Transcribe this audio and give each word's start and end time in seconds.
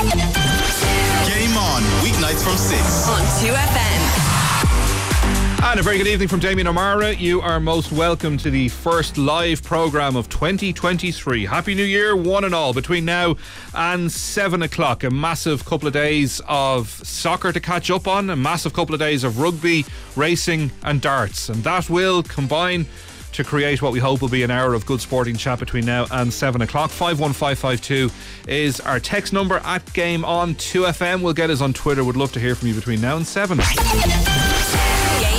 Game 0.00 1.58
on, 1.58 1.82
weeknights 2.02 2.42
from 2.42 2.56
6. 2.56 3.08
On 3.08 3.20
2FM. 3.20 4.30
And 5.62 5.78
a 5.78 5.82
very 5.82 5.98
good 5.98 6.06
evening 6.06 6.26
from 6.26 6.40
Damien 6.40 6.68
O'Meara. 6.68 7.12
You 7.12 7.42
are 7.42 7.60
most 7.60 7.92
welcome 7.92 8.38
to 8.38 8.50
the 8.50 8.70
first 8.70 9.18
live 9.18 9.62
programme 9.62 10.16
of 10.16 10.30
2023. 10.30 11.44
Happy 11.44 11.74
New 11.74 11.84
Year, 11.84 12.16
one 12.16 12.44
and 12.44 12.54
all. 12.54 12.72
Between 12.72 13.04
now 13.04 13.36
and 13.74 14.10
7 14.10 14.62
o'clock, 14.62 15.04
a 15.04 15.10
massive 15.10 15.66
couple 15.66 15.86
of 15.86 15.92
days 15.92 16.40
of 16.48 16.88
soccer 16.88 17.52
to 17.52 17.60
catch 17.60 17.90
up 17.90 18.08
on, 18.08 18.30
a 18.30 18.36
massive 18.36 18.72
couple 18.72 18.94
of 18.94 19.00
days 19.00 19.22
of 19.22 19.38
rugby, 19.38 19.84
racing, 20.16 20.72
and 20.82 21.02
darts. 21.02 21.50
And 21.50 21.62
that 21.64 21.90
will 21.90 22.22
combine 22.22 22.86
to 23.32 23.44
create 23.44 23.80
what 23.80 23.92
we 23.92 23.98
hope 23.98 24.20
will 24.20 24.28
be 24.28 24.42
an 24.42 24.50
hour 24.50 24.74
of 24.74 24.86
good 24.86 25.00
sporting 25.00 25.36
chat 25.36 25.58
between 25.58 25.84
now 25.84 26.06
and 26.10 26.32
7 26.32 26.60
o'clock. 26.62 26.90
51552 26.90 28.10
is 28.48 28.80
our 28.80 29.00
text 29.00 29.32
number 29.32 29.58
at 29.58 29.92
Game 29.92 30.24
On 30.24 30.54
2FM. 30.54 31.22
We'll 31.22 31.32
get 31.32 31.50
us 31.50 31.60
on 31.60 31.72
Twitter. 31.72 32.04
Would 32.04 32.16
love 32.16 32.32
to 32.32 32.40
hear 32.40 32.54
from 32.54 32.68
you 32.68 32.74
between 32.74 33.00
now 33.00 33.16
and 33.16 33.26
7. 33.26 33.58
Game 33.58 33.66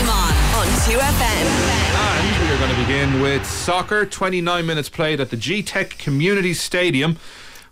on 0.10 0.34
on 0.56 0.68
2FM. 0.86 1.82
And 1.94 2.48
we 2.48 2.54
are 2.54 2.60
going 2.60 2.72
to 2.72 2.82
begin 2.82 3.22
with 3.22 3.46
soccer. 3.46 4.06
29 4.06 4.66
minutes 4.66 4.90
played 4.90 5.20
at 5.20 5.30
the 5.30 5.38
Gtech 5.38 5.98
Community 5.98 6.54
Stadium, 6.54 7.18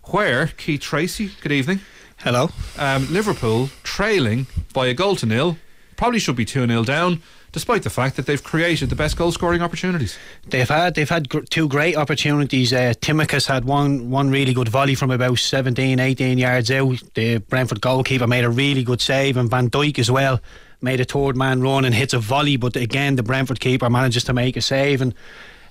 where 0.04 0.48
Keith 0.48 0.80
Tracy, 0.80 1.32
good 1.40 1.52
evening. 1.52 1.80
Hello. 2.18 2.50
Um, 2.76 3.10
Liverpool 3.10 3.70
trailing 3.82 4.46
by 4.74 4.88
a 4.88 4.94
goal 4.94 5.16
to 5.16 5.26
nil. 5.26 5.56
Probably 5.96 6.18
should 6.18 6.36
be 6.36 6.44
2 6.44 6.66
0 6.66 6.84
down 6.84 7.22
despite 7.52 7.82
the 7.82 7.90
fact 7.90 8.16
that 8.16 8.26
they've 8.26 8.42
created 8.42 8.90
the 8.90 8.96
best 8.96 9.16
goal 9.16 9.32
scoring 9.32 9.62
opportunities. 9.62 10.18
They've 10.46 10.68
had 10.68 10.94
they've 10.94 11.08
had 11.08 11.28
gr- 11.28 11.40
two 11.40 11.68
great 11.68 11.96
opportunities. 11.96 12.72
Uh, 12.72 12.94
Tsimikas 13.00 13.46
had 13.46 13.64
one 13.64 14.10
one 14.10 14.30
really 14.30 14.52
good 14.52 14.68
volley 14.68 14.94
from 14.94 15.10
about 15.10 15.38
17, 15.38 15.98
18 15.98 16.38
yards 16.38 16.70
out. 16.70 17.02
The 17.14 17.38
Brentford 17.38 17.80
goalkeeper 17.80 18.26
made 18.26 18.44
a 18.44 18.50
really 18.50 18.84
good 18.84 19.00
save, 19.00 19.36
and 19.36 19.50
Van 19.50 19.70
Dijk 19.70 19.98
as 19.98 20.10
well 20.10 20.40
made 20.82 21.00
a 21.00 21.04
third 21.04 21.36
man 21.36 21.60
run 21.60 21.84
and 21.84 21.94
hits 21.94 22.14
a 22.14 22.18
volley. 22.18 22.56
But 22.56 22.76
again, 22.76 23.16
the 23.16 23.22
Brentford 23.22 23.60
keeper 23.60 23.90
manages 23.90 24.24
to 24.24 24.32
make 24.32 24.56
a 24.56 24.62
save 24.62 25.00
and. 25.00 25.14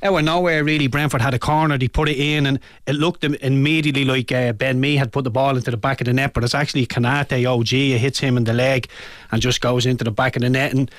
Out 0.01 0.17
of 0.17 0.23
nowhere, 0.23 0.63
really, 0.63 0.87
Brentford 0.87 1.19
had 1.19 1.33
a 1.33 1.39
corner. 1.39 1.77
They 1.77 1.89
put 1.89 2.07
it 2.07 2.17
in, 2.17 2.45
and 2.45 2.61
it 2.87 2.93
looked 2.93 3.25
immediately 3.25 4.05
like 4.05 4.31
uh, 4.31 4.53
Ben 4.53 4.79
Mee 4.79 4.95
had 4.95 5.11
put 5.11 5.25
the 5.25 5.29
ball 5.29 5.57
into 5.57 5.71
the 5.71 5.75
back 5.75 5.99
of 5.99 6.05
the 6.05 6.13
net. 6.13 6.33
But 6.33 6.45
it's 6.45 6.55
actually 6.55 6.87
Konate 6.87 7.45
OG. 7.45 7.73
It 7.73 7.97
hits 7.97 8.19
him 8.19 8.37
in 8.37 8.45
the 8.45 8.53
leg 8.53 8.87
and 9.29 9.41
just 9.41 9.59
goes 9.59 9.85
into 9.85 10.05
the 10.05 10.11
back 10.11 10.37
of 10.37 10.41
the 10.41 10.49
net. 10.49 10.73
And 10.73 10.89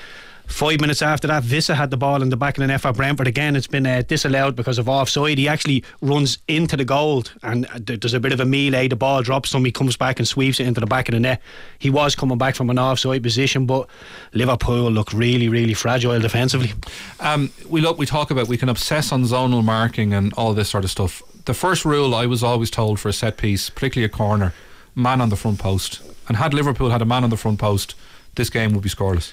Five 0.51 0.81
minutes 0.81 1.01
after 1.01 1.27
that, 1.27 1.43
Wissa 1.43 1.75
had 1.75 1.89
the 1.91 1.97
ball 1.97 2.21
in 2.21 2.29
the 2.29 2.37
back 2.37 2.57
of 2.57 2.61
the 2.61 2.67
net 2.67 2.81
for 2.81 2.91
Brentford. 2.91 3.27
Again, 3.27 3.55
it's 3.55 3.67
been 3.67 3.87
uh, 3.87 4.03
disallowed 4.07 4.55
because 4.55 4.77
of 4.77 4.87
offside. 4.89 5.37
He 5.37 5.47
actually 5.47 5.83
runs 6.01 6.37
into 6.47 6.75
the 6.77 6.85
goal, 6.85 7.23
and 7.41 7.65
uh, 7.67 7.79
there- 7.79 7.97
there's 7.97 8.13
a 8.13 8.19
bit 8.19 8.31
of 8.33 8.39
a 8.39 8.45
melee. 8.45 8.87
The 8.87 8.95
ball 8.95 9.21
drops 9.23 9.53
him. 9.53 9.63
He 9.65 9.71
comes 9.71 9.95
back 9.97 10.19
and 10.19 10.27
sweeps 10.27 10.59
it 10.59 10.67
into 10.67 10.79
the 10.79 10.85
back 10.85 11.07
of 11.09 11.13
the 11.13 11.19
net. 11.19 11.41
He 11.79 11.89
was 11.89 12.15
coming 12.15 12.37
back 12.37 12.55
from 12.55 12.69
an 12.69 12.77
offside 12.77 13.23
position, 13.23 13.65
but 13.65 13.87
Liverpool 14.33 14.91
look 14.91 15.13
really, 15.13 15.49
really 15.49 15.73
fragile 15.73 16.19
defensively. 16.19 16.73
Um, 17.19 17.51
we 17.69 17.81
look, 17.81 17.97
we 17.97 18.05
talk 18.05 18.29
about 18.31 18.47
we 18.47 18.57
can 18.57 18.69
obsess 18.69 19.11
on 19.11 19.23
zonal 19.23 19.63
marking 19.63 20.13
and 20.13 20.33
all 20.33 20.53
this 20.53 20.69
sort 20.69 20.83
of 20.83 20.91
stuff. 20.91 21.21
The 21.45 21.53
first 21.53 21.85
rule 21.85 22.13
I 22.13 22.25
was 22.25 22.43
always 22.43 22.69
told 22.69 22.99
for 22.99 23.09
a 23.09 23.13
set 23.13 23.37
piece, 23.37 23.69
particularly 23.69 24.05
a 24.05 24.15
corner, 24.15 24.53
man 24.95 25.21
on 25.21 25.29
the 25.29 25.35
front 25.35 25.59
post. 25.59 26.01
And 26.27 26.37
had 26.37 26.53
Liverpool 26.53 26.91
had 26.91 27.01
a 27.01 27.05
man 27.05 27.23
on 27.23 27.29
the 27.29 27.37
front 27.37 27.59
post, 27.59 27.95
this 28.35 28.49
game 28.49 28.73
would 28.73 28.83
be 28.83 28.89
scoreless. 28.89 29.31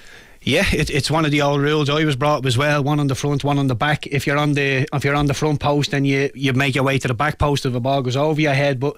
Yeah, 0.49 0.65
it, 0.73 0.89
it's 0.89 1.11
one 1.11 1.25
of 1.25 1.31
the 1.31 1.43
old 1.43 1.61
rules. 1.61 1.89
I 1.89 2.03
was 2.03 2.15
brought 2.15 2.39
up 2.39 2.45
as 2.47 2.57
well. 2.57 2.83
One 2.83 2.99
on 2.99 3.05
the 3.05 3.13
front, 3.13 3.43
one 3.43 3.59
on 3.59 3.67
the 3.67 3.75
back. 3.75 4.07
If 4.07 4.25
you're 4.25 4.37
on 4.37 4.53
the 4.53 4.87
if 4.91 5.03
you're 5.03 5.15
on 5.15 5.27
the 5.27 5.35
front 5.35 5.59
post, 5.59 5.91
then 5.91 6.05
you 6.05 6.31
you 6.33 6.53
make 6.53 6.73
your 6.73 6.83
way 6.83 6.97
to 6.97 7.07
the 7.07 7.13
back 7.13 7.37
post 7.37 7.67
if 7.67 7.73
the 7.73 7.79
ball 7.79 8.01
goes 8.01 8.15
over 8.15 8.41
your 8.41 8.55
head. 8.55 8.79
But 8.79 8.97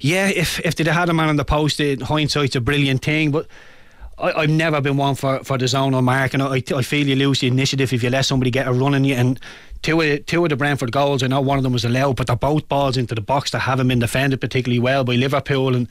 yeah, 0.00 0.28
if 0.28 0.58
if 0.60 0.74
they'd 0.74 0.88
had 0.88 1.08
a 1.08 1.14
man 1.14 1.28
on 1.28 1.36
the 1.36 1.44
post, 1.44 1.78
in 1.78 2.00
hindsight's 2.00 2.56
a 2.56 2.60
brilliant 2.60 3.04
thing. 3.04 3.30
But 3.30 3.46
I, 4.18 4.32
I've 4.32 4.50
never 4.50 4.80
been 4.80 4.96
one 4.96 5.14
for, 5.14 5.44
for 5.44 5.56
the 5.56 5.66
zonal 5.66 6.02
mark, 6.02 6.34
and 6.34 6.42
I, 6.42 6.62
I 6.74 6.82
feel 6.82 7.06
you 7.06 7.14
lose 7.14 7.38
the 7.38 7.46
initiative 7.46 7.92
if 7.92 8.02
you 8.02 8.10
let 8.10 8.24
somebody 8.24 8.50
get 8.50 8.66
a 8.66 8.72
run 8.72 8.94
on 8.94 9.04
you. 9.04 9.14
And 9.14 9.38
two 9.82 10.00
of, 10.00 10.26
two 10.26 10.44
of 10.44 10.50
the 10.50 10.56
Brentford 10.56 10.90
goals, 10.90 11.22
I 11.22 11.28
know 11.28 11.40
one 11.40 11.58
of 11.58 11.62
them 11.62 11.72
was 11.72 11.84
allowed, 11.84 12.16
but 12.16 12.26
they're 12.26 12.36
both 12.36 12.68
balls 12.68 12.96
into 12.96 13.14
the 13.14 13.20
box 13.20 13.52
that 13.52 13.60
haven't 13.60 13.86
been 13.86 14.00
defended 14.00 14.40
particularly 14.40 14.80
well 14.80 15.04
by 15.04 15.14
Liverpool. 15.14 15.76
And 15.76 15.88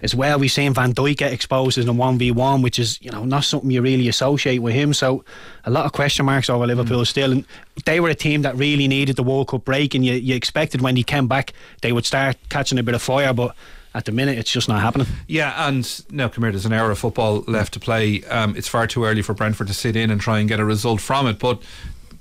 as 0.00 0.14
well, 0.14 0.38
we've 0.38 0.50
seen 0.50 0.74
Van 0.74 0.94
Dijk 0.94 1.16
get 1.16 1.32
exposed 1.32 1.78
in 1.78 1.88
a 1.88 1.94
1v1, 1.94 2.62
which 2.62 2.78
is 2.78 3.00
you 3.02 3.10
know 3.10 3.24
not 3.24 3.44
something 3.44 3.70
you 3.70 3.82
really 3.82 4.08
associate 4.08 4.58
with 4.58 4.74
him. 4.74 4.94
So 4.94 5.24
a 5.64 5.70
lot 5.70 5.86
of 5.86 5.92
question 5.92 6.26
marks 6.26 6.48
over 6.48 6.66
Liverpool 6.66 7.04
still. 7.04 7.32
And 7.32 7.44
they 7.84 8.00
were 8.00 8.08
a 8.08 8.14
team 8.14 8.42
that 8.42 8.56
really 8.56 8.88
needed 8.88 9.16
the 9.16 9.22
World 9.22 9.48
Cup 9.48 9.64
break, 9.64 9.94
and 9.94 10.04
you, 10.04 10.14
you 10.14 10.34
expected 10.34 10.80
when 10.80 10.96
he 10.96 11.02
came 11.02 11.26
back 11.26 11.52
they 11.80 11.92
would 11.92 12.06
start 12.06 12.36
catching 12.48 12.78
a 12.78 12.82
bit 12.82 12.94
of 12.94 13.02
fire, 13.02 13.32
but. 13.32 13.54
At 13.94 14.04
the 14.04 14.12
minute, 14.12 14.38
it's 14.38 14.52
just 14.52 14.68
not 14.68 14.80
happening. 14.80 15.06
Yeah, 15.26 15.66
and 15.66 16.04
now 16.10 16.28
come 16.28 16.44
here. 16.44 16.52
There's 16.52 16.66
an 16.66 16.74
hour 16.74 16.90
of 16.90 16.98
football 16.98 17.42
left 17.48 17.72
to 17.72 17.80
play. 17.80 18.22
Um, 18.24 18.54
it's 18.54 18.68
far 18.68 18.86
too 18.86 19.04
early 19.04 19.22
for 19.22 19.32
Brentford 19.32 19.66
to 19.68 19.74
sit 19.74 19.96
in 19.96 20.10
and 20.10 20.20
try 20.20 20.38
and 20.38 20.48
get 20.48 20.60
a 20.60 20.64
result 20.64 21.00
from 21.00 21.26
it. 21.26 21.38
But 21.38 21.62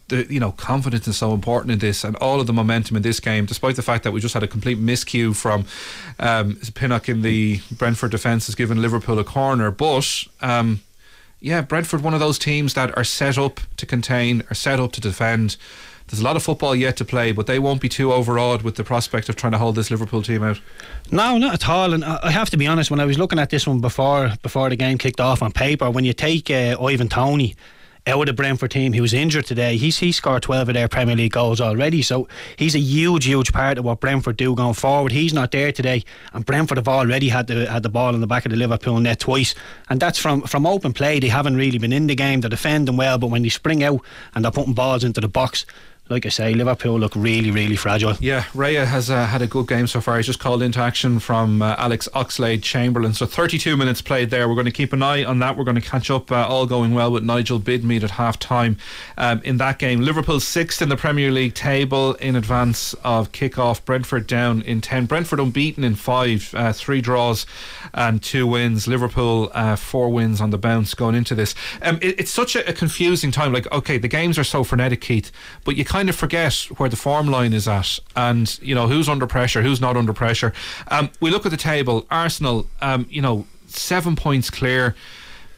the 0.07 0.25
you 0.29 0.39
know 0.39 0.51
confidence 0.51 1.07
is 1.07 1.17
so 1.17 1.33
important 1.33 1.71
in 1.71 1.79
this, 1.79 2.03
and 2.03 2.15
all 2.17 2.39
of 2.39 2.47
the 2.47 2.53
momentum 2.53 2.95
in 2.97 3.03
this 3.03 3.19
game, 3.19 3.45
despite 3.45 3.75
the 3.75 3.81
fact 3.81 4.03
that 4.03 4.11
we 4.11 4.19
just 4.19 4.33
had 4.33 4.43
a 4.43 4.47
complete 4.47 4.79
miscue 4.79 5.35
from 5.35 5.65
um, 6.19 6.57
Pinnock 6.73 7.09
in 7.09 7.21
the 7.21 7.61
Brentford 7.71 8.11
defence, 8.11 8.45
has 8.47 8.55
given 8.55 8.81
Liverpool 8.81 9.19
a 9.19 9.23
corner. 9.23 9.71
But 9.71 10.23
um, 10.41 10.81
yeah, 11.39 11.61
Brentford, 11.61 12.01
one 12.01 12.13
of 12.13 12.19
those 12.19 12.39
teams 12.39 12.73
that 12.73 12.97
are 12.97 13.03
set 13.03 13.37
up 13.37 13.59
to 13.77 13.85
contain, 13.85 14.43
are 14.49 14.55
set 14.55 14.79
up 14.79 14.91
to 14.93 15.01
defend. 15.01 15.57
There's 16.07 16.21
a 16.21 16.23
lot 16.23 16.37
of 16.37 16.43
football 16.43 16.73
yet 16.73 16.95
to 16.97 17.05
play, 17.05 17.33
but 17.33 17.47
they 17.47 17.59
won't 17.59 17.81
be 17.81 17.89
too 17.89 18.13
overawed 18.13 18.61
with 18.61 18.75
the 18.75 18.85
prospect 18.85 19.27
of 19.27 19.35
trying 19.35 19.51
to 19.51 19.57
hold 19.57 19.75
this 19.75 19.91
Liverpool 19.91 20.21
team 20.21 20.41
out. 20.41 20.61
No, 21.11 21.37
not 21.37 21.53
at 21.55 21.67
all. 21.67 21.93
And 21.93 22.05
I 22.05 22.31
have 22.31 22.49
to 22.51 22.57
be 22.57 22.65
honest, 22.65 22.89
when 22.89 23.01
I 23.01 23.05
was 23.05 23.19
looking 23.19 23.39
at 23.39 23.49
this 23.49 23.67
one 23.67 23.81
before 23.81 24.31
before 24.41 24.69
the 24.69 24.77
game 24.77 24.97
kicked 24.97 25.19
off 25.19 25.41
on 25.41 25.51
paper, 25.51 25.91
when 25.91 26.05
you 26.05 26.13
take 26.13 26.49
uh, 26.49 26.81
Ivan 26.81 27.09
Toney 27.09 27.57
out 28.07 28.21
of 28.21 28.25
the 28.27 28.33
Brentford 28.33 28.71
team, 28.71 28.93
he 28.93 29.01
was 29.01 29.13
injured 29.13 29.45
today. 29.45 29.77
He's 29.77 29.97
he 29.99 30.11
scored 30.11 30.43
twelve 30.43 30.69
of 30.69 30.73
their 30.73 30.87
Premier 30.87 31.15
League 31.15 31.33
goals 31.33 31.59
already, 31.59 32.01
so 32.01 32.27
he's 32.55 32.75
a 32.75 32.79
huge, 32.79 33.25
huge 33.25 33.51
part 33.51 33.77
of 33.77 33.85
what 33.85 33.99
Brentford 33.99 34.37
do 34.37 34.55
going 34.55 34.73
forward. 34.73 35.11
He's 35.11 35.33
not 35.33 35.51
there 35.51 35.71
today, 35.71 36.03
and 36.33 36.45
Brentford 36.45 36.77
have 36.77 36.87
already 36.87 37.29
had 37.29 37.47
the 37.47 37.69
had 37.69 37.83
the 37.83 37.89
ball 37.89 38.15
in 38.15 38.21
the 38.21 38.27
back 38.27 38.45
of 38.45 38.51
the 38.51 38.57
Liverpool 38.57 38.99
net 38.99 39.19
twice, 39.19 39.53
and 39.89 39.99
that's 39.99 40.17
from 40.17 40.41
from 40.43 40.65
open 40.65 40.93
play. 40.93 41.19
They 41.19 41.27
haven't 41.27 41.57
really 41.57 41.77
been 41.77 41.93
in 41.93 42.07
the 42.07 42.15
game. 42.15 42.41
They're 42.41 42.49
defending 42.49 42.97
well, 42.97 43.17
but 43.17 43.27
when 43.27 43.43
they 43.43 43.49
spring 43.49 43.83
out 43.83 44.01
and 44.33 44.43
they're 44.43 44.51
putting 44.51 44.73
balls 44.73 45.03
into 45.03 45.21
the 45.21 45.27
box. 45.27 45.65
Like 46.09 46.25
I 46.25 46.29
say, 46.29 46.53
Liverpool 46.53 46.99
look 46.99 47.13
really, 47.15 47.51
really 47.51 47.75
fragile. 47.75 48.13
Yeah, 48.19 48.43
Raya 48.53 48.85
has 48.85 49.09
uh, 49.09 49.25
had 49.25 49.41
a 49.41 49.47
good 49.47 49.67
game 49.67 49.87
so 49.87 49.99
far. 49.99 50.17
He's 50.17 50.25
just 50.25 50.39
called 50.39 50.61
into 50.61 50.79
action 50.79 51.19
from 51.19 51.61
uh, 51.61 51.75
Alex 51.77 52.07
Oxlade 52.13 52.63
Chamberlain. 52.63 53.13
So 53.13 53.25
32 53.25 53.75
minutes 53.75 54.01
played 54.01 54.29
there. 54.29 54.47
We're 54.47 54.55
going 54.55 54.65
to 54.65 54.71
keep 54.71 54.93
an 54.93 55.03
eye 55.03 55.23
on 55.23 55.39
that. 55.39 55.57
We're 55.57 55.65
going 55.65 55.75
to 55.75 55.81
catch 55.81 56.09
up, 56.09 56.31
uh, 56.31 56.47
all 56.47 56.65
going 56.65 56.93
well, 56.93 57.11
with 57.11 57.23
Nigel 57.23 57.59
Bidmead 57.59 58.03
at 58.03 58.11
half 58.11 58.39
time 58.39 58.77
um, 59.17 59.41
in 59.43 59.57
that 59.57 59.79
game. 59.79 60.01
Liverpool 60.01 60.39
sixth 60.39 60.81
in 60.81 60.89
the 60.89 60.97
Premier 60.97 61.31
League 61.31 61.53
table 61.53 62.13
in 62.15 62.35
advance 62.35 62.93
of 63.03 63.31
kick-off. 63.31 63.83
Brentford 63.83 64.27
down 64.27 64.61
in 64.61 64.79
10. 64.81 65.07
Brentford 65.07 65.39
unbeaten 65.39 65.83
in 65.83 65.95
five, 65.95 66.53
uh, 66.55 66.71
three 66.71 67.01
draws 67.01 67.45
and 67.93 68.23
two 68.23 68.47
wins. 68.47 68.87
Liverpool 68.87 69.51
uh, 69.53 69.75
four 69.75 70.09
wins 70.09 70.39
on 70.39 70.51
the 70.51 70.57
bounce 70.57 70.93
going 70.93 71.15
into 71.15 71.35
this. 71.35 71.53
Um, 71.81 71.97
it, 72.01 72.19
it's 72.19 72.31
such 72.31 72.55
a, 72.55 72.69
a 72.69 72.73
confusing 72.73 73.31
time. 73.31 73.51
Like, 73.51 73.69
okay, 73.71 73.97
the 73.97 74.07
games 74.07 74.39
are 74.39 74.43
so 74.43 74.63
frenetic, 74.63 75.01
Keith, 75.01 75.31
but 75.65 75.75
you 75.75 75.83
kind 75.97 76.09
of 76.09 76.15
forget 76.15 76.53
where 76.77 76.89
the 76.89 76.95
form 76.95 77.27
line 77.27 77.53
is 77.53 77.67
at 77.67 77.99
and, 78.15 78.59
you 78.61 78.75
know, 78.75 78.87
who's 78.87 79.09
under 79.09 79.25
pressure, 79.25 79.63
who's 79.63 79.81
not 79.81 79.97
under 79.97 80.13
pressure. 80.13 80.53
Um, 80.89 81.09
we 81.19 81.31
look 81.31 81.43
at 81.43 81.49
the 81.49 81.57
table. 81.57 82.05
Arsenal, 82.11 82.67
um, 82.81 83.07
you 83.09 83.19
know, 83.19 83.47
seven 83.65 84.15
points 84.15 84.51
clear. 84.51 84.95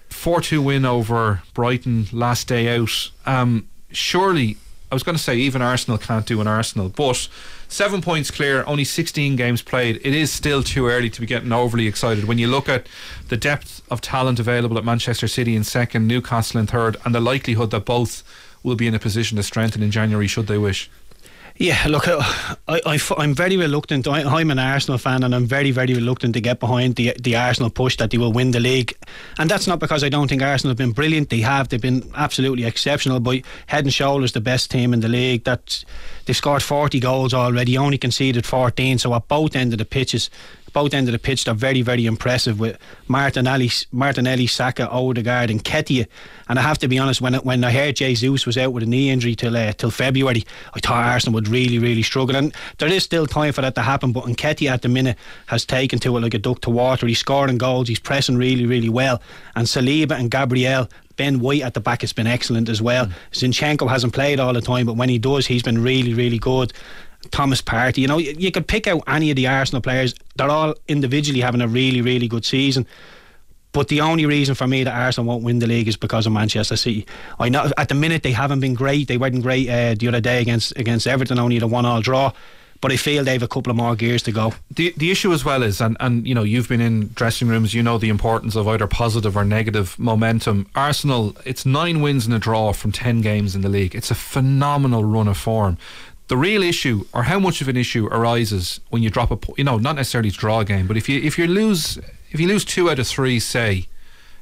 4 0.10 0.40
2 0.40 0.62
win 0.62 0.86
over 0.86 1.42
Brighton 1.54 2.08
last 2.14 2.48
day 2.48 2.74
out. 2.74 3.12
Um, 3.26 3.68
surely, 3.92 4.56
I 4.90 4.96
was 4.96 5.04
going 5.04 5.18
to 5.18 5.22
say 5.22 5.36
even 5.36 5.62
Arsenal 5.62 5.98
can't 5.98 6.26
do 6.26 6.40
an 6.40 6.48
Arsenal, 6.48 6.88
but 6.88 7.28
seven 7.68 8.02
points 8.02 8.32
clear, 8.32 8.64
only 8.66 8.86
16 8.86 9.36
games 9.36 9.62
played. 9.62 9.98
It 9.98 10.14
is 10.14 10.32
still 10.32 10.64
too 10.64 10.88
early 10.88 11.10
to 11.10 11.20
be 11.20 11.28
getting 11.28 11.52
overly 11.52 11.86
excited. 11.86 12.24
When 12.24 12.38
you 12.38 12.48
look 12.48 12.70
at 12.70 12.88
the 13.28 13.38
depth 13.38 13.82
of 13.92 14.00
talent 14.00 14.40
available 14.40 14.78
at 14.78 14.86
Manchester 14.86 15.28
City 15.28 15.54
in 15.54 15.66
second, 15.66 16.08
Newcastle 16.08 16.62
in 16.62 16.66
third, 16.68 16.96
and 17.04 17.14
the 17.14 17.20
likelihood 17.20 17.72
that 17.72 17.84
both 17.84 18.24
will 18.64 18.76
be 18.76 18.88
in 18.88 18.96
a 18.96 19.00
position 19.00 19.38
to 19.38 19.44
strengthen 19.44 19.84
in 19.84 19.92
January 19.92 20.28
should 20.28 20.48
they 20.48 20.58
wish. 20.58 20.90
Yeah, 21.60 21.78
look, 21.90 22.08
I, 22.08 22.56
I, 22.70 23.00
I'm 23.18 23.34
very 23.34 23.58
reluctant. 23.58 24.08
I, 24.08 24.24
I'm 24.24 24.50
an 24.50 24.60
Arsenal 24.60 24.98
fan, 24.98 25.24
and 25.24 25.36
I'm 25.36 25.46
very, 25.46 25.72
very 25.72 25.94
reluctant 25.94 26.34
to 26.36 26.42
get 26.42 26.62
behind 26.62 26.96
the 26.96 27.14
the 27.20 27.36
Arsenal 27.36 27.70
push 27.70 27.98
that 27.98 28.12
they 28.12 28.18
will 28.18 28.32
win 28.32 28.52
the 28.52 28.62
league. 28.62 28.96
And 29.38 29.52
that's 29.52 29.68
not 29.68 29.80
because 29.80 30.02
I 30.02 30.08
don't 30.08 30.30
think 30.30 30.42
Arsenal 30.42 30.72
have 30.72 30.78
been 30.78 30.94
brilliant. 30.94 31.30
They 31.30 31.42
have. 31.42 31.68
They've 31.68 31.82
been 31.82 32.10
absolutely 32.16 32.64
exceptional. 32.64 33.20
But 33.20 33.42
head 33.68 33.84
and 33.84 33.94
shoulders 33.94 34.32
the 34.32 34.40
best 34.40 34.72
team 34.72 34.94
in 34.94 35.02
the 35.02 35.10
league. 35.10 35.44
That 35.44 35.84
they've 36.26 36.36
scored 36.36 36.64
40 36.64 36.98
goals 37.02 37.34
already. 37.34 37.78
Only 37.78 37.98
conceded 37.98 38.46
14. 38.46 38.98
So 38.98 39.14
at 39.14 39.28
both 39.28 39.54
ends 39.54 39.74
of 39.74 39.80
the 39.80 39.86
pitches, 39.86 40.30
both 40.70 40.94
ends 40.94 41.08
of 41.10 41.14
the 41.14 41.20
pitch, 41.20 41.46
they're 41.46 41.54
very, 41.54 41.82
very 41.82 42.06
impressive 42.06 42.60
with 42.60 42.78
Martinelli, 43.08 43.70
Martinelli, 43.92 44.48
Saka, 44.48 44.90
Odegaard, 44.90 45.50
and 45.50 45.64
Nketiah. 45.64 46.08
And 46.48 46.58
I 46.58 46.62
have 46.62 46.78
to 46.80 46.88
be 46.88 46.98
honest, 46.98 47.22
when 47.22 47.34
when 47.36 47.64
I 47.64 47.72
heard 47.72 47.96
Jesus 47.96 48.46
was 48.46 48.58
out 48.58 48.74
with 48.74 48.84
a 48.84 48.86
knee 48.86 49.10
injury 49.10 49.36
till 49.36 49.56
uh, 49.56 49.74
till 49.74 49.92
February, 49.92 50.46
I 50.74 50.80
thought 50.80 51.06
Arsenal 51.06 51.36
would 51.36 51.48
really, 51.48 51.80
really 51.80 52.04
struggle. 52.04 52.36
And 52.36 52.54
there 52.78 52.90
is 52.90 53.04
still 53.04 53.26
time 53.26 53.54
for 53.54 53.62
that 53.62 53.76
to 53.76 53.82
happen. 53.82 54.12
But 54.12 54.26
Nketiah 54.26 54.72
at 54.72 54.82
the 54.82 54.90
minute 54.90 55.18
has 55.48 55.66
taken 55.66 56.00
to 56.00 56.18
it 56.18 56.22
like 56.22 56.34
a 56.34 56.40
duck 56.40 56.62
to 56.62 56.70
water. 56.70 57.08
He's 57.08 57.20
scoring 57.20 57.58
goals. 57.58 57.88
He's 57.88 58.00
pressing 58.00 58.38
really, 58.38 58.66
really 58.66 58.90
well. 58.90 59.22
And 59.56 59.68
Saliba 59.68 60.12
and 60.12 60.32
Gabriel 60.32 60.88
Ben 61.20 61.42
White 61.42 61.64
at 61.64 61.74
the 61.74 61.82
back 61.82 62.00
has 62.02 62.14
been 62.14 62.28
excellent 62.28 62.70
as 62.70 62.82
well. 62.82 63.06
Mm. 63.06 63.14
Zinchenko 63.34 63.90
hasn't 63.90 64.14
played 64.14 64.40
all 64.40 64.54
the 64.54 64.62
time, 64.62 64.86
but 64.86 64.96
when 64.96 65.10
he 65.10 65.20
does, 65.20 65.46
he's 65.46 65.62
been 65.62 65.84
really, 65.84 66.14
really 66.14 66.40
good. 66.40 66.72
Thomas 67.32 67.62
Partey, 67.62 67.98
you 67.98 68.08
know, 68.08 68.18
you, 68.18 68.34
you 68.38 68.52
could 68.52 68.68
pick 68.68 68.88
out 68.88 69.04
any 69.08 69.30
of 69.30 69.36
the 69.36 69.48
Arsenal 69.48 69.82
players. 69.82 70.16
They're 70.36 70.50
all 70.50 70.76
individually 70.88 71.42
having 71.42 71.62
a 71.62 71.68
really, 71.68 72.02
really 72.02 72.28
good 72.28 72.46
season. 72.46 72.88
But 73.72 73.88
the 73.88 74.02
only 74.02 74.26
reason 74.26 74.56
for 74.56 74.66
me 74.66 74.84
that 74.84 74.94
Arsenal 74.94 75.28
won't 75.28 75.44
win 75.44 75.60
the 75.60 75.68
league 75.68 75.88
is 75.88 75.96
because 75.96 76.26
of 76.26 76.34
Manchester 76.34 76.76
City. 76.76 77.06
I 77.40 77.50
know 77.50 77.70
at 77.78 77.90
the 77.90 77.96
minute 77.96 78.24
they 78.24 78.32
haven't 78.32 78.62
been 78.62 78.74
great. 78.74 79.08
They 79.08 79.18
weren't 79.18 79.44
great 79.44 79.70
uh, 79.70 79.94
the 79.94 80.08
other 80.08 80.22
day 80.22 80.42
against 80.42 80.76
against 80.76 81.06
Everton, 81.06 81.38
only 81.38 81.60
the 81.60 81.68
one 81.68 81.86
all 81.86 82.02
draw 82.02 82.32
but 82.82 82.92
I 82.92 82.98
feel 82.98 83.24
they 83.24 83.34
have 83.34 83.44
a 83.44 83.48
couple 83.48 83.72
of 83.72 83.78
more 83.78 83.96
gears 83.96 84.24
to 84.24 84.32
go. 84.32 84.54
The 84.72 84.94
the 84.96 85.12
issue 85.12 85.34
as 85.34 85.44
well 85.44 85.64
is, 85.64 85.82
and, 85.82 85.98
and 86.00 86.26
you 86.26 86.34
know, 86.34 86.44
you've 86.44 86.70
been 86.70 86.82
in 86.82 87.10
dressing 87.14 87.48
rooms, 87.48 87.74
you 87.74 87.84
know 87.84 87.98
the 87.98 88.10
importance 88.10 88.56
of 88.56 88.68
either 88.68 88.88
positive 88.88 89.36
or 89.36 89.44
negative 89.44 89.98
momentum. 90.00 90.68
Arsenal, 90.76 91.36
it's 91.46 91.66
nine 91.66 92.02
wins 92.02 92.26
and 92.26 92.34
a 92.34 92.40
draw 92.40 92.72
from 92.72 92.92
ten 92.92 93.22
games 93.22 93.56
in 93.56 93.62
the 93.62 93.70
league. 93.70 93.96
It's 93.96 94.12
a 94.12 94.16
phenomenal 94.16 95.04
run 95.04 95.28
of 95.28 95.38
form. 95.38 95.78
The 96.30 96.38
real 96.38 96.64
issue, 96.64 97.06
or 97.14 97.24
how 97.24 97.40
much 97.40 97.62
of 97.62 97.68
an 97.68 97.76
issue, 97.76 98.08
arises 98.08 98.80
when 98.90 99.04
you 99.04 99.10
drop 99.10 99.32
a, 99.32 99.40
you 99.58 99.64
know, 99.64 99.78
not 99.78 99.96
necessarily 99.96 100.30
draw 100.30 100.62
a 100.62 100.66
game, 100.66 100.88
but 100.88 100.96
if 100.96 101.10
you 101.10 101.20
if 101.22 101.38
you 101.38 101.48
lose 101.48 102.00
if 102.32 102.40
you 102.40 102.48
lose 102.48 102.64
two 102.64 102.90
out 102.90 103.00
of 103.00 103.08
three, 103.08 103.40
say, 103.40 103.88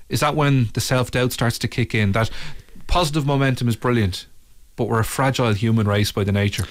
is 0.10 0.19
that 0.19 0.36
when 0.36 0.69
the 0.74 0.81
self 0.81 1.12
doubt 1.12 1.31
starts 1.31 1.57
to 1.60 1.68
kick 1.68 1.95
in? 1.95 2.12
That 2.12 2.30
positive 2.88 3.25
momentum 3.25 3.68
is 3.68 3.75
brilliant, 3.75 4.28
but 4.75 4.86
we're 4.86 5.00
a 5.00 5.06
fragile 5.06 5.54
human 5.54 5.88
race 5.88 6.12
by 6.12 6.24
the 6.24 6.31
nature. 6.31 6.66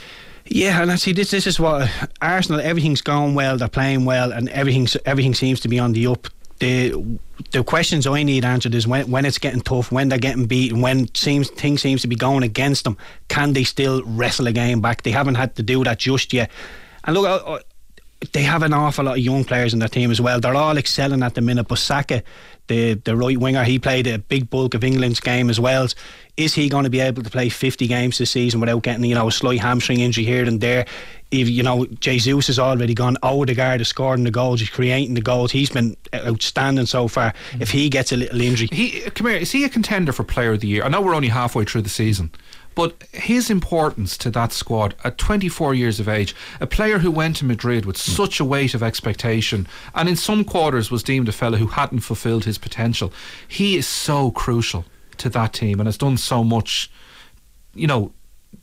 Yeah, 0.49 0.81
and 0.81 0.93
I 0.93 0.97
see 0.97 1.13
this. 1.13 1.31
This 1.31 1.47
is 1.47 1.59
what 1.59 1.91
Arsenal. 2.23 2.61
Everything's 2.61 3.01
going 3.01 3.35
well. 3.35 3.57
They're 3.57 3.69
playing 3.69 4.05
well, 4.05 4.33
and 4.33 4.49
everything 4.51 4.87
everything 5.05 5.35
seems 5.35 5.61
to 5.61 5.69
be 5.69 5.79
on 5.79 5.93
the 5.93 6.07
up. 6.07 6.29
The 6.59 7.19
the 7.53 7.63
questions 7.63 8.07
I 8.07 8.23
need 8.23 8.45
answered 8.45 8.75
is 8.75 8.87
when 8.87 9.11
when 9.11 9.25
it's 9.25 9.39
getting 9.39 9.61
tough, 9.61 9.93
when 9.93 10.09
they're 10.09 10.19
getting 10.19 10.47
beaten, 10.47 10.81
when 10.81 11.15
seems 11.15 11.51
things 11.51 11.83
seems 11.83 12.03
to 12.03 12.09
be 12.09 12.17
going 12.17 12.43
against 12.43 12.85
them. 12.85 12.97
Can 13.29 13.53
they 13.53 13.65
still 13.65 14.03
wrestle 14.05 14.47
a 14.47 14.53
game 14.53 14.81
back? 14.81 15.03
They 15.03 15.11
haven't 15.11 15.35
had 15.35 15.55
to 15.57 15.63
do 15.63 15.85
that 15.85 15.99
just 15.99 16.33
yet. 16.33 16.51
And 17.05 17.15
look, 17.15 17.27
I, 17.27 17.55
I, 17.55 17.61
they 18.33 18.43
have 18.43 18.63
an 18.63 18.73
awful 18.73 19.05
lot 19.05 19.19
of 19.19 19.25
young 19.25 19.45
players 19.45 19.73
in 19.75 19.79
their 19.79 19.89
team 19.89 20.11
as 20.11 20.21
well. 20.21 20.41
They're 20.41 20.55
all 20.55 20.79
excelling 20.79 21.23
at 21.23 21.35
the 21.35 21.43
minute. 21.43 21.69
But 21.69 21.79
Saka, 21.79 22.23
the 22.69 22.95
the 22.95 23.17
right 23.17 23.39
winger, 23.39 23.65
he 23.65 23.79
played 23.79 24.07
a 24.07 24.19
big 24.19 24.51
bulk 24.51 24.75
of 24.75 24.85
England's 24.85 25.21
game 25.21 25.51
as 25.51 25.61
well. 25.61 25.89
Is 26.37 26.55
he 26.55 26.69
going 26.69 26.85
to 26.85 26.91
be 26.91 27.01
able 27.01 27.23
to 27.23 27.31
play 27.31 27.49
50 27.49 27.87
games 27.87 28.19
this 28.19 28.31
season 28.31 28.61
without 28.61 28.83
getting 28.83 29.05
you 29.05 29.15
know 29.15 29.29
a 29.29 29.33
slight 29.33 29.61
hamstring 29.61 30.01
injury 30.01 30.25
here 30.25 30.45
and 30.45 30.61
there? 30.61 30.87
If, 31.33 31.49
you 31.49 31.65
know, 31.65 31.87
Jesus 31.99 32.47
has 32.47 32.59
already 32.59 32.95
gone. 32.95 33.17
Odegaard 33.23 33.81
is 33.81 33.89
scoring 33.89 34.23
the 34.23 34.31
goals. 34.31 34.61
He's 34.61 34.71
creating 34.71 35.15
the 35.15 35.21
goals. 35.21 35.51
He's 35.51 35.71
been 35.71 35.97
outstanding 36.15 36.87
so 36.87 37.09
far. 37.09 37.35
If 37.59 37.71
he 37.71 37.89
gets 37.89 38.13
a 38.13 38.17
little 38.17 38.41
injury, 38.41 38.69
he 38.71 39.01
come 39.11 39.27
here. 39.27 39.37
Is 39.37 39.51
he 39.51 39.65
a 39.65 39.69
contender 39.69 40.13
for 40.13 40.23
Player 40.23 40.53
of 40.53 40.61
the 40.61 40.69
Year? 40.69 40.85
I 40.85 40.89
know 40.89 41.01
we're 41.01 41.17
only 41.17 41.29
halfway 41.29 41.65
through 41.65 41.83
the 41.83 41.89
season. 41.89 42.31
But 42.77 43.03
his 43.11 43.51
importance 43.51 44.17
to 44.19 44.31
that 44.31 44.53
squad 44.53 44.95
at 45.03 45.19
24 45.19 45.75
years 45.75 45.99
of 45.99 46.09
age, 46.09 46.37
a 46.61 46.67
player 46.67 46.99
who 46.99 47.11
went 47.11 47.37
to 47.37 47.45
Madrid 47.45 47.87
with 47.87 47.97
hmm. 47.97 48.13
such 48.13 48.39
a 48.39 48.45
weight 48.45 48.75
of 48.75 48.83
expectation, 48.83 49.67
and 49.95 50.09
in 50.09 50.15
some 50.15 50.45
quarters 50.45 50.91
was 50.91 51.03
deemed 51.03 51.29
a 51.29 51.33
fellow 51.33 51.59
who 51.59 51.69
hadn't 51.69 52.01
fulfilled 52.01 52.45
his 52.45 52.59
potential, 52.59 53.13
he 53.49 53.77
is 53.77 53.89
so 53.89 54.31
crucial 54.31 54.85
to 55.17 55.29
that 55.31 55.55
team 55.55 55.81
and 55.81 55.89
has 55.89 55.99
done 55.99 56.19
so 56.19 56.45
much. 56.45 56.89
You 57.75 57.87
know, 57.87 58.13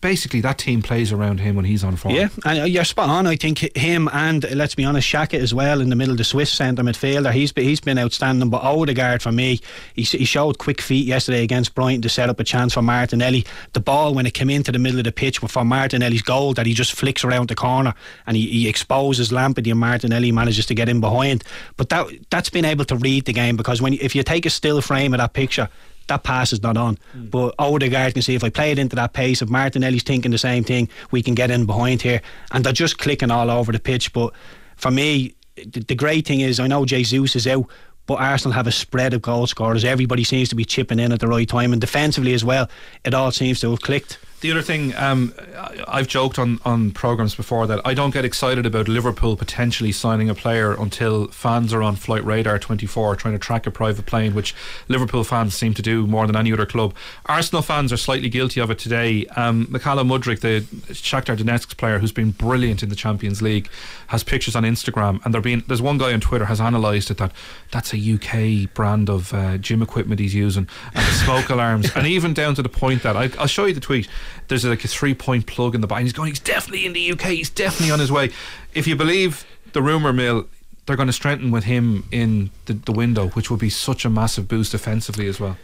basically 0.01 0.41
that 0.41 0.57
team 0.57 0.81
plays 0.81 1.11
around 1.11 1.39
him 1.39 1.55
when 1.55 1.65
he's 1.65 1.83
on 1.83 1.95
form. 1.95 2.15
Yeah, 2.15 2.29
and 2.45 2.61
uh, 2.61 2.63
you're 2.63 2.83
spot 2.83 3.09
on. 3.09 3.27
I 3.27 3.35
think 3.35 3.59
him 3.77 4.09
and 4.13 4.49
let's 4.55 4.75
be 4.75 4.85
honest, 4.85 5.07
Xhaka 5.07 5.39
as 5.39 5.53
well 5.53 5.81
in 5.81 5.89
the 5.89 5.95
middle, 5.95 6.15
the 6.15 6.23
Swiss 6.23 6.51
centre 6.51 6.83
midfielder. 6.83 7.31
He's 7.31 7.51
been, 7.51 7.65
he's 7.65 7.79
been 7.79 7.97
outstanding. 7.97 8.49
But 8.49 8.63
Odegaard 8.63 9.21
for 9.21 9.31
me, 9.31 9.59
he, 9.95 10.03
he 10.03 10.25
showed 10.25 10.57
quick 10.57 10.81
feet 10.81 11.05
yesterday 11.05 11.43
against 11.43 11.75
Brighton 11.75 12.01
to 12.01 12.09
set 12.09 12.29
up 12.29 12.39
a 12.39 12.43
chance 12.43 12.73
for 12.73 12.81
Martinelli. 12.81 13.45
The 13.73 13.79
ball 13.79 14.13
when 14.13 14.25
it 14.25 14.33
came 14.33 14.49
into 14.49 14.71
the 14.71 14.79
middle 14.79 14.99
of 14.99 15.05
the 15.05 15.11
pitch 15.11 15.39
for 15.39 15.65
Martinelli's 15.65 16.21
goal 16.21 16.53
that 16.53 16.65
he 16.65 16.73
just 16.73 16.93
flicks 16.93 17.23
around 17.23 17.49
the 17.49 17.55
corner 17.55 17.93
and 18.27 18.37
he, 18.37 18.47
he 18.47 18.69
exposes 18.69 19.31
Lampard 19.31 19.67
and 19.67 19.79
Martinelli 19.79 20.31
manages 20.31 20.65
to 20.67 20.75
get 20.75 20.89
in 20.89 20.99
behind. 20.99 21.43
But 21.77 21.89
that 21.89 22.07
that's 22.29 22.49
been 22.49 22.65
able 22.65 22.85
to 22.85 22.95
read 22.95 23.25
the 23.25 23.33
game 23.33 23.57
because 23.57 23.81
when 23.81 23.93
if 23.93 24.15
you 24.15 24.23
take 24.23 24.45
a 24.45 24.49
still 24.49 24.81
frame 24.81 25.13
of 25.13 25.19
that 25.19 25.33
picture 25.33 25.69
that 26.07 26.23
pass 26.23 26.53
is 26.53 26.61
not 26.61 26.77
on. 26.77 26.97
Mm. 27.15 27.31
But 27.31 27.55
Odegaard 27.59 28.13
can 28.13 28.21
see 28.21 28.35
if 28.35 28.43
I 28.43 28.49
play 28.49 28.71
it 28.71 28.79
into 28.79 28.95
that 28.95 29.13
pace, 29.13 29.41
if 29.41 29.49
Martinelli's 29.49 30.03
thinking 30.03 30.31
the 30.31 30.37
same 30.37 30.63
thing, 30.63 30.89
we 31.11 31.23
can 31.23 31.35
get 31.35 31.51
in 31.51 31.65
behind 31.65 32.01
here. 32.01 32.21
And 32.51 32.63
they're 32.63 32.73
just 32.73 32.97
clicking 32.97 33.31
all 33.31 33.49
over 33.49 33.71
the 33.71 33.79
pitch. 33.79 34.13
But 34.13 34.33
for 34.75 34.91
me, 34.91 35.35
the, 35.55 35.81
the 35.81 35.95
great 35.95 36.25
thing 36.25 36.41
is 36.41 36.59
I 36.59 36.67
know 36.67 36.85
Jesus 36.85 37.35
is 37.35 37.47
out, 37.47 37.65
but 38.05 38.15
Arsenal 38.15 38.53
have 38.53 38.67
a 38.67 38.71
spread 38.71 39.13
of 39.13 39.21
goal 39.21 39.47
scorers. 39.47 39.85
Everybody 39.85 40.23
seems 40.23 40.49
to 40.49 40.55
be 40.55 40.65
chipping 40.65 40.99
in 40.99 41.11
at 41.11 41.19
the 41.19 41.27
right 41.27 41.47
time, 41.47 41.71
and 41.71 41.79
defensively 41.79 42.33
as 42.33 42.43
well, 42.43 42.69
it 43.05 43.13
all 43.13 43.31
seems 43.31 43.59
to 43.61 43.71
have 43.71 43.81
clicked. 43.81 44.17
The 44.43 44.51
other 44.51 44.61
thing, 44.61 44.93
um, 44.97 45.33
I've 45.87 46.09
joked 46.09 46.37
on, 46.37 46.59
on 46.65 46.91
programs 46.91 47.33
before 47.33 47.65
that 47.67 47.79
I 47.85 47.93
don't 47.93 48.13
get 48.13 48.25
excited 48.25 48.65
about 48.65 48.89
Liverpool 48.89 49.37
potentially 49.37 49.93
signing 49.93 50.29
a 50.29 50.35
player 50.35 50.73
until 50.73 51.27
fans 51.27 51.71
are 51.71 51.81
on 51.81 51.95
Flight 51.95 52.25
Radar 52.25 52.59
24 52.59 53.15
trying 53.15 53.35
to 53.35 53.39
track 53.39 53.65
a 53.65 53.71
private 53.71 54.05
plane, 54.05 54.35
which 54.35 54.53
Liverpool 54.89 55.23
fans 55.23 55.55
seem 55.55 55.73
to 55.75 55.81
do 55.81 56.05
more 56.05 56.27
than 56.27 56.35
any 56.35 56.51
other 56.51 56.65
club. 56.65 56.93
Arsenal 57.25 57.61
fans 57.61 57.93
are 57.93 57.97
slightly 57.97 58.27
guilty 58.27 58.59
of 58.59 58.69
it 58.69 58.79
today. 58.79 59.25
Um, 59.27 59.67
Mykhailo 59.67 60.05
Mudryk, 60.05 60.41
the 60.41 60.59
Shakhtar 60.93 61.37
Donetsk 61.37 61.77
player 61.77 61.99
who's 61.99 62.11
been 62.11 62.31
brilliant 62.31 62.83
in 62.83 62.89
the 62.89 62.97
Champions 62.97 63.41
League, 63.41 63.69
has 64.07 64.25
pictures 64.25 64.57
on 64.57 64.63
Instagram, 64.63 65.23
and 65.23 65.41
been 65.41 65.63
there's 65.67 65.81
one 65.81 65.97
guy 65.97 66.11
on 66.11 66.19
Twitter 66.19 66.45
has 66.45 66.59
analysed 66.59 67.09
it 67.09 67.17
that 67.17 67.31
that's 67.71 67.93
a 67.93 67.97
UK 67.97 68.73
brand 68.73 69.09
of 69.09 69.33
uh, 69.33 69.57
gym 69.57 69.81
equipment 69.81 70.19
he's 70.19 70.35
using 70.35 70.67
and 70.93 71.05
the 71.05 71.11
smoke 71.11 71.49
alarms, 71.49 71.89
and 71.95 72.05
even 72.07 72.33
down 72.33 72.55
to 72.55 72.61
the 72.61 72.67
point 72.67 73.03
that 73.03 73.15
I, 73.15 73.29
I'll 73.39 73.47
show 73.47 73.65
you 73.67 73.73
the 73.73 73.79
tweet 73.79 74.09
there's 74.47 74.65
like 74.65 74.83
a 74.83 74.87
three 74.87 75.13
point 75.13 75.45
plug 75.47 75.75
in 75.75 75.81
the 75.81 75.87
back. 75.87 75.99
And 75.99 76.07
he's 76.07 76.13
going, 76.13 76.29
he's 76.29 76.39
definitely 76.39 76.85
in 76.85 76.93
the 76.93 77.11
UK. 77.11 77.21
He's 77.31 77.49
definitely 77.49 77.91
on 77.91 77.99
his 77.99 78.11
way. 78.11 78.31
If 78.73 78.87
you 78.87 78.95
believe 78.95 79.45
the 79.73 79.81
rumour 79.81 80.13
mill, 80.13 80.47
they're 80.85 80.95
going 80.95 81.07
to 81.07 81.13
strengthen 81.13 81.51
with 81.51 81.63
him 81.63 82.05
in 82.11 82.51
the, 82.65 82.73
the 82.73 82.91
window, 82.91 83.29
which 83.29 83.49
would 83.49 83.59
be 83.59 83.69
such 83.69 84.05
a 84.05 84.09
massive 84.09 84.47
boost 84.47 84.73
offensively 84.73 85.27
as 85.27 85.39
well. 85.39 85.57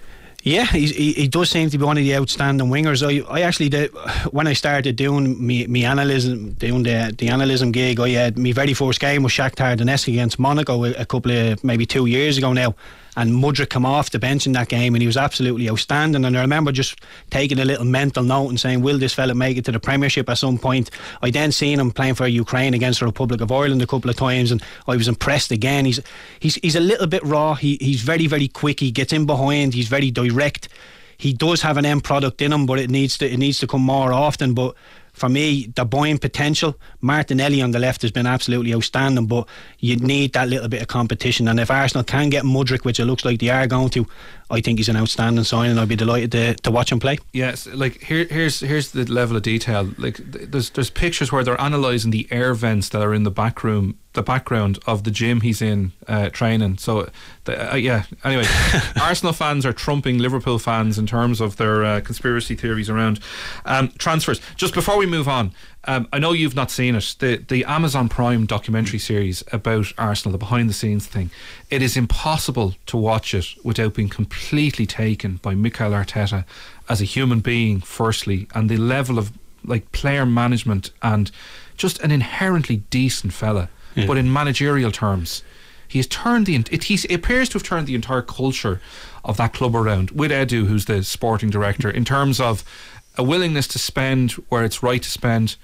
Yeah, 0.44 0.66
he, 0.68 0.88
he 1.12 1.28
does 1.28 1.50
seem 1.50 1.70
to 1.70 1.78
be 1.78 1.84
one 1.84 1.98
of 1.98 2.04
the 2.04 2.16
outstanding 2.16 2.70
wingers. 2.70 3.04
I, 3.06 3.30
I 3.30 3.42
actually 3.42 3.68
did 3.68 3.92
when 4.32 4.48
I 4.48 4.54
started 4.54 4.96
doing 4.96 5.46
me, 5.46 5.68
me 5.68 5.82
doing 5.82 6.84
the 6.84 7.14
the 7.18 7.28
analysm 7.28 7.74
gig. 7.74 8.00
I 8.00 8.10
had 8.12 8.38
my 8.38 8.54
very 8.54 8.74
first 8.74 9.02
game 9.02 9.24
was 9.24 9.34
Shakhtar 9.34 9.76
Donetsk 9.78 10.08
against 10.08 10.40
Monaco 10.40 10.86
a, 10.86 10.94
a 10.94 11.06
couple 11.06 11.32
of 11.32 11.62
maybe 11.62 11.86
two 11.86 12.06
years 12.06 12.38
ago 12.38 12.54
now, 12.54 12.74
and 13.16 13.32
Mudryk 13.32 13.70
come 13.70 13.86
off 13.86 14.12
the 14.12 14.20
bench 14.20 14.46
in 14.46 14.54
that 14.54 14.70
game 14.70 14.96
and 14.96 15.02
he 15.02 15.08
was 15.08 15.18
absolutely 15.18 15.70
outstanding. 15.70 16.26
And 16.26 16.38
I 16.38 16.42
remember 16.42 16.72
just 16.72 17.00
taking 17.30 17.60
a 17.60 17.66
little 17.66 17.86
mental 17.86 18.24
note 18.24 18.50
and 18.50 18.60
saying, 18.60 18.82
will 18.82 18.98
this 18.98 19.14
fella 19.14 19.34
make 19.34 19.58
it 19.58 19.66
to 19.66 19.72
the 19.72 19.80
Premiership 19.80 20.30
at 20.30 20.38
some 20.38 20.58
point? 20.58 20.90
I 21.22 21.32
then 21.32 21.52
seen 21.52 21.80
him 21.80 21.92
playing 21.92 22.16
for 22.16 22.28
Ukraine 22.28 22.74
against 22.74 23.00
the 23.00 23.06
Republic 23.06 23.42
of 23.42 23.52
Ireland 23.52 23.82
a 23.82 23.88
couple 23.88 24.10
of 24.10 24.16
times 24.16 24.52
and 24.52 24.64
I 24.88 24.96
was 24.96 25.08
impressed 25.08 25.52
again. 25.52 25.86
He's 25.86 26.00
he's 26.40 26.56
he's 26.56 26.76
a 26.76 26.80
little 26.80 27.08
bit 27.08 27.24
raw. 27.24 27.56
He 27.56 27.78
he's 27.82 28.02
very 28.02 28.28
very 28.28 28.48
quick. 28.48 28.80
He 28.80 28.92
gets 28.92 29.14
in 29.14 29.26
behind. 29.26 29.74
He's 29.74 29.88
very 29.88 30.12
direct. 30.12 30.70
He 31.18 31.34
does 31.34 31.62
have 31.62 31.76
an 31.76 31.86
end 31.86 32.06
product 32.06 32.42
in 32.42 32.54
him, 32.54 32.66
but 32.66 32.80
it 32.80 32.90
needs 32.90 33.18
to 33.18 33.30
it 33.30 33.38
needs 33.38 33.60
to 33.60 33.68
come 33.68 33.82
more 33.82 34.14
often. 34.14 34.54
But 34.54 34.76
for 35.20 35.30
me, 35.30 35.72
the 35.76 35.84
buying 35.84 36.18
potential, 36.18 36.76
Martinelli 37.02 37.62
on 37.62 37.72
the 37.72 37.80
left 37.80 38.02
has 38.04 38.12
been 38.12 38.26
absolutely 38.26 38.74
outstanding, 38.74 39.26
but 39.26 39.48
you 39.80 39.98
need 39.98 40.34
that 40.34 40.48
little 40.48 40.70
bit 40.70 40.82
of 40.82 40.88
competition. 40.88 41.48
And 41.48 41.60
if 41.60 41.70
Arsenal 41.70 42.06
can 42.06 42.30
get 42.30 42.46
Mudryk, 42.46 42.86
which 42.86 43.00
it 43.00 43.06
looks 43.06 43.26
like 43.26 43.40
they 43.40 43.50
are 43.50 43.68
going 43.68 43.90
to, 43.90 44.08
I 44.52 44.62
think 44.62 44.80
he's 44.80 44.90
an 44.90 44.98
outstanding 44.98 45.44
sign, 45.44 45.70
and 45.70 45.80
I'd 45.80 45.88
be 45.88 45.96
delighted 45.96 46.32
to, 46.32 46.56
to 46.56 46.72
watch 46.72 46.92
him 46.92 47.00
play. 47.00 47.20
Yes, 47.34 47.68
like 47.68 48.02
here, 48.02 48.26
here's 48.26 48.62
here's 48.62 48.92
the 48.92 49.06
level 49.06 49.38
of 49.38 49.44
detail. 49.44 49.92
Like 49.98 50.18
there's 50.18 50.72
there's 50.72 50.90
pictures 50.90 51.32
where 51.32 51.44
they're 51.44 51.56
analysing 51.60 52.12
the 52.12 52.28
air 52.32 52.54
vents 52.54 52.90
that 52.90 53.02
are 53.02 53.14
in 53.14 53.24
the 53.24 53.32
back 53.32 53.64
room 53.64 53.98
the 54.14 54.24
background 54.24 54.80
of 54.88 55.04
the 55.04 55.12
gym 55.12 55.42
he's 55.42 55.62
in 55.62 55.92
uh, 56.08 56.30
training. 56.30 56.78
So, 56.78 57.10
the, 57.44 57.74
uh, 57.74 57.76
yeah. 57.76 58.04
Anyway, 58.24 58.46
Arsenal 59.02 59.34
fans 59.34 59.66
are 59.66 59.74
trumping 59.74 60.18
Liverpool 60.18 60.58
fans 60.58 60.98
in 60.98 61.06
terms 61.06 61.40
of 61.40 61.58
their 61.58 61.86
uh, 61.86 62.02
conspiracy 62.02 62.56
theories 62.56 62.90
around 62.90 63.20
um, 63.66 63.90
transfers. 63.98 64.42
Just 64.56 64.74
before 64.74 64.98
we 64.98 65.06
move 65.06 65.28
on, 65.28 65.54
um, 65.86 66.08
I 66.12 66.20
know 66.20 66.34
you've 66.34 66.56
not 66.56 66.72
seen 66.72 66.96
it. 66.96 67.16
The 67.20 67.38
the 67.38 67.66
Amazon 67.66 68.10
Prime 68.10 68.46
documentary 68.46 69.00
series 69.00 69.44
about 69.52 69.94
Arsenal, 69.98 70.34
the 70.34 70.38
behind 70.38 70.70
the 70.70 70.74
scenes 70.74 71.08
thing. 71.08 71.32
It 71.70 71.82
is 71.82 71.96
impossible 71.96 72.76
to 72.88 72.98
watch 72.98 73.34
it 73.34 73.48
without 73.64 73.94
being 73.94 74.10
completely 74.10 74.86
taken 74.86 75.38
by 75.38 75.56
Mikel 75.56 75.92
Arteta 75.92 76.46
as 76.88 77.02
a 77.02 77.06
human 77.06 77.40
being, 77.40 77.82
firstly, 77.82 78.48
and 78.54 78.70
the 78.70 78.78
level 78.78 79.18
of 79.18 79.32
like 79.64 79.92
player 79.92 80.26
management 80.26 80.92
and 81.02 81.32
just 81.78 82.00
an 82.02 82.12
inherently 82.12 82.78
decent 82.90 83.34
fella 83.34 83.70
but 84.08 84.18
in 84.18 84.32
managerial 84.32 84.92
terms, 84.92 85.44
he 85.88 86.00
has 86.00 86.08
turned 86.08 86.46
the. 86.46 86.56
It, 86.56 86.84
he 86.86 87.14
appears 87.14 87.50
to 87.50 87.54
have 87.54 87.64
turned 87.64 87.88
the 87.88 87.96
entire 87.96 88.22
culture 88.22 88.80
of 89.26 89.38
that 89.38 89.54
club 89.54 89.76
around 89.76 90.12
with 90.12 90.32
Edu, 90.32 90.68
who's 90.68 90.86
the 90.86 91.04
sporting 91.04 91.50
director, 91.50 91.90
in 91.90 92.06
terms 92.06 92.40
of 92.40 92.64
a 93.20 93.24
willingness 93.24 93.68
to 93.68 93.78
spend 93.80 94.32
where 94.48 94.64
it's 94.64 94.82
right 94.82 95.04
to 95.04 95.10
spend. 95.10 95.58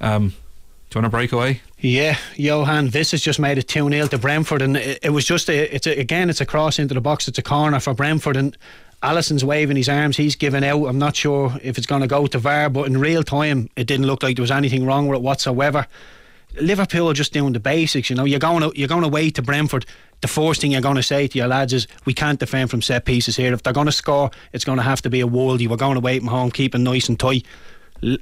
Um, 0.00 0.30
do 0.30 0.98
you 0.98 1.02
want 1.02 1.12
to 1.12 1.16
break 1.16 1.32
away? 1.32 1.60
Yeah, 1.78 2.16
Johan 2.36 2.88
this 2.88 3.10
has 3.10 3.20
just 3.20 3.38
made 3.38 3.58
it 3.58 3.68
2 3.68 3.88
0 3.90 4.06
to 4.08 4.18
Brentford, 4.18 4.62
and 4.62 4.76
it, 4.76 4.98
it 5.02 5.10
was 5.10 5.24
just 5.24 5.48
a, 5.48 5.74
it's 5.74 5.86
a, 5.86 5.98
again, 5.98 6.30
it's 6.30 6.40
a 6.40 6.46
cross 6.46 6.78
into 6.78 6.94
the 6.94 7.00
box, 7.00 7.28
it's 7.28 7.38
a 7.38 7.42
corner 7.42 7.80
for 7.80 7.92
Brentford, 7.92 8.36
and 8.36 8.56
Alisson's 9.02 9.44
waving 9.44 9.76
his 9.76 9.88
arms, 9.88 10.16
he's 10.16 10.36
giving 10.36 10.64
out. 10.64 10.86
I'm 10.86 10.98
not 10.98 11.14
sure 11.14 11.54
if 11.62 11.76
it's 11.76 11.86
going 11.86 12.00
to 12.00 12.06
go 12.06 12.26
to 12.26 12.38
VAR, 12.38 12.70
but 12.70 12.86
in 12.86 12.96
real 12.98 13.22
time, 13.22 13.68
it 13.76 13.86
didn't 13.86 14.06
look 14.06 14.22
like 14.22 14.36
there 14.36 14.42
was 14.42 14.50
anything 14.50 14.86
wrong 14.86 15.06
with 15.06 15.16
it 15.16 15.22
whatsoever. 15.22 15.86
Liverpool 16.60 17.08
are 17.08 17.14
just 17.14 17.32
doing 17.32 17.52
the 17.52 17.60
basics, 17.60 18.10
you 18.10 18.16
know. 18.16 18.24
You're 18.24 18.38
going 18.38 18.62
to, 18.62 18.78
you're 18.78 18.88
going 18.88 19.04
away 19.04 19.30
to 19.30 19.42
Brentford. 19.42 19.86
The 20.20 20.28
first 20.28 20.60
thing 20.60 20.72
you're 20.72 20.80
going 20.80 20.96
to 20.96 21.02
say 21.02 21.26
to 21.26 21.38
your 21.38 21.48
lads 21.48 21.72
is, 21.72 21.86
we 22.04 22.14
can't 22.14 22.38
defend 22.38 22.70
from 22.70 22.82
set 22.82 23.04
pieces 23.04 23.36
here. 23.36 23.52
If 23.52 23.62
they're 23.62 23.72
going 23.72 23.86
to 23.86 23.92
score, 23.92 24.30
it's 24.52 24.64
going 24.64 24.78
to 24.78 24.84
have 24.84 25.02
to 25.02 25.10
be 25.10 25.20
a 25.20 25.26
worldie. 25.26 25.68
We're 25.68 25.76
going 25.76 25.96
away 25.96 26.18
from 26.18 26.28
home, 26.28 26.50
keeping 26.50 26.82
nice 26.82 27.08
and 27.08 27.18
tight. 27.18 27.46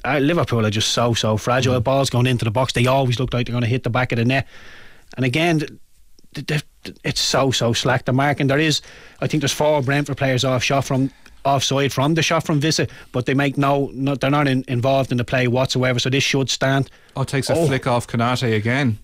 Uh, 0.05 0.19
Liverpool 0.19 0.65
are 0.67 0.71
just 0.71 0.91
so 0.91 1.15
so 1.15 1.37
fragile. 1.37 1.79
Mm. 1.81 1.85
Balls 1.85 2.11
going 2.11 2.27
into 2.27 2.45
the 2.45 2.51
box, 2.51 2.73
they 2.73 2.87
always 2.87 3.19
look 3.19 3.33
like 3.33 3.47
they're 3.47 3.53
going 3.53 3.63
to 3.63 3.69
hit 3.69 3.83
the 3.83 3.91
back 3.91 4.13
of 4.13 4.19
the 4.19 4.25
net. 4.25 4.47
And 5.17 5.25
again, 5.25 5.81
it's 7.05 7.21
so 7.21 7.51
so 7.51 7.73
slack 7.73 8.05
the 8.05 8.13
mark. 8.13 8.41
And 8.41 8.49
there 8.49 8.59
is, 8.59 8.83
I 9.21 9.27
think 9.27 9.43
there's 9.43 9.53
four 9.53 9.83
Brentford 9.83 10.17
players 10.17 10.45
off 10.45 10.63
shot 10.63 10.85
from 10.85 11.11
offside 11.45 11.93
from 11.93 12.15
the 12.15 12.23
shot 12.23 12.45
from 12.45 12.61
Wissa, 12.61 12.89
but 13.13 13.27
they 13.27 13.35
make 13.35 13.57
no, 13.57 13.91
no 13.93 14.15
they're 14.15 14.31
not 14.31 14.49
in, 14.49 14.65
involved 14.69 15.11
in 15.11 15.19
the 15.19 15.25
play 15.25 15.49
whatsoever. 15.49 15.99
So 15.99 16.11
this 16.11 16.25
should 16.25 16.51
stand. 16.51 16.91
Oh, 17.17 17.25
takes 17.25 17.51
a 17.51 17.55
oh. 17.55 17.67
flick 17.67 17.87
off 17.87 18.07
Konate 18.07 18.55
again. 18.55 18.99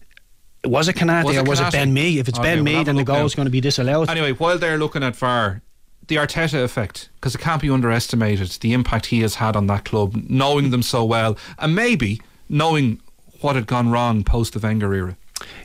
Was 0.65 0.89
it 0.89 0.97
Konate 0.97 1.25
was 1.25 1.37
or 1.37 1.45
was 1.45 1.61
it 1.61 1.73
Ben 1.73 1.93
Mee? 1.93 2.19
If 2.19 2.29
it's 2.29 2.39
oh, 2.39 2.43
okay, 2.43 2.57
Ben 2.57 2.65
Mee, 2.65 2.83
then 2.83 2.97
the 2.97 3.05
goal 3.05 3.25
is 3.25 3.35
going 3.35 3.47
to 3.47 3.53
be 3.53 3.61
disallowed. 3.61 4.11
Anyway, 4.11 4.33
while 4.33 4.59
they're 4.59 4.79
looking 4.79 5.03
at 5.03 5.15
VAR, 5.15 5.63
the 6.09 6.17
Arteta 6.17 6.63
effect, 6.65 7.09
because 7.15 7.35
it 7.35 7.41
can't 7.41 7.63
be 7.63 7.71
underestimated, 7.71 8.49
the 8.61 8.73
impact 8.73 9.07
he 9.07 9.21
has 9.21 9.37
had 9.37 9.55
on 9.55 9.67
that 9.69 9.85
club, 9.85 10.15
knowing 10.29 10.71
them 10.71 10.83
so 10.83 11.05
well, 11.05 11.37
and 11.59 11.75
maybe 11.75 12.21
knowing 12.49 13.01
what 13.41 13.55
had 13.55 13.67
gone 13.67 13.91
wrong 13.91 14.25
post 14.25 14.55
the 14.55 14.59
Wenger 14.59 14.93
era. 14.93 15.17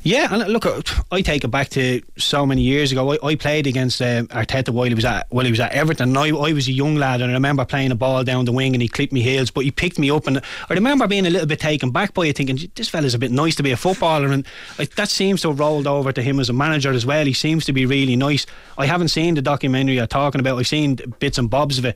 Yeah, 0.04 0.28
and 0.32 0.52
look, 0.52 0.66
I 1.12 1.22
take 1.22 1.44
it 1.44 1.50
back 1.50 1.70
to 1.70 2.02
so 2.18 2.46
many 2.46 2.62
years 2.62 2.92
ago. 2.92 3.14
I, 3.14 3.18
I 3.24 3.36
played 3.36 3.68
against 3.68 4.02
uh, 4.02 4.24
Arteta 4.24 4.70
while 4.70 4.88
he 4.88 4.96
was 4.96 5.06
at 5.06 5.28
while 5.30 5.46
he 5.46 5.52
was 5.52 5.60
at 5.60 5.74
Everton. 5.74 6.18
I, 6.18 6.30
I 6.30 6.54
was 6.54 6.68
a 6.68 6.72
young 6.72 6.96
lad, 6.96 7.22
and 7.22 7.30
I 7.30 7.36
remember 7.36 7.64
playing 7.66 7.92
a 7.92 7.96
ball 7.96 8.24
down 8.24 8.46
the 8.46 8.52
wing, 8.52 8.74
and 8.74 8.82
he 8.82 8.88
clipped 8.88 9.14
me 9.14 9.22
heels, 9.22 9.52
but 9.52 9.64
he 9.64 9.70
picked 9.70 10.00
me 10.00 10.10
up, 10.10 10.26
and 10.26 10.42
I 10.70 10.74
remember 10.74 11.08
being 11.08 11.28
a 11.28 11.30
little 11.30 11.48
bit 11.48 11.60
taken 11.60 11.92
back 11.92 12.16
by 12.16 12.26
it, 12.26 12.38
thinking 12.38 12.58
this 12.74 12.90
fella's 12.90 13.14
a 13.14 13.20
bit 13.20 13.32
nice 13.32 13.56
to 13.58 13.64
be 13.64 13.72
a 13.72 13.78
footballer, 13.78 14.32
and 14.32 14.46
like, 14.80 14.96
that 14.96 15.10
seems 15.10 15.42
to 15.44 15.50
have 15.50 15.60
rolled 15.60 15.86
over 15.86 16.12
to 16.12 16.22
him 16.22 16.40
as 16.40 16.50
a 16.50 16.54
manager 16.54 16.92
as 16.92 17.06
well. 17.06 17.26
He 17.26 17.34
seems 17.34 17.66
to 17.66 17.74
be 17.74 17.86
really 17.86 18.16
nice. 18.16 18.48
I 18.80 18.88
haven't 18.88 19.10
seen 19.10 19.36
the 19.36 19.42
documentary 19.44 19.96
you're 19.96 20.08
talking 20.08 20.42
about. 20.42 20.58
I've 20.58 20.68
seen 20.68 20.96
bits 21.20 21.38
and 21.38 21.50
bobs 21.50 21.78
of 21.78 21.86
it. 21.86 21.96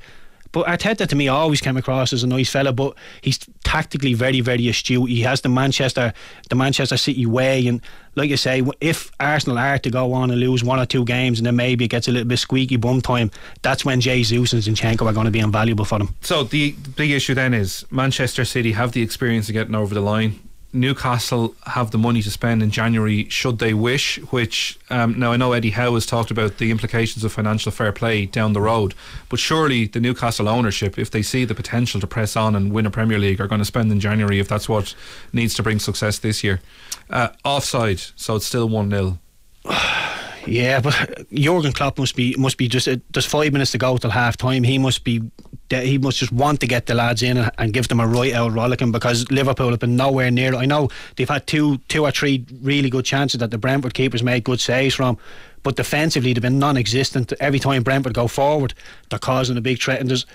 But 0.56 0.68
Arteta 0.68 1.06
to 1.06 1.18
me 1.18 1.28
always 1.28 1.60
came 1.60 1.76
across 1.76 2.14
as 2.14 2.24
a 2.24 2.28
nice 2.28 2.50
fella, 2.50 2.72
but 2.72 2.96
he's 3.20 3.38
tactically 3.66 4.14
very, 4.14 4.40
very 4.40 4.70
astute. 4.70 5.10
He 5.10 5.20
has 5.24 5.42
the 5.42 5.50
Manchester, 5.50 6.14
the 6.50 6.56
Manchester 6.56 6.96
City 6.96 7.26
way, 7.26 7.68
and 7.68 7.82
like 8.16 8.32
I 8.32 8.36
say, 8.36 8.64
if 8.80 9.12
Arsenal 9.20 9.58
are 9.58 9.78
to 9.80 9.90
go 9.90 10.14
on 10.14 10.32
and 10.32 10.40
lose 10.40 10.64
one 10.64 10.80
or 10.80 10.86
two 10.86 11.04
games, 11.04 11.40
and 11.40 11.46
then 11.46 11.58
maybe 11.58 11.84
it 11.84 11.90
gets 11.90 12.08
a 12.08 12.12
little 12.14 12.30
bit 12.30 12.40
squeaky 12.40 12.78
bum 12.78 13.02
time, 13.02 13.32
that's 13.64 13.84
when 13.84 14.00
Jesus 14.00 14.54
and 14.54 14.64
Zinchenko 14.64 15.06
are 15.06 15.12
going 15.12 15.26
to 15.26 15.32
be 15.32 15.40
invaluable 15.40 15.84
for 15.84 16.00
them. 16.00 16.16
So 16.22 16.46
the 16.46 16.74
big 16.96 17.12
issue 17.12 17.34
then 17.34 17.54
is 17.54 17.86
Manchester 17.92 18.46
City 18.46 18.72
have 18.72 18.94
the 18.94 19.02
experience 19.02 19.50
of 19.50 19.54
getting 19.54 19.76
over 19.76 19.94
the 19.94 20.00
line. 20.00 20.40
Newcastle 20.76 21.56
have 21.66 21.92
the 21.92 21.98
money 21.98 22.22
to 22.22 22.30
spend 22.30 22.62
in 22.62 22.70
January 22.70 23.28
should 23.30 23.60
they 23.60 23.74
wish. 23.74 24.18
Which 24.32 24.78
um, 24.90 25.18
now 25.18 25.32
I 25.32 25.38
know 25.38 25.54
Eddie 25.54 25.72
Howe 25.72 25.94
has 25.96 26.06
talked 26.06 26.32
about 26.32 26.58
the 26.58 26.72
implications 26.72 27.24
of 27.24 27.34
financial 27.34 27.72
fair 27.72 27.92
play 27.92 28.26
down 28.26 28.54
the 28.54 28.62
road, 28.62 28.94
but 29.30 29.40
surely 29.40 29.88
the 29.88 30.00
Newcastle 30.00 30.48
ownership, 30.48 31.00
if 31.00 31.10
they 31.10 31.22
see 31.22 31.46
the 31.46 31.56
potential 31.56 32.00
to 32.02 32.08
press 32.08 32.36
on 32.36 32.56
and 32.56 32.72
win 32.72 32.86
a 32.86 32.92
Premier 32.92 33.18
League, 33.18 33.42
are 33.42 33.48
going 33.48 33.60
to 33.60 33.66
spend 33.66 33.92
in 33.92 34.00
January 34.00 34.40
if 34.40 34.48
that's 34.48 34.70
what 34.70 34.94
needs 35.34 35.54
to 35.56 35.64
bring 35.64 35.80
success 35.80 36.20
this 36.20 36.44
year. 36.44 36.62
Uh, 37.10 37.30
offside, 37.44 38.00
so 38.16 38.36
it's 38.36 38.46
still 38.46 38.70
one 38.70 38.90
0 38.90 39.18
Yeah, 40.46 40.80
but 40.80 41.26
Jurgen 41.34 41.74
Klopp 41.74 41.98
must 41.98 42.16
be 42.16 42.36
must 42.38 42.58
be 42.58 42.68
just 42.68 42.88
uh, 42.88 42.98
there's 43.12 43.26
five 43.26 43.52
minutes 43.54 43.72
to 43.72 43.78
go 43.78 43.98
till 43.98 44.12
half 44.12 44.38
time. 44.38 44.64
He 44.64 44.78
must 44.78 45.04
be 45.04 45.22
he 45.70 45.98
must 45.98 46.20
just 46.20 46.32
want 46.32 46.60
to 46.60 46.68
get 46.68 46.86
the 46.86 46.94
lads 46.94 47.24
in 47.24 47.38
and, 47.38 47.52
and 47.58 47.74
give 47.74 47.88
them 47.88 48.00
a 48.00 48.08
right 48.08 48.34
out 48.34 48.54
rollicking 48.54 48.92
because 48.92 49.30
Liverpool 49.32 49.72
have 49.72 49.80
been 49.80 49.96
nowhere 49.96 50.30
near. 50.30 50.56
I 50.56 50.66
know 50.66 50.90
they've 51.16 51.30
had 51.30 51.48
two 51.48 51.78
two 51.88 52.04
or 52.04 52.12
three 52.12 52.46
really 52.62 52.90
good 52.90 53.06
chances 53.06 53.40
that 53.40 53.52
the 53.52 53.58
Brentford 53.58 53.94
keepers 53.94 54.24
made 54.24 54.44
good 54.44 54.60
saves 54.60 54.96
from, 54.96 55.18
but 55.64 55.76
defensively 55.76 56.34
they've 56.34 56.42
been 56.42 56.60
non-existent. 56.60 57.34
Every 57.40 57.60
time 57.60 57.84
Brentford 57.84 58.14
go 58.14 58.28
forward, 58.28 58.74
they're 59.10 59.20
causing 59.20 59.58
a 59.58 59.62
big 59.62 59.82
threat. 59.82 60.00
And 60.00 60.10
there's 60.10 60.26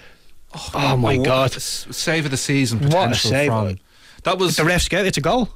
oh, 0.54 0.70
oh 0.74 0.96
my 0.96 1.16
god, 1.16 1.52
save 1.52 2.24
of 2.24 2.30
the 2.30 2.36
season 2.36 2.78
potential 2.78 3.00
what 3.00 3.12
a 3.12 3.14
save. 3.14 3.50
from 3.50 3.78
that 4.24 4.38
was 4.38 4.56
the 4.56 4.64
refs 4.64 4.88
get 4.90 5.06
it's 5.06 5.18
a 5.18 5.20
goal. 5.20 5.48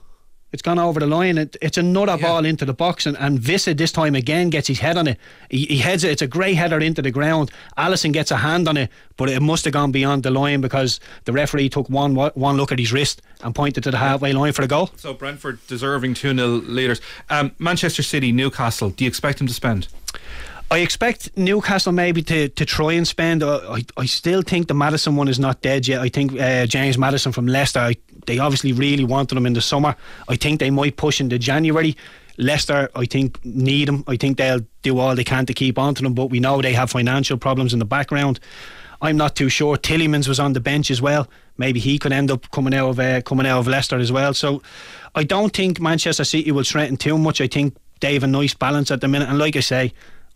It's 0.54 0.62
gone 0.62 0.78
over 0.78 1.00
the 1.00 1.06
line. 1.08 1.36
It, 1.36 1.56
it's 1.60 1.76
another 1.78 2.12
yeah. 2.12 2.28
ball 2.28 2.44
into 2.44 2.64
the 2.64 2.72
box, 2.72 3.06
and, 3.06 3.16
and 3.18 3.40
Wissa 3.40 3.76
this 3.76 3.90
time 3.90 4.14
again 4.14 4.50
gets 4.50 4.68
his 4.68 4.78
head 4.78 4.96
on 4.96 5.08
it. 5.08 5.18
He, 5.50 5.66
he 5.66 5.78
heads 5.78 6.04
it. 6.04 6.12
It's 6.12 6.22
a 6.22 6.28
great 6.28 6.54
header 6.54 6.78
into 6.78 7.02
the 7.02 7.10
ground. 7.10 7.50
Alisson 7.76 8.12
gets 8.12 8.30
a 8.30 8.36
hand 8.36 8.68
on 8.68 8.76
it, 8.76 8.88
but 9.16 9.28
it 9.28 9.42
must 9.42 9.64
have 9.64 9.74
gone 9.74 9.90
beyond 9.90 10.22
the 10.22 10.30
line 10.30 10.60
because 10.60 11.00
the 11.24 11.32
referee 11.32 11.70
took 11.70 11.90
one 11.90 12.14
one 12.14 12.56
look 12.56 12.70
at 12.70 12.78
his 12.78 12.92
wrist 12.92 13.20
and 13.42 13.52
pointed 13.52 13.82
to 13.82 13.90
the 13.90 13.98
halfway 13.98 14.32
line 14.32 14.52
for 14.52 14.62
the 14.62 14.68
goal. 14.68 14.90
So 14.94 15.12
Brentford 15.12 15.58
deserving 15.66 16.14
2 16.14 16.36
0 16.36 16.46
leaders. 16.46 17.00
Um, 17.30 17.50
Manchester 17.58 18.04
City, 18.04 18.30
Newcastle, 18.30 18.90
do 18.90 19.02
you 19.02 19.08
expect 19.08 19.40
him 19.40 19.48
to 19.48 19.54
spend? 19.54 19.88
I 20.70 20.78
expect 20.78 21.36
Newcastle 21.36 21.92
maybe 21.92 22.22
to, 22.22 22.48
to 22.48 22.64
try 22.64 22.92
and 22.92 23.06
spend. 23.06 23.42
I, 23.44 23.84
I 23.96 24.06
still 24.06 24.42
think 24.42 24.68
the 24.68 24.74
Maddison 24.74 25.14
one 25.14 25.28
is 25.28 25.38
not 25.38 25.62
dead 25.62 25.86
yet. 25.86 26.00
I 26.00 26.08
think 26.08 26.38
uh, 26.40 26.66
James 26.66 26.98
Maddison 26.98 27.32
from 27.32 27.46
Leicester, 27.46 27.80
I, 27.80 27.96
they 28.26 28.38
obviously 28.38 28.72
really 28.72 29.04
wanted 29.04 29.36
him 29.38 29.46
in 29.46 29.52
the 29.52 29.60
summer. 29.60 29.94
I 30.28 30.36
think 30.36 30.60
they 30.60 30.70
might 30.70 30.96
push 30.96 31.20
into 31.20 31.38
January. 31.38 31.96
Leicester, 32.38 32.90
I 32.96 33.04
think, 33.04 33.44
need 33.44 33.88
him. 33.88 34.02
I 34.08 34.16
think 34.16 34.38
they'll 34.38 34.60
do 34.82 34.98
all 34.98 35.14
they 35.14 35.22
can 35.22 35.46
to 35.46 35.54
keep 35.54 35.78
on 35.78 35.94
to 35.94 36.02
them, 36.02 36.14
but 36.14 36.26
we 36.26 36.40
know 36.40 36.60
they 36.60 36.72
have 36.72 36.90
financial 36.90 37.38
problems 37.38 37.72
in 37.72 37.78
the 37.78 37.84
background. 37.84 38.40
I'm 39.00 39.16
not 39.16 39.36
too 39.36 39.48
sure. 39.48 39.76
Tielemans 39.76 40.26
was 40.26 40.40
on 40.40 40.54
the 40.54 40.60
bench 40.60 40.90
as 40.90 41.00
well. 41.00 41.28
Maybe 41.58 41.78
he 41.78 41.98
could 41.98 42.12
end 42.12 42.30
up 42.30 42.50
coming 42.50 42.74
out 42.74 42.88
of 42.90 42.98
uh, 42.98 43.20
coming 43.20 43.46
out 43.46 43.60
of 43.60 43.68
Leicester 43.68 43.98
as 43.98 44.10
well. 44.10 44.34
So 44.34 44.62
I 45.14 45.24
don't 45.24 45.54
think 45.54 45.80
Manchester 45.80 46.24
City 46.24 46.50
will 46.50 46.64
threaten 46.64 46.96
too 46.96 47.18
much. 47.18 47.40
I 47.40 47.46
think 47.46 47.76
they 48.00 48.14
have 48.14 48.24
a 48.24 48.28
nice 48.28 48.54
balance 48.54 48.90
at 48.90 49.00
the 49.00 49.08
minute. 49.08 49.28
And 49.28 49.38
like 49.38 49.56
I 49.56 49.60
say, 49.60 49.92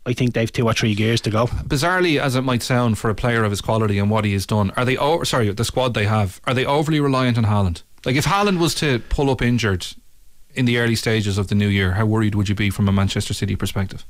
I 0.09 0.15
think 0.15 0.33
they've 0.33 0.50
two 0.50 0.67
or 0.67 0.73
three 0.73 0.95
gears 0.95 1.21
to 1.23 1.31
go. 1.31 1.47
Bizarrely, 1.47 2.19
as 2.19 2.35
it 2.35 2.41
might 2.41 2.62
sound 2.62 2.97
for 2.97 3.11
a 3.11 3.15
player 3.15 3.45
of 3.45 3.50
his 3.50 3.61
quality 3.61 3.99
and 3.99 4.11
what 4.11 4.25
he 4.25 4.33
has 4.33 4.47
done, 4.47 4.71
are 4.77 4.87
they? 4.87 4.97
Oh, 4.97 5.23
sorry, 5.23 5.50
the 5.53 5.65
squad 5.65 5.93
they 5.93 6.07
have 6.07 6.41
are 6.47 6.55
they 6.55 6.65
overly 6.65 6.99
reliant 6.99 7.37
on 7.37 7.45
Haaland? 7.45 7.83
Like 8.07 8.17
if 8.17 8.25
Haaland 8.25 8.59
was 8.59 8.75
to 8.77 9.00
pull 9.11 9.29
up 9.31 9.43
injured 9.43 9.87
in 10.55 10.65
the 10.65 10.79
early 10.79 10.95
stages 10.95 11.37
of 11.37 11.49
the 11.49 11.55
new 11.55 11.69
year, 11.69 11.93
how 11.93 12.07
worried 12.07 12.35
would 12.35 12.49
you 12.49 12.55
be 12.55 12.71
from 12.71 12.88
a 12.88 12.93
Manchester 12.93 13.35
City 13.35 13.55
perspective? 13.55 14.05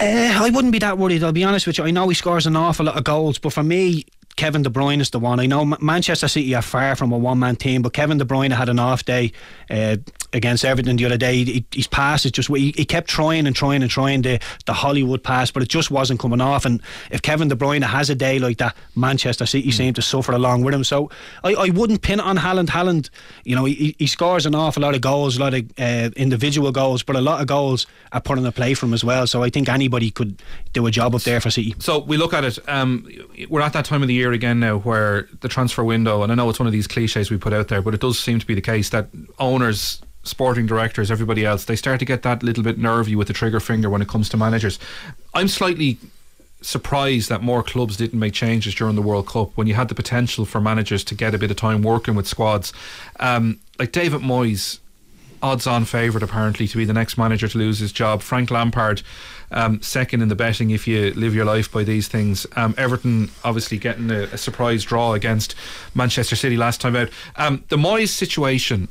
Uh, 0.00 0.38
I 0.40 0.50
wouldn't 0.50 0.72
be 0.72 0.80
that 0.80 0.98
worried. 0.98 1.22
I'll 1.22 1.32
be 1.32 1.44
honest 1.44 1.66
with 1.66 1.78
you. 1.78 1.84
I 1.84 1.92
know 1.92 2.08
he 2.08 2.14
scores 2.14 2.46
an 2.46 2.56
awful 2.56 2.86
lot 2.86 2.96
of 2.96 3.04
goals, 3.04 3.38
but 3.38 3.52
for 3.52 3.62
me, 3.62 4.04
Kevin 4.36 4.62
De 4.62 4.70
Bruyne 4.70 5.00
is 5.00 5.10
the 5.10 5.18
one. 5.18 5.40
I 5.40 5.46
know 5.46 5.64
Manchester 5.64 6.28
City 6.28 6.54
are 6.54 6.62
far 6.62 6.96
from 6.96 7.12
a 7.12 7.18
one 7.18 7.38
man 7.38 7.56
team, 7.56 7.82
but 7.82 7.92
Kevin 7.92 8.18
De 8.18 8.24
Bruyne 8.24 8.52
had 8.52 8.68
an 8.68 8.78
off 8.78 9.04
day 9.04 9.32
uh, 9.70 9.96
against 10.32 10.64
Everton 10.64 10.96
the 10.96 11.04
other 11.04 11.16
day. 11.16 11.44
He, 11.44 11.64
his 11.72 11.86
pass 11.86 12.24
is 12.24 12.32
just 12.32 12.48
he, 12.48 12.72
he, 12.76 12.84
kept 12.84 13.08
trying 13.08 13.46
and 13.46 13.54
trying 13.54 13.82
and 13.82 13.90
trying 13.90 14.22
the 14.22 14.40
the 14.66 14.72
Hollywood 14.72 15.22
pass, 15.22 15.50
but 15.50 15.62
it 15.62 15.68
just 15.68 15.90
wasn't 15.90 16.20
coming 16.20 16.40
off. 16.40 16.64
And 16.64 16.80
if 17.10 17.22
Kevin 17.22 17.48
De 17.48 17.54
Bruyne 17.54 17.82
has 17.82 18.10
a 18.10 18.14
day 18.14 18.38
like 18.38 18.58
that, 18.58 18.76
Manchester 18.96 19.46
City 19.46 19.68
mm. 19.68 19.74
seem 19.74 19.94
to 19.94 20.02
suffer 20.02 20.32
along 20.32 20.62
with 20.64 20.74
him. 20.74 20.84
So 20.84 21.10
I, 21.44 21.54
I 21.54 21.68
wouldn't 21.70 22.02
pin 22.02 22.18
it 22.18 22.24
on 22.24 22.38
Haaland. 22.38 22.70
Halland, 22.70 23.10
you 23.44 23.54
know, 23.54 23.64
he, 23.64 23.94
he 23.98 24.06
scores 24.06 24.46
an 24.46 24.54
awful 24.54 24.82
lot 24.82 24.94
of 24.94 25.00
goals, 25.00 25.36
a 25.36 25.40
lot 25.40 25.54
of 25.54 25.70
uh, 25.78 26.10
individual 26.16 26.72
goals, 26.72 27.02
but 27.02 27.16
a 27.16 27.20
lot 27.20 27.40
of 27.40 27.46
goals 27.46 27.86
are 28.12 28.20
put 28.20 28.38
on 28.38 28.44
the 28.44 28.52
play 28.52 28.74
for 28.74 28.86
him 28.86 28.94
as 28.94 29.04
well. 29.04 29.26
So 29.26 29.42
I 29.42 29.50
think 29.50 29.68
anybody 29.68 30.10
could 30.10 30.42
do 30.72 30.86
a 30.86 30.90
job 30.90 31.14
up 31.14 31.22
there 31.22 31.40
for 31.40 31.50
City. 31.50 31.74
So 31.78 31.98
we 31.98 32.16
look 32.16 32.32
at 32.32 32.44
it. 32.44 32.58
Um, 32.68 33.06
we're 33.48 33.60
at 33.60 33.72
that 33.74 33.84
time 33.84 34.02
of 34.02 34.08
the 34.08 34.14
year 34.14 34.21
again 34.30 34.60
now 34.60 34.78
where 34.78 35.28
the 35.40 35.48
transfer 35.48 35.82
window, 35.82 36.22
and 36.22 36.30
I 36.30 36.36
know 36.36 36.48
it's 36.48 36.60
one 36.60 36.68
of 36.68 36.72
these 36.72 36.86
cliches 36.86 37.30
we 37.30 37.38
put 37.38 37.52
out 37.52 37.66
there, 37.68 37.82
but 37.82 37.94
it 37.94 38.00
does 38.00 38.18
seem 38.18 38.38
to 38.38 38.46
be 38.46 38.54
the 38.54 38.60
case 38.60 38.90
that 38.90 39.08
owners 39.40 40.00
sporting 40.22 40.66
directors, 40.66 41.10
everybody 41.10 41.44
else, 41.44 41.64
they 41.64 41.76
start 41.76 41.98
to 41.98 42.04
get 42.04 42.22
that 42.22 42.42
little 42.42 42.62
bit 42.62 42.78
nervy 42.78 43.16
with 43.16 43.26
the 43.26 43.34
trigger 43.34 43.58
finger 43.58 43.90
when 43.90 44.00
it 44.00 44.08
comes 44.08 44.28
to 44.28 44.36
managers. 44.36 44.78
I'm 45.34 45.48
slightly 45.48 45.98
surprised 46.60 47.28
that 47.28 47.42
more 47.42 47.62
clubs 47.62 47.96
didn't 47.96 48.20
make 48.20 48.32
changes 48.32 48.74
during 48.74 48.94
the 48.94 49.02
World 49.02 49.26
Cup 49.26 49.50
when 49.56 49.66
you 49.66 49.74
had 49.74 49.88
the 49.88 49.94
potential 49.94 50.44
for 50.44 50.60
managers 50.60 51.02
to 51.04 51.14
get 51.14 51.34
a 51.34 51.38
bit 51.38 51.50
of 51.50 51.56
time 51.56 51.82
working 51.82 52.14
with 52.14 52.28
squads. 52.28 52.72
Um, 53.18 53.58
like 53.78 53.90
David 53.90 54.20
Moyes, 54.20 54.78
odds 55.42 55.66
on 55.66 55.84
favourite 55.84 56.22
apparently 56.22 56.68
to 56.68 56.76
be 56.76 56.84
the 56.84 56.92
next 56.92 57.18
manager 57.18 57.48
to 57.48 57.58
lose 57.58 57.80
his 57.80 57.90
job. 57.90 58.22
Frank 58.22 58.50
Lampard 58.50 59.02
um, 59.52 59.80
second 59.82 60.22
in 60.22 60.28
the 60.28 60.34
betting 60.34 60.70
if 60.70 60.86
you 60.86 61.12
live 61.14 61.34
your 61.34 61.44
life 61.44 61.70
by 61.70 61.84
these 61.84 62.08
things. 62.08 62.46
Um, 62.56 62.74
Everton 62.76 63.30
obviously 63.44 63.78
getting 63.78 64.10
a, 64.10 64.22
a, 64.24 64.38
surprise 64.38 64.84
draw 64.84 65.14
against 65.14 65.54
Manchester 65.94 66.36
City 66.36 66.56
last 66.56 66.80
time 66.80 66.96
out. 66.96 67.10
Um, 67.36 67.64
the 67.68 67.76
Moyes 67.76 68.08
situation 68.08 68.88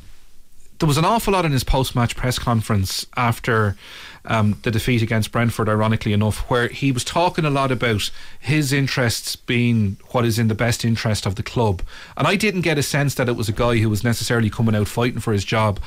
there 0.82 0.88
was 0.88 0.98
an 0.98 1.06
awful 1.06 1.34
lot 1.34 1.46
in 1.46 1.52
his 1.52 1.64
post-match 1.64 2.16
press 2.16 2.40
conference 2.40 3.06
after 3.16 3.78
um, 4.26 4.58
the 4.64 4.72
defeat 4.72 5.04
against 5.04 5.32
Brentford, 5.32 5.70
ironically 5.70 6.12
enough, 6.12 6.50
where 6.50 6.70
he 6.70 6.92
was 6.92 7.04
talking 7.04 7.46
a 7.46 7.52
lot 7.52 7.72
about 7.72 8.10
his 8.40 8.74
interests 8.74 9.36
being 9.36 9.98
what 10.10 10.26
is 10.26 10.40
in 10.40 10.48
the 10.48 10.56
best 10.56 10.84
interest 10.84 11.28
of 11.28 11.36
the 11.36 11.44
club. 11.44 11.84
And 12.18 12.28
I 12.28 12.36
didn't 12.36 12.62
get 12.62 12.80
a 12.80 12.84
sense 12.84 13.14
that 13.16 13.30
it 13.30 13.36
was 13.36 13.48
a 13.48 13.54
guy 13.54 13.78
who 13.78 13.92
was 13.92 14.04
necessarily 14.04 14.50
coming 14.50 14.76
out 14.76 14.88
fighting 14.88 15.20
for 15.20 15.34
his 15.34 15.46
job. 15.46 15.80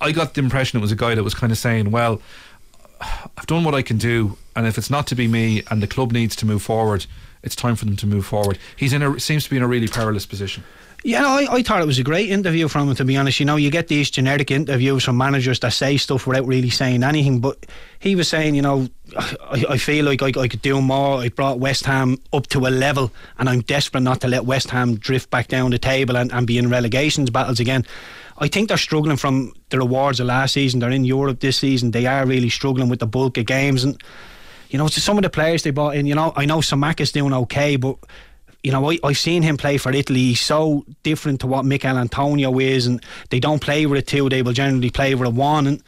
I 0.00 0.10
got 0.10 0.34
the 0.34 0.40
impression 0.40 0.78
it 0.78 0.82
was 0.82 0.92
a 0.92 0.96
guy 0.96 1.14
that 1.14 1.22
was 1.22 1.34
kind 1.34 1.52
of 1.52 1.58
saying, 1.58 1.92
well, 1.92 2.20
I've 3.36 3.46
done 3.46 3.64
what 3.64 3.74
I 3.74 3.82
can 3.82 3.98
do, 3.98 4.36
and 4.54 4.66
if 4.66 4.78
it's 4.78 4.90
not 4.90 5.06
to 5.08 5.14
be 5.14 5.28
me 5.28 5.62
and 5.70 5.82
the 5.82 5.86
club 5.86 6.12
needs 6.12 6.36
to 6.36 6.46
move 6.46 6.62
forward, 6.62 7.06
it's 7.42 7.56
time 7.56 7.76
for 7.76 7.84
them 7.84 7.96
to 7.96 8.06
move 8.06 8.24
forward. 8.24 8.58
He's 8.76 8.92
in 8.92 9.02
a 9.02 9.18
seems 9.18 9.44
to 9.44 9.50
be 9.50 9.56
in 9.56 9.62
a 9.62 9.68
really 9.68 9.88
perilous 9.88 10.26
position. 10.26 10.62
Yeah, 11.04 11.26
I, 11.26 11.48
I 11.50 11.62
thought 11.62 11.82
it 11.82 11.86
was 11.86 11.98
a 11.98 12.04
great 12.04 12.30
interview 12.30 12.68
from 12.68 12.88
him, 12.88 12.94
to 12.94 13.04
be 13.04 13.16
honest. 13.16 13.40
You 13.40 13.46
know, 13.46 13.56
you 13.56 13.72
get 13.72 13.88
these 13.88 14.08
generic 14.08 14.52
interviews 14.52 15.02
from 15.02 15.16
managers 15.16 15.58
that 15.60 15.72
say 15.72 15.96
stuff 15.96 16.28
without 16.28 16.46
really 16.46 16.70
saying 16.70 17.02
anything. 17.02 17.40
But 17.40 17.66
he 17.98 18.14
was 18.14 18.28
saying, 18.28 18.54
you 18.54 18.62
know, 18.62 18.88
I, 19.18 19.64
I 19.70 19.78
feel 19.78 20.04
like 20.04 20.22
I, 20.22 20.28
I 20.40 20.46
could 20.46 20.62
do 20.62 20.80
more. 20.80 21.18
I 21.18 21.28
brought 21.28 21.58
West 21.58 21.86
Ham 21.86 22.18
up 22.32 22.46
to 22.48 22.60
a 22.60 22.70
level, 22.70 23.10
and 23.38 23.48
I'm 23.48 23.62
desperate 23.62 24.02
not 24.02 24.20
to 24.20 24.28
let 24.28 24.44
West 24.44 24.70
Ham 24.70 24.94
drift 24.94 25.28
back 25.28 25.48
down 25.48 25.72
the 25.72 25.78
table 25.78 26.16
and, 26.16 26.32
and 26.32 26.46
be 26.46 26.56
in 26.56 26.70
relegations 26.70 27.30
battles 27.30 27.58
again. 27.58 27.84
I 28.42 28.48
think 28.48 28.68
they're 28.68 28.76
struggling 28.76 29.16
from 29.16 29.52
the 29.68 29.78
rewards 29.78 30.18
of 30.18 30.26
last 30.26 30.54
season. 30.54 30.80
They're 30.80 30.90
in 30.90 31.04
Europe 31.04 31.38
this 31.38 31.58
season. 31.58 31.92
They 31.92 32.06
are 32.06 32.26
really 32.26 32.48
struggling 32.48 32.88
with 32.88 32.98
the 32.98 33.06
bulk 33.06 33.38
of 33.38 33.46
games. 33.46 33.84
And, 33.84 34.02
you 34.68 34.78
know, 34.78 34.88
some 34.88 35.16
of 35.16 35.22
the 35.22 35.30
players 35.30 35.62
they 35.62 35.70
bought 35.70 35.94
in, 35.94 36.06
you 36.06 36.16
know, 36.16 36.32
I 36.34 36.44
know 36.44 36.58
Samak 36.58 37.00
is 37.00 37.12
doing 37.12 37.32
okay, 37.32 37.76
but 37.76 37.98
you 38.64 38.72
know, 38.72 38.90
I, 38.90 38.98
I've 39.04 39.18
seen 39.18 39.42
him 39.42 39.56
play 39.56 39.78
for 39.78 39.92
Italy. 39.92 40.20
He's 40.20 40.40
so 40.40 40.84
different 41.04 41.40
to 41.40 41.46
what 41.46 41.64
Michail 41.64 41.98
Antonio 41.98 42.58
is, 42.58 42.86
and 42.86 43.00
they 43.30 43.38
don't 43.38 43.60
play 43.60 43.86
with 43.86 44.00
a 44.00 44.02
two, 44.02 44.28
they 44.28 44.42
will 44.42 44.52
generally 44.52 44.90
play 44.90 45.14
with 45.14 45.28
a 45.28 45.30
one. 45.30 45.68
And 45.68 45.82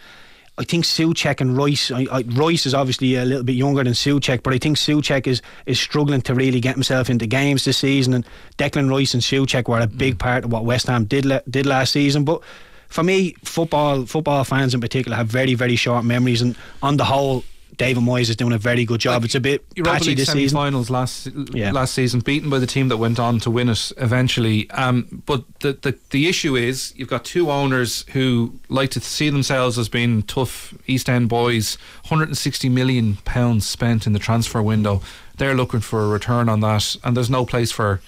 I 0.57 0.63
think 0.65 0.85
Soucek 0.85 1.41
and 1.41 1.57
Rice, 1.57 1.91
I, 1.91 2.07
I, 2.13 2.23
Rice 2.29 2.65
is 2.65 2.75
obviously 2.75 3.17
a 3.17 3.25
little 3.25 3.43
bit 3.43 3.57
younger 3.57 3.83
than 3.83 3.93
Soucek, 3.93 4.45
but 4.45 4.55
I 4.55 4.59
think 4.59 4.77
Soucek 4.77 5.27
is, 5.27 5.43
is 5.67 5.81
struggling 5.81 6.23
to 6.23 6.35
really 6.35 6.61
get 6.61 6.75
himself 6.75 7.11
into 7.11 7.27
games 7.27 7.65
this 7.65 7.79
season. 7.79 8.15
And 8.15 8.27
Declan 8.57 8.89
Rice 8.89 9.15
and 9.15 9.23
Soucek 9.23 9.69
were 9.69 9.81
a 9.81 9.89
big 9.89 10.15
mm. 10.15 10.21
part 10.21 10.45
of 10.45 10.53
what 10.53 10.65
West 10.65 10.87
Ham 10.87 11.07
did, 11.07 11.27
did 11.51 11.67
last 11.67 11.93
season. 11.93 12.25
But 12.25 12.41
for 12.89 13.03
me, 13.03 13.35
football 13.43 14.07
football 14.07 14.45
fans 14.45 14.75
in 14.75 14.81
particular 14.81 15.17
have 15.17 15.27
very, 15.27 15.55
very 15.55 15.75
short 15.75 16.05
memories, 16.05 16.41
and 16.41 16.57
on 16.81 16.97
the 16.99 17.05
whole, 17.05 17.43
David 17.77 18.03
Moyes 18.03 18.31
is 18.31 18.37
doing 18.37 18.53
a 18.53 18.59
very 18.59 18.85
good 18.85 19.01
job. 19.01 19.23
Like, 19.23 19.27
it's 19.27 19.35
a 19.35 19.41
bit 19.41 19.65
Europa 19.75 19.99
patchy 19.99 20.11
League 20.11 20.19
this 20.19 20.31
season. 20.31 20.57
Finals 20.57 20.91
last 20.91 21.29
yeah. 21.53 21.73
last 21.73 21.95
season, 21.95 22.21
beaten 22.21 22.49
by 22.51 22.59
the 22.59 22.67
team 22.67 22.89
that 22.89 22.99
went 22.99 23.19
on 23.19 23.41
to 23.41 23.51
win 23.51 23.69
it 23.69 23.93
eventually. 23.97 24.71
Um, 24.71 25.23
but 25.27 25.45
the, 25.61 25.73
the 25.73 25.99
the 26.11 26.29
issue 26.29 26.57
is 26.57 26.93
you've 26.97 27.09
got 27.09 27.25
two 27.25 27.51
owners 27.51 28.05
who 28.13 28.55
like 28.69 28.91
to 28.91 29.01
see 29.01 29.29
themselves 29.31 29.79
as 29.79 29.89
being 29.89 30.23
tough 30.23 30.75
East 30.87 31.09
End 31.09 31.29
boys. 31.29 31.77
160 32.05 32.69
million 32.69 33.17
pounds 33.25 33.69
spent 33.69 34.07
in 34.07 34.13
the 34.13 34.19
transfer 34.19 34.63
window. 34.63 35.03
They're 35.37 35.55
looking 35.55 35.81
for 35.81 36.03
a 36.03 36.09
return 36.09 36.49
on 36.49 36.61
that, 36.61 36.97
and 37.03 37.17
there's 37.17 37.31
no 37.31 37.45
place 37.45 37.73
for 37.73 38.01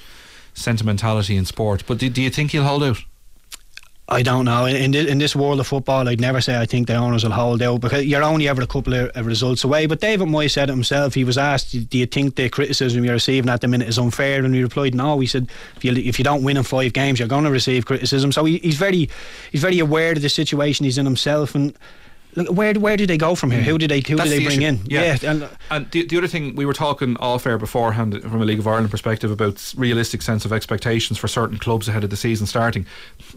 sentimentality 0.55 1.37
in 1.37 1.45
sport. 1.45 1.83
But 1.87 1.99
do, 1.99 2.09
do 2.09 2.23
you 2.23 2.31
think 2.31 2.53
he'll 2.53 2.65
hold 2.65 2.85
out? 2.85 2.99
I 4.09 4.23
don't 4.23 4.45
know. 4.45 4.67
In, 4.67 4.95
in 4.95 5.19
this 5.19 5.35
world 5.35 5.59
of 5.59 5.67
football, 5.67 6.09
I'd 6.09 6.21
never 6.21 6.41
say 6.41 6.57
I 6.57 6.65
think 6.65 6.87
the 6.87 6.95
owners 6.95 7.25
will 7.25 7.33
hold 7.33 7.61
out 7.61 7.81
because 7.81 8.05
you're 8.05 8.23
only 8.23 8.49
ever 8.49 8.63
a 8.63 8.67
couple 8.67 8.95
of, 8.95 9.27
results 9.27 9.65
away. 9.65 9.87
But 9.87 10.01
David 10.01 10.29
Moyes 10.29 10.53
said 10.53 10.69
it 10.69 10.73
himself. 10.73 11.15
He 11.15 11.25
was 11.25 11.37
asked, 11.37 11.73
"Do 11.91 11.99
you 11.99 12.07
think 12.07 12.37
the 12.37 12.49
criticism 12.49 13.05
you're 13.05 13.15
receiving 13.15 13.51
at 13.51 13.63
the 13.63 13.69
minute 13.69 13.89
is 13.89 13.99
unfair?" 13.99 14.45
And 14.45 14.55
he 14.55 14.63
replied, 14.63 14.95
"No." 14.95 15.19
He 15.19 15.27
said, 15.27 15.49
"If 15.77 15.85
you 15.85 15.93
if 15.93 16.21
you 16.21 16.25
don't 16.25 16.45
win 16.45 16.57
in 16.57 16.63
five 16.63 16.93
games, 16.93 17.19
you're 17.19 17.27
going 17.27 17.45
to 17.45 17.51
receive 17.51 17.87
criticism." 17.87 18.31
So 18.31 18.45
he, 18.45 18.59
he's 18.59 18.77
very 18.77 19.11
he's 19.51 19.63
very 19.63 19.81
aware 19.81 20.13
of 20.13 20.23
the 20.23 20.29
situation 20.29 20.85
he's 20.85 20.99
in 20.99 21.05
himself 21.05 21.57
and 21.57 21.77
where 22.37 22.75
where 22.75 22.97
do 22.97 23.07
they 23.07 23.17
go 23.17 23.35
from 23.35 23.51
here? 23.51 23.63
Who 23.63 23.79
do 23.79 23.87
they 23.89 24.03
who 24.07 24.17
That's 24.17 24.29
do 24.29 24.37
they 24.37 24.39
the 24.39 24.45
bring 24.45 24.63
issue. 24.63 24.69
in? 24.69 24.87
Yeah, 24.87 25.17
yeah. 25.21 25.31
and, 25.31 25.49
and 25.71 25.91
the, 25.91 26.07
the 26.07 26.19
other 26.19 26.29
thing 26.29 26.55
we 26.55 26.67
were 26.67 26.75
talking 26.75 27.17
all 27.17 27.39
fair 27.39 27.57
beforehand 27.59 28.21
from 28.23 28.43
a 28.43 28.45
League 28.45 28.59
of 28.59 28.67
Ireland 28.67 28.91
perspective 28.91 29.31
about 29.31 29.73
realistic 29.77 30.23
sense 30.23 30.45
of 30.45 30.53
expectations 30.53 31.19
for 31.19 31.29
certain 31.29 31.59
clubs 31.59 31.89
ahead 31.89 32.05
of 32.05 32.11
the 32.11 32.17
season 32.17 32.47
starting. 32.47 32.87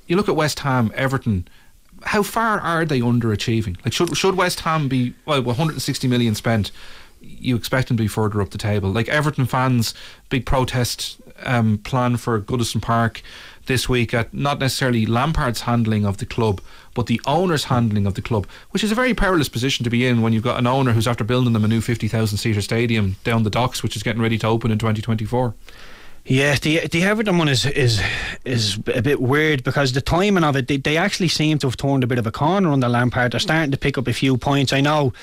You 0.08 0.18
look 0.18 0.27
at 0.29 0.36
West 0.36 0.60
Ham, 0.60 0.91
Everton. 0.96 1.48
How 2.03 2.24
far 2.24 2.60
are 2.60 2.86
they 2.86 3.00
underachieving? 3.01 3.77
Like 3.84 3.94
should 3.94 4.15
should 4.18 4.36
West 4.36 4.62
Ham 4.62 4.88
be 4.88 5.13
well 5.25 5.41
160 5.41 6.08
million 6.08 6.36
spent? 6.36 6.72
You 7.22 7.56
expect 7.56 7.89
them 7.89 7.98
to 7.98 8.03
be 8.03 8.08
further 8.08 8.41
up 8.41 8.51
the 8.51 8.58
table. 8.58 8.89
Like 8.91 9.10
Everton 9.10 9.46
fans, 9.46 9.94
big 10.29 10.46
protest 10.46 11.19
um, 11.43 11.78
plan 11.80 12.17
for 12.17 12.39
Goodison 12.39 12.82
Park 12.82 13.21
this 13.69 13.88
week 13.88 14.13
at 14.13 14.34
not 14.34 14.60
necessarily 14.60 15.05
Lampard's 15.05 15.62
handling 15.62 16.05
of 16.05 16.17
the 16.17 16.25
club, 16.25 16.60
but 16.93 17.05
the 17.05 17.21
owner's 17.25 17.65
handling 17.65 18.05
of 18.05 18.15
the 18.15 18.21
club, 18.21 18.45
which 18.71 18.84
is 18.84 18.91
a 18.91 18.95
very 18.95 19.13
perilous 19.13 19.47
position 19.47 19.86
to 19.86 19.89
be 19.89 20.05
in 20.05 20.21
when 20.21 20.34
you've 20.34 20.43
got 20.43 20.60
an 20.60 20.67
owner 20.67 20.91
who's 20.91 21.08
after 21.08 21.23
building 21.23 21.53
them 21.53 21.63
a 21.63 21.69
new 21.69 21.79
50,000 21.79 22.38
seater 22.38 22.62
stadium 22.62 23.15
down 23.23 23.43
the 23.43 23.49
docks, 23.49 23.82
which 23.82 23.95
is 23.95 24.03
getting 24.03 24.21
ready 24.21 24.38
to 24.39 24.47
open 24.47 24.71
in 24.71 24.77
2024. 24.77 25.53
Yeah, 26.25 26.55
the 26.55 26.86
the 26.88 27.03
Everton 27.03 27.38
one 27.38 27.47
is 27.47 27.65
is 27.65 28.01
is 28.43 28.77
a 28.93 29.01
bit 29.01 29.21
weird 29.21 29.63
because 29.63 29.93
the 29.93 30.01
timing 30.01 30.43
of 30.43 30.55
it, 30.58 30.67
they, 30.67 30.77
they 30.77 30.97
actually 30.97 31.29
seem 31.29 31.58
to 31.60 31.67
have 31.67 31.77
turned 31.77 32.03
a 32.03 32.08
bit 32.08 32.19
of 32.19 32.27
a 32.27 32.32
corner 32.32 32.71
under 32.71 32.89
Lampard. 32.89 33.32
They're 33.32 33.39
starting 33.39 33.71
to 33.71 33.77
pick 33.77 33.97
up 33.97 34.08
a 34.08 34.13
few 34.13 34.38
points. 34.38 34.73
I 34.73 34.82
know 34.82 35.13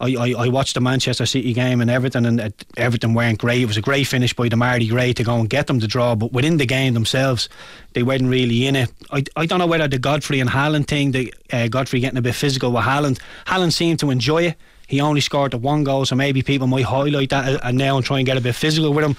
I, 0.00 0.14
I, 0.14 0.44
I, 0.44 0.48
watched 0.48 0.74
the 0.74 0.80
Manchester 0.80 1.26
City 1.26 1.52
game 1.52 1.80
and 1.80 1.90
everything, 1.90 2.24
and 2.24 2.52
everything 2.76 3.14
weren't 3.14 3.38
great. 3.38 3.62
It 3.62 3.66
was 3.66 3.76
a 3.76 3.82
great 3.82 4.06
finish 4.06 4.32
by 4.32 4.48
Demarai 4.48 4.88
Gray 4.88 5.12
to 5.12 5.24
go 5.24 5.36
and 5.36 5.50
get 5.50 5.66
them 5.66 5.80
to 5.80 5.86
draw, 5.86 6.14
but 6.14 6.32
within 6.32 6.56
the 6.56 6.66
game 6.66 6.94
themselves, 6.94 7.48
they 7.94 8.02
weren't 8.02 8.28
really 8.28 8.66
in 8.66 8.76
it. 8.76 8.92
I, 9.10 9.24
I 9.36 9.46
don't 9.46 9.58
know 9.58 9.66
whether 9.66 9.88
the 9.88 9.98
Godfrey 9.98 10.40
and 10.40 10.50
Haaland 10.50 10.86
thing, 10.86 11.12
the 11.12 11.34
uh, 11.52 11.68
Godfrey 11.68 12.00
getting 12.00 12.18
a 12.18 12.22
bit 12.22 12.34
physical 12.34 12.72
with 12.72 12.84
Haaland, 12.84 13.20
Haaland 13.46 13.72
seemed 13.72 13.98
to 14.00 14.10
enjoy 14.10 14.44
it. 14.44 14.56
He 14.86 15.00
only 15.00 15.20
scored 15.20 15.50
the 15.50 15.58
one 15.58 15.84
goal, 15.84 16.06
so 16.06 16.16
maybe 16.16 16.42
people 16.42 16.66
might 16.66 16.84
highlight 16.84 17.30
that 17.30 17.54
uh, 17.54 17.58
and 17.62 17.76
now 17.76 17.96
and 17.96 18.04
try 18.04 18.18
and 18.18 18.26
get 18.26 18.36
a 18.36 18.40
bit 18.40 18.54
physical 18.54 18.92
with 18.94 19.04
him. 19.04 19.16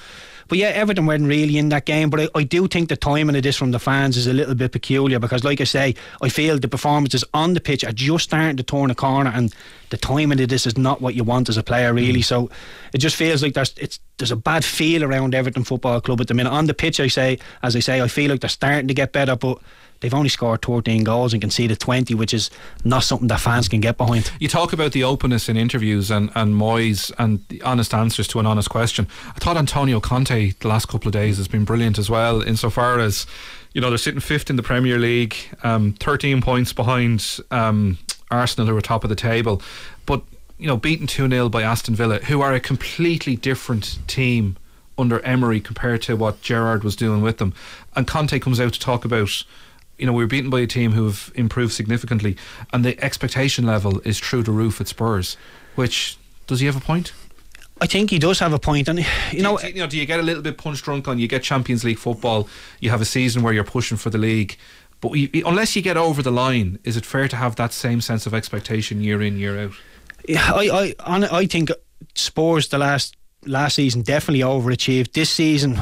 But 0.49 0.57
yeah, 0.57 0.67
Everton 0.67 1.05
weren't 1.05 1.27
really 1.27 1.57
in 1.57 1.69
that 1.69 1.85
game. 1.85 2.09
But 2.09 2.21
I, 2.21 2.27
I 2.35 2.43
do 2.43 2.67
think 2.67 2.89
the 2.89 2.97
timing 2.97 3.35
of 3.35 3.43
this 3.43 3.55
from 3.55 3.71
the 3.71 3.79
fans 3.79 4.17
is 4.17 4.27
a 4.27 4.33
little 4.33 4.55
bit 4.55 4.71
peculiar 4.71 5.19
because, 5.19 5.43
like 5.43 5.61
I 5.61 5.63
say, 5.63 5.95
I 6.21 6.29
feel 6.29 6.59
the 6.59 6.67
performances 6.67 7.23
on 7.33 7.53
the 7.53 7.61
pitch 7.61 7.85
are 7.85 7.91
just 7.91 8.25
starting 8.25 8.57
to 8.57 8.63
turn 8.63 8.91
a 8.91 8.95
corner, 8.95 9.31
and 9.33 9.53
the 9.89 9.97
timing 9.97 10.41
of 10.41 10.49
this 10.49 10.65
is 10.65 10.77
not 10.77 11.01
what 11.01 11.15
you 11.15 11.23
want 11.23 11.47
as 11.49 11.57
a 11.57 11.63
player, 11.63 11.93
really. 11.93 12.19
Mm. 12.19 12.25
So 12.25 12.49
it 12.93 12.97
just 12.97 13.15
feels 13.15 13.41
like 13.41 13.53
there's 13.53 13.73
it's 13.77 13.99
there's 14.17 14.31
a 14.31 14.35
bad 14.35 14.65
feel 14.65 15.03
around 15.03 15.33
Everton 15.33 15.63
Football 15.63 16.01
Club 16.01 16.19
at 16.19 16.27
the 16.27 16.33
minute. 16.33 16.51
On 16.51 16.65
the 16.65 16.73
pitch, 16.73 16.99
I 16.99 17.07
say, 17.07 17.39
as 17.63 17.75
I 17.75 17.79
say, 17.79 18.01
I 18.01 18.07
feel 18.07 18.31
like 18.31 18.41
they're 18.41 18.49
starting 18.49 18.87
to 18.87 18.93
get 18.93 19.13
better, 19.13 19.35
but 19.35 19.59
they've 19.99 20.13
only 20.13 20.29
scored 20.29 20.61
13 20.61 21.03
goals 21.03 21.33
and 21.33 21.41
conceded 21.41 21.79
20, 21.79 22.15
which 22.15 22.33
is 22.33 22.49
not 22.83 23.03
something 23.03 23.27
that 23.27 23.39
fans 23.39 23.67
can 23.67 23.79
get 23.79 23.97
behind. 23.97 24.31
You 24.39 24.47
talk 24.47 24.73
about 24.73 24.91
the 24.91 25.03
openness 25.03 25.49
in 25.49 25.57
interviews 25.57 26.11
and, 26.11 26.29
and 26.35 26.55
Moyes 26.55 27.11
and 27.17 27.45
the 27.49 27.61
honest 27.61 27.93
answers 27.93 28.27
to 28.29 28.39
an 28.39 28.45
honest 28.45 28.69
question. 28.69 29.07
I 29.27 29.39
thought 29.39 29.57
Antonio 29.57 29.99
Conte 29.99 30.51
the 30.59 30.67
last 30.67 30.87
couple 30.87 31.07
of 31.07 31.13
days 31.13 31.37
has 31.37 31.47
been 31.47 31.65
brilliant 31.65 31.97
as 31.97 32.09
well, 32.09 32.41
insofar 32.41 32.99
as, 32.99 33.25
you 33.73 33.81
know, 33.81 33.89
they're 33.89 33.97
sitting 33.97 34.19
fifth 34.19 34.49
in 34.49 34.55
the 34.55 34.63
Premier 34.63 34.97
League, 34.97 35.35
um, 35.63 35.93
13 35.99 36.41
points 36.41 36.73
behind 36.73 37.39
um, 37.51 37.97
Arsenal, 38.31 38.67
who 38.67 38.75
are 38.77 38.81
top 38.81 39.03
of 39.03 39.09
the 39.09 39.15
table. 39.15 39.61
But, 40.05 40.21
you 40.57 40.67
know, 40.67 40.77
beaten 40.77 41.07
2 41.07 41.29
0 41.29 41.49
by 41.49 41.63
Aston 41.63 41.95
Villa, 41.95 42.19
who 42.19 42.41
are 42.41 42.53
a 42.53 42.59
completely 42.59 43.35
different 43.35 43.99
team 44.07 44.57
under 44.97 45.21
Emery 45.21 45.61
compared 45.61 46.01
to 46.03 46.15
what 46.15 46.41
Gerrard 46.41 46.83
was 46.83 46.95
doing 46.95 47.21
with 47.21 47.37
them. 47.37 47.53
And 47.95 48.05
Conte 48.05 48.37
comes 48.39 48.59
out 48.59 48.73
to 48.73 48.79
talk 48.79 49.05
about 49.05 49.43
you 49.99 50.05
know, 50.05 50.13
we 50.13 50.23
were 50.23 50.27
beaten 50.27 50.49
by 50.49 50.61
a 50.61 50.67
team 50.67 50.93
who 50.93 51.05
have 51.05 51.31
improved 51.35 51.73
significantly, 51.73 52.37
and 52.73 52.85
the 52.85 53.01
expectation 53.03 53.65
level 53.65 53.99
is 54.05 54.19
through 54.19 54.43
the 54.43 54.51
roof 54.51 54.79
at 54.81 54.87
Spurs. 54.87 55.37
Which 55.75 56.17
does 56.47 56.59
he 56.59 56.65
have 56.65 56.75
a 56.75 56.81
point? 56.81 57.13
I 57.81 57.87
think 57.87 58.09
he 58.09 58.19
does 58.19 58.39
have 58.39 58.53
a 58.53 58.59
point. 58.59 58.87
and 58.87 59.05
you 59.31 59.41
know, 59.41 59.57
do 59.57 59.67
you, 59.67 59.73
you 59.73 59.79
know, 59.79 59.87
do 59.87 59.97
you 59.97 60.05
get 60.05 60.19
a 60.19 60.23
little 60.23 60.41
bit 60.41 60.57
punch 60.57 60.81
drunk 60.81 61.07
on? 61.07 61.19
You 61.19 61.27
get 61.27 61.43
Champions 61.43 61.83
League 61.83 61.99
football. 61.99 62.49
You 62.79 62.89
have 62.89 63.01
a 63.01 63.05
season 63.05 63.43
where 63.43 63.53
you're 63.53 63.63
pushing 63.63 63.97
for 63.97 64.09
the 64.09 64.17
league, 64.17 64.57
but 65.01 65.13
you, 65.13 65.29
unless 65.45 65.75
you 65.75 65.81
get 65.81 65.97
over 65.97 66.21
the 66.21 66.31
line, 66.31 66.79
is 66.83 66.97
it 66.97 67.05
fair 67.05 67.27
to 67.27 67.35
have 67.35 67.55
that 67.55 67.71
same 67.71 68.01
sense 68.01 68.25
of 68.25 68.33
expectation 68.33 69.01
year 69.01 69.21
in 69.21 69.37
year 69.37 69.59
out? 69.59 69.73
Yeah, 70.27 70.51
I 70.53 70.93
I 70.99 71.39
I 71.39 71.45
think 71.45 71.71
Spurs 72.15 72.67
the 72.67 72.77
last 72.77 73.15
last 73.45 73.75
season 73.75 74.01
definitely 74.01 74.43
overachieved. 74.43 75.13
This 75.13 75.29
season, 75.29 75.79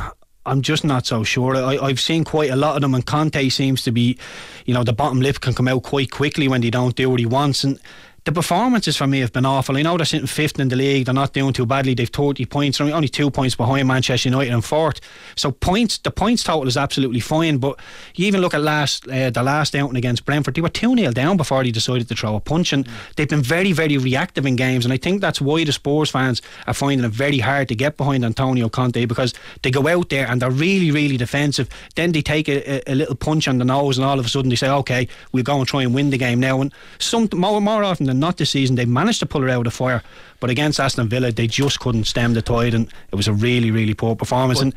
I'm 0.47 0.62
just 0.62 0.83
not 0.83 1.05
so 1.05 1.23
sure. 1.23 1.55
I, 1.55 1.77
I've 1.77 1.99
seen 1.99 2.23
quite 2.23 2.49
a 2.49 2.55
lot 2.55 2.75
of 2.75 2.81
them, 2.81 2.95
and 2.95 3.05
Conte 3.05 3.49
seems 3.49 3.83
to 3.83 3.91
be, 3.91 4.17
you 4.65 4.73
know, 4.73 4.83
the 4.83 4.93
bottom 4.93 5.19
lip 5.21 5.41
can 5.41 5.53
come 5.53 5.67
out 5.67 5.83
quite 5.83 6.10
quickly 6.12 6.47
when 6.47 6.62
they 6.62 6.69
don't 6.69 6.95
do 6.95 7.10
what 7.10 7.19
he 7.19 7.25
wants. 7.25 7.63
And 7.63 7.79
the 8.28 8.34
performances 8.34 8.98
for 8.98 9.08
me 9.08 9.22
have 9.22 9.32
been 9.32 9.46
awful. 9.46 9.78
I 9.78 9.84
know 9.84 9.96
they're 9.96 10.06
sitting 10.06 10.28
fifth 10.28 10.60
in 10.60 10.68
the 10.68 10.76
league. 10.76 11.06
They're 11.06 11.13
not 11.13 11.32
doing 11.32 11.54
too 11.54 11.66
badly. 11.66 11.94
They've 11.94 12.10
30 12.10 12.44
points. 12.48 12.78
They're 12.78 12.94
only 12.94 13.08
two 13.08 13.32
points 13.32 13.56
behind 13.56 13.88
Manchester 13.88 14.28
United 14.28 14.52
and 14.52 14.66
fourth. 14.66 15.00
So 15.38 15.50
points, 15.50 15.98
the 16.00 16.12
points 16.12 16.44
total 16.44 16.68
is 16.68 16.76
absolutely 16.76 17.22
fine. 17.22 17.58
But 17.58 17.80
you 18.16 18.28
even 18.28 18.42
look 18.42 18.54
at 18.54 18.60
last 18.60 19.08
uh, 19.08 19.30
the 19.30 19.44
last 19.44 19.76
outing 19.76 19.96
against 19.96 20.26
Brentford. 20.26 20.56
They 20.56 20.62
were 20.62 20.68
two 20.68 20.94
0 20.94 21.13
down 21.13 21.38
before 21.38 21.63
they 21.63 21.72
decided 21.72 22.10
to 22.10 22.16
throw 22.16 22.36
a 22.36 22.42
punch, 22.42 22.74
and 22.74 22.86
they've 23.16 23.30
been 23.30 23.42
very, 23.42 23.72
very 23.72 23.98
reactive 23.98 24.46
in 24.46 24.58
games. 24.58 24.84
And 24.84 24.94
I 24.94 24.98
think 24.98 25.22
that's 25.22 25.40
why 25.40 25.63
the 25.63 25.72
Spurs 25.72 26.12
fans 26.12 26.42
are 26.68 26.74
finding 26.74 27.06
it 27.06 27.13
very 27.13 27.40
hard 27.40 27.70
to 27.70 27.76
get 27.76 27.96
behind 27.96 28.26
Antonio 28.26 28.68
Conte 28.68 29.06
because 29.06 29.34
they 29.63 29.72
go 29.72 29.88
out 29.88 30.10
there 30.10 30.28
and 30.28 30.42
they're 30.42 30.52
really, 30.52 30.92
really 30.92 31.16
defensive. 31.16 31.70
Then 31.96 32.12
they 32.12 32.22
take 32.22 32.50
a, 32.50 32.90
a, 32.90 32.92
a 32.92 32.96
little 32.96 33.16
punch 33.16 33.48
on 33.48 33.58
the 33.58 33.63
nose, 33.63 33.98
and 33.98 34.04
all 34.04 34.20
of 34.20 34.26
a 34.26 34.30
sudden 34.30 34.50
they 34.50 34.58
say, 34.58 34.70
"Okay, 34.70 35.08
we'll 35.32 35.44
go 35.44 35.60
and 35.60 35.66
try 35.66 35.84
and 35.84 35.96
win 35.96 36.10
the 36.10 36.18
game 36.18 36.42
now." 36.42 36.60
And 36.60 36.74
some 37.00 37.30
more, 37.34 37.62
more 37.62 37.86
often 37.86 38.06
than 38.06 38.16
not 38.19 38.38
this 38.38 38.49
season, 38.51 38.75
they 38.75 38.86
managed 38.86 39.19
to 39.19 39.25
pull 39.25 39.43
it 39.43 39.49
out 39.49 39.60
of 39.60 39.63
the 39.65 39.71
fire. 39.71 40.03
But 40.39 40.49
against 40.49 40.80
Aston 40.80 41.10
Villa, 41.10 41.32
they 41.32 41.47
just 41.47 41.80
couldn't 41.80 42.06
stem 42.06 42.34
the 42.34 42.41
tide, 42.41 42.73
and 42.73 42.88
it 43.12 43.15
was 43.15 43.27
a 43.27 43.34
really, 43.34 43.71
really 43.71 43.93
poor 43.93 44.15
performance. 44.15 44.60
But 44.60 44.65
and 44.65 44.75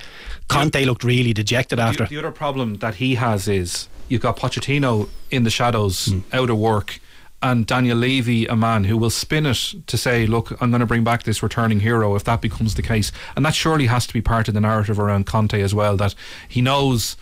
Conte 0.48 0.84
looked 0.84 1.04
really 1.04 1.32
dejected 1.32 1.78
after. 1.78 2.04
The, 2.04 2.10
the, 2.10 2.18
other 2.18 2.32
problem 2.32 2.76
that 2.76 2.96
he 2.96 3.16
has 3.16 3.48
is 3.48 3.88
you've 4.08 4.22
got 4.22 4.36
Pochettino 4.36 5.08
in 5.30 5.44
the 5.44 5.50
shadows, 5.50 6.08
mm. 6.08 6.22
out 6.32 6.50
of 6.50 6.58
work. 6.58 7.00
And 7.42 7.66
Daniel 7.66 7.96
Levy, 7.96 8.46
a 8.46 8.56
man 8.56 8.84
who 8.84 8.98
will 8.98 9.08
spin 9.08 9.46
it 9.46 9.74
to 9.86 9.96
say, 9.96 10.26
look, 10.26 10.50
I'm 10.60 10.70
going 10.70 10.80
to 10.80 10.86
bring 10.86 11.04
back 11.04 11.22
this 11.22 11.42
returning 11.42 11.80
hero 11.80 12.14
if 12.14 12.24
that 12.24 12.42
becomes 12.42 12.74
the 12.74 12.82
case. 12.82 13.12
And 13.34 13.46
that 13.46 13.54
surely 13.54 13.86
has 13.86 14.06
to 14.08 14.12
be 14.12 14.20
part 14.20 14.48
of 14.48 14.54
the 14.54 14.60
narrative 14.60 15.00
around 15.00 15.24
Conte 15.24 15.58
as 15.58 15.74
well, 15.74 15.96
that 15.96 16.14
he 16.46 16.60
knows 16.60 17.16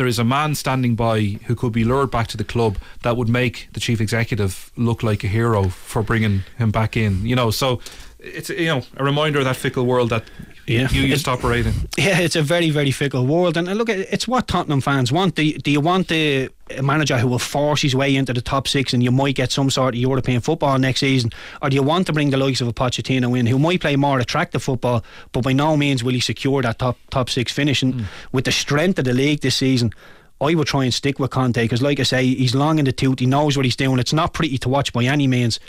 there 0.00 0.06
is 0.06 0.18
a 0.18 0.24
man 0.24 0.54
standing 0.54 0.94
by 0.94 1.20
who 1.44 1.54
could 1.54 1.74
be 1.74 1.84
lured 1.84 2.10
back 2.10 2.26
to 2.26 2.38
the 2.38 2.42
club 2.42 2.78
that 3.02 3.18
would 3.18 3.28
make 3.28 3.68
the 3.74 3.80
chief 3.80 4.00
executive 4.00 4.72
look 4.74 5.02
like 5.02 5.22
a 5.22 5.26
hero 5.26 5.68
for 5.68 6.02
bringing 6.02 6.42
him 6.56 6.70
back 6.70 6.96
in. 6.96 7.26
You 7.26 7.36
know, 7.36 7.50
so 7.50 7.80
it's 8.18 8.48
you 8.48 8.64
know 8.64 8.82
a 8.96 9.04
reminder 9.04 9.40
of 9.40 9.44
that 9.44 9.56
fickle 9.56 9.84
world 9.84 10.08
that 10.08 10.24
yeah. 10.66 10.88
you 10.90 11.02
used 11.02 11.24
to 11.24 11.32
operate 11.32 11.66
in. 11.66 11.74
Yeah, 11.96 12.20
it's 12.20 12.36
a 12.36 12.42
very, 12.42 12.70
very 12.70 12.90
fickle 12.90 13.26
world. 13.26 13.56
And 13.56 13.66
look, 13.76 13.88
it's 13.88 14.26
what 14.28 14.48
Tottenham 14.48 14.80
fans 14.80 15.12
want. 15.12 15.34
Do 15.34 15.42
you, 15.42 15.58
do 15.58 15.70
you 15.70 15.80
want 15.80 16.08
the 16.08 16.50
manager 16.82 17.18
who 17.18 17.28
will 17.28 17.38
force 17.38 17.82
his 17.82 17.94
way 17.94 18.14
into 18.14 18.32
the 18.32 18.40
top 18.40 18.68
six 18.68 18.92
and 18.92 19.02
you 19.02 19.10
might 19.10 19.34
get 19.34 19.50
some 19.50 19.70
sort 19.70 19.94
of 19.94 20.00
European 20.00 20.40
football 20.40 20.78
next 20.78 21.00
season? 21.00 21.30
Or 21.62 21.70
do 21.70 21.76
you 21.76 21.82
want 21.82 22.06
to 22.06 22.12
bring 22.12 22.30
the 22.30 22.36
likes 22.36 22.60
of 22.60 22.68
a 22.68 22.72
Pochettino 22.72 23.38
in 23.38 23.46
who 23.46 23.58
might 23.58 23.80
play 23.80 23.96
more 23.96 24.18
attractive 24.18 24.62
football, 24.62 25.04
but 25.32 25.42
by 25.42 25.52
no 25.52 25.76
means 25.76 26.04
will 26.04 26.14
he 26.14 26.20
secure 26.20 26.62
that 26.62 26.78
top, 26.78 26.96
top 27.10 27.28
six 27.30 27.52
finish? 27.52 27.82
And 27.82 27.94
mm. 27.94 28.04
with 28.32 28.44
the 28.44 28.52
strength 28.52 28.98
of 28.98 29.04
the 29.04 29.14
league 29.14 29.40
this 29.40 29.56
season, 29.56 29.92
I 30.40 30.54
would 30.54 30.66
try 30.66 30.84
and 30.84 30.94
stick 30.94 31.18
with 31.18 31.30
Conte 31.30 31.60
because, 31.62 31.82
like 31.82 32.00
I 32.00 32.04
say, 32.04 32.26
he's 32.26 32.54
long 32.54 32.78
in 32.78 32.86
the 32.86 32.92
tooth. 32.92 33.18
He 33.18 33.26
knows 33.26 33.56
what 33.56 33.66
he's 33.66 33.76
doing. 33.76 33.98
It's 33.98 34.14
not 34.14 34.32
pretty 34.32 34.56
to 34.58 34.70
watch 34.70 34.92
by 34.92 35.04
any 35.04 35.26
means, 35.26 35.60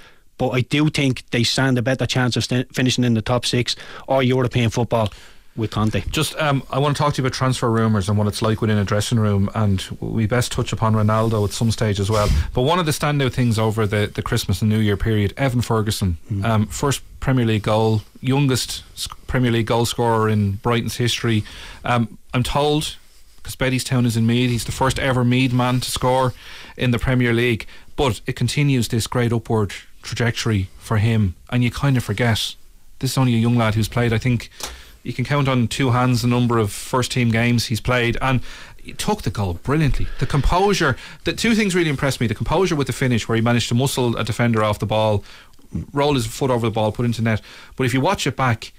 but 0.41 0.49
I 0.49 0.61
do 0.61 0.89
think 0.89 1.23
they 1.29 1.43
stand 1.43 1.77
a 1.77 1.83
better 1.83 2.07
chance 2.07 2.35
of 2.35 2.43
st- 2.43 2.73
finishing 2.73 3.03
in 3.03 3.13
the 3.13 3.21
top 3.21 3.45
six 3.45 3.75
or 4.07 4.23
European 4.23 4.71
football 4.71 5.13
with 5.55 5.69
Conte. 5.69 6.01
Just, 6.09 6.35
um, 6.37 6.63
I 6.71 6.79
want 6.79 6.97
to 6.97 7.03
talk 7.03 7.13
to 7.13 7.21
you 7.21 7.27
about 7.27 7.35
transfer 7.35 7.69
rumours 7.69 8.09
and 8.09 8.17
what 8.17 8.25
it's 8.25 8.41
like 8.41 8.59
within 8.59 8.79
a 8.79 8.83
dressing 8.83 9.19
room, 9.19 9.51
and 9.53 9.85
we 9.99 10.25
best 10.25 10.51
touch 10.51 10.73
upon 10.73 10.95
Ronaldo 10.95 11.45
at 11.45 11.53
some 11.53 11.69
stage 11.69 11.99
as 11.99 12.09
well. 12.09 12.27
But 12.55 12.63
one 12.63 12.79
of 12.79 12.87
the 12.87 12.91
standout 12.91 13.33
things 13.33 13.59
over 13.59 13.85
the, 13.85 14.11
the 14.11 14.23
Christmas 14.23 14.63
and 14.63 14.71
New 14.71 14.79
Year 14.79 14.97
period, 14.97 15.35
Evan 15.37 15.61
Ferguson, 15.61 16.17
mm. 16.31 16.43
um, 16.43 16.65
first 16.65 17.03
Premier 17.19 17.45
League 17.45 17.61
goal, 17.61 18.01
youngest 18.19 18.83
Premier 19.27 19.51
League 19.51 19.67
goal 19.67 19.85
scorer 19.85 20.27
in 20.27 20.53
Brighton's 20.53 20.95
history. 20.95 21.43
Um, 21.85 22.17
I'm 22.33 22.41
told 22.41 22.95
because 23.35 23.55
Bettystown 23.55 24.07
is 24.07 24.17
in 24.17 24.25
Meath, 24.25 24.49
He's 24.49 24.65
the 24.65 24.71
first 24.71 24.97
ever 24.97 25.23
Meath 25.23 25.53
man 25.53 25.81
to 25.81 25.91
score 25.91 26.33
in 26.77 26.89
the 26.89 26.97
Premier 26.97 27.31
League. 27.31 27.67
But 27.95 28.21
it 28.25 28.35
continues 28.35 28.87
this 28.87 29.05
great 29.05 29.31
upward 29.31 29.73
trajectory 30.01 30.69
for 30.77 30.97
him, 30.97 31.35
and 31.49 31.63
you 31.63 31.71
kind 31.71 31.97
of 31.97 32.03
forget 32.03 32.55
this 32.99 33.11
is 33.11 33.17
only 33.17 33.33
a 33.33 33.37
young 33.37 33.55
lad 33.55 33.75
who's 33.75 33.87
played. 33.87 34.13
I 34.13 34.17
think 34.17 34.49
you 35.03 35.13
can 35.13 35.25
count 35.25 35.47
on 35.47 35.67
two 35.67 35.91
hands 35.91 36.21
the 36.21 36.27
number 36.27 36.57
of 36.57 36.71
first 36.71 37.11
team 37.11 37.31
games 37.31 37.65
he's 37.65 37.81
played, 37.81 38.17
and 38.21 38.41
he 38.77 38.93
took 38.93 39.21
the 39.23 39.29
goal 39.29 39.55
brilliantly. 39.55 40.07
The 40.19 40.25
composure, 40.25 40.95
the 41.23 41.33
two 41.33 41.55
things 41.55 41.75
really 41.75 41.89
impressed 41.89 42.21
me: 42.21 42.27
the 42.27 42.35
composure 42.35 42.75
with 42.75 42.87
the 42.87 42.93
finish, 42.93 43.27
where 43.27 43.35
he 43.35 43.41
managed 43.41 43.69
to 43.69 43.75
muscle 43.75 44.15
a 44.17 44.23
defender 44.23 44.63
off 44.63 44.79
the 44.79 44.85
ball, 44.85 45.23
roll 45.93 46.15
his 46.15 46.25
foot 46.25 46.51
over 46.51 46.67
the 46.67 46.71
ball, 46.71 46.91
put 46.91 47.05
into 47.05 47.21
net. 47.21 47.41
But 47.75 47.85
if 47.85 47.93
you 47.93 48.01
watch 48.01 48.27
it 48.27 48.35
back, 48.35 48.73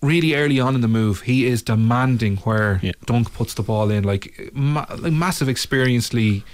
really 0.00 0.34
early 0.34 0.60
on 0.60 0.74
in 0.74 0.80
the 0.80 0.88
move, 0.88 1.22
he 1.22 1.46
is 1.46 1.62
demanding 1.62 2.36
where 2.38 2.80
yeah. 2.82 2.92
Dunk 3.04 3.32
puts 3.32 3.54
the 3.54 3.62
ball 3.62 3.90
in, 3.90 4.04
like, 4.04 4.50
ma- 4.52 4.86
like 4.96 5.12
massive, 5.12 5.48
experiencedly 5.48 6.44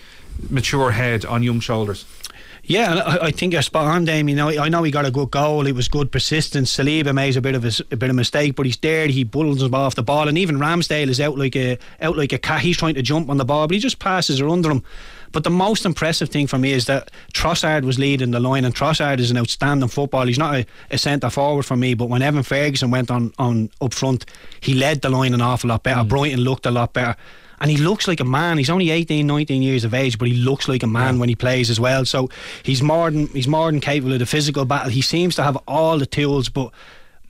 mature 0.50 0.92
head 0.92 1.24
on 1.24 1.42
young 1.42 1.60
shoulders. 1.60 2.04
Yeah, 2.66 2.94
I, 2.94 3.26
I 3.26 3.30
think 3.30 3.52
you're 3.52 3.62
spot 3.62 3.86
on, 3.86 4.06
Dame. 4.06 4.28
You 4.28 4.36
know, 4.36 4.48
I 4.48 4.68
know 4.70 4.82
he 4.82 4.90
got 4.90 5.04
a 5.04 5.10
good 5.10 5.30
goal. 5.30 5.66
It 5.66 5.74
was 5.74 5.88
good 5.88 6.10
persistence. 6.10 6.74
Saliba 6.74 7.14
makes 7.14 7.36
a 7.36 7.42
bit 7.42 7.54
of 7.54 7.64
a, 7.64 7.72
a 7.90 7.96
bit 7.96 8.08
of 8.08 8.16
mistake, 8.16 8.56
but 8.56 8.64
he's 8.64 8.78
there. 8.78 9.06
He 9.06 9.22
bulls 9.22 9.62
him 9.62 9.74
off 9.74 9.96
the 9.96 10.02
ball, 10.02 10.28
and 10.28 10.38
even 10.38 10.56
Ramsdale 10.56 11.08
is 11.08 11.20
out 11.20 11.36
like 11.36 11.56
a 11.56 11.78
out 12.00 12.16
like 12.16 12.32
a 12.32 12.38
cat. 12.38 12.62
He's 12.62 12.78
trying 12.78 12.94
to 12.94 13.02
jump 13.02 13.28
on 13.28 13.36
the 13.36 13.44
ball, 13.44 13.66
but 13.66 13.74
he 13.74 13.80
just 13.80 13.98
passes 13.98 14.38
her 14.38 14.48
under 14.48 14.70
him. 14.70 14.82
But 15.32 15.44
the 15.44 15.50
most 15.50 15.84
impressive 15.84 16.30
thing 16.30 16.46
for 16.46 16.58
me 16.58 16.72
is 16.72 16.86
that 16.86 17.10
Trossard 17.34 17.84
was 17.84 17.98
leading 17.98 18.30
the 18.30 18.40
line, 18.40 18.64
and 18.64 18.74
Trossard 18.74 19.18
is 19.18 19.30
an 19.30 19.36
outstanding 19.36 19.88
football. 19.88 20.26
He's 20.26 20.38
not 20.38 20.54
a, 20.54 20.66
a 20.90 20.96
centre 20.96 21.28
forward 21.28 21.66
for 21.66 21.76
me, 21.76 21.92
but 21.94 22.08
when 22.08 22.22
Evan 22.22 22.44
Ferguson 22.44 22.90
went 22.90 23.10
on, 23.10 23.32
on 23.38 23.68
up 23.80 23.92
front, 23.92 24.24
he 24.60 24.74
led 24.74 25.02
the 25.02 25.10
line 25.10 25.34
an 25.34 25.42
awful 25.42 25.68
lot 25.68 25.82
better. 25.82 26.02
Mm. 26.02 26.08
Brighton 26.08 26.40
looked 26.40 26.66
a 26.66 26.70
lot 26.70 26.92
better 26.92 27.16
and 27.64 27.70
he 27.70 27.78
looks 27.78 28.06
like 28.06 28.20
a 28.20 28.26
man. 28.26 28.58
He's 28.58 28.68
only 28.68 28.90
18, 28.90 29.26
19 29.26 29.62
years 29.62 29.84
of 29.84 29.94
age, 29.94 30.18
but 30.18 30.28
he 30.28 30.34
looks 30.34 30.68
like 30.68 30.82
a 30.82 30.86
man 30.86 31.14
yeah. 31.14 31.20
when 31.20 31.30
he 31.30 31.34
plays 31.34 31.70
as 31.70 31.80
well. 31.80 32.04
So 32.04 32.28
he's 32.62 32.82
more 32.82 33.10
than 33.10 33.26
he's 33.28 33.48
more 33.48 33.72
than 33.72 33.80
capable 33.80 34.12
of 34.12 34.18
the 34.18 34.26
physical 34.26 34.66
battle. 34.66 34.90
He 34.90 35.00
seems 35.00 35.34
to 35.36 35.42
have 35.42 35.56
all 35.66 35.98
the 35.98 36.04
tools, 36.04 36.50
but 36.50 36.74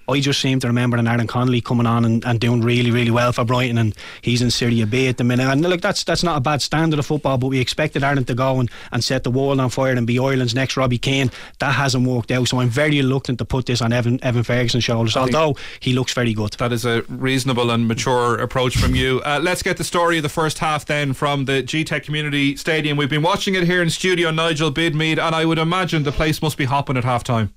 I 0.09 0.21
just 0.21 0.40
seem 0.40 0.61
to 0.61 0.67
remember 0.67 0.97
an 0.97 1.09
Aaron 1.09 1.27
Connolly 1.27 1.61
coming 1.61 1.87
on 1.87 2.05
and, 2.05 2.25
and 2.25 2.38
doing 2.38 2.61
really, 2.61 2.90
really 2.90 3.11
well 3.11 3.33
for 3.33 3.45
Brighton, 3.45 3.79
and 3.79 3.95
he's 4.23 4.43
in 4.43 4.51
Serie 4.51 4.85
B 4.85 5.09
at 5.09 5.17
the 5.17 5.25
minute. 5.25 5.47
And 5.47 5.62
look, 5.62 5.81
that's 5.81 6.05
that's 6.05 6.23
not 6.23 6.37
a 6.37 6.40
bad 6.40 6.62
standard 6.62 6.99
of 6.99 7.07
football, 7.07 7.38
but 7.38 7.49
we 7.49 7.61
expected 7.61 8.03
Ireland 8.03 8.27
to 8.27 8.35
go 8.35 8.61
and, 8.61 8.71
and 8.93 9.03
set 9.03 9.25
the 9.25 9.31
world 9.31 9.61
on 9.61 9.71
fire 9.71 9.93
and 9.93 10.07
be 10.07 10.19
Ireland's 10.19 10.55
next 10.55 10.77
Robbie 10.77 10.99
Keane. 10.99 11.31
That 11.59 11.73
hasn't 11.73 12.07
worked 12.07 12.31
out, 12.31 12.49
so 12.49 12.61
I'm 12.61 12.69
very 12.69 13.01
reluctant 13.01 13.38
to 13.38 13.45
put 13.45 13.67
this 13.67 13.81
on 13.81 13.93
Evan 13.93 14.23
Evan 14.23 14.43
Ferguson's 14.43 14.85
shoulders. 14.85 15.17
although 15.17 15.57
he 15.81 15.93
looks 15.93 16.12
very 16.12 16.35
good. 16.35 16.53
That 16.55 16.73
is 16.73 16.85
a 16.85 17.03
reasonable 17.09 17.71
and 17.71 17.88
mature 17.88 18.38
approach 18.38 18.77
from 18.77 18.95
you. 18.95 19.21
Uh, 19.25 19.40
let's 19.43 19.62
get 19.62 19.77
the 19.77 19.85
story 19.85 20.19
of 20.19 20.23
the 20.23 20.29
first 20.29 20.59
half 20.59 20.85
then 20.85 21.12
from 21.14 21.47
the 21.47 21.62
Gtech 21.62 22.03
Community 22.05 22.57
Stadium. 22.57 22.97
We've 22.97 23.09
been 23.09 23.23
watching 23.23 23.55
it 23.55 23.64
here 23.64 23.83
in 23.83 23.90
studio. 23.90 24.31
Nigel 24.31 24.71
Bidmead, 24.71 25.19
and 25.19 25.35
I 25.35 25.45
would 25.45 25.59
imagine 25.59 26.03
the 26.03 26.12
place 26.12 26.43
must 26.43 26.57
be 26.57 26.64
hopping 26.64 26.97
at 26.97 27.05
half 27.05 27.25
time. 27.25 27.55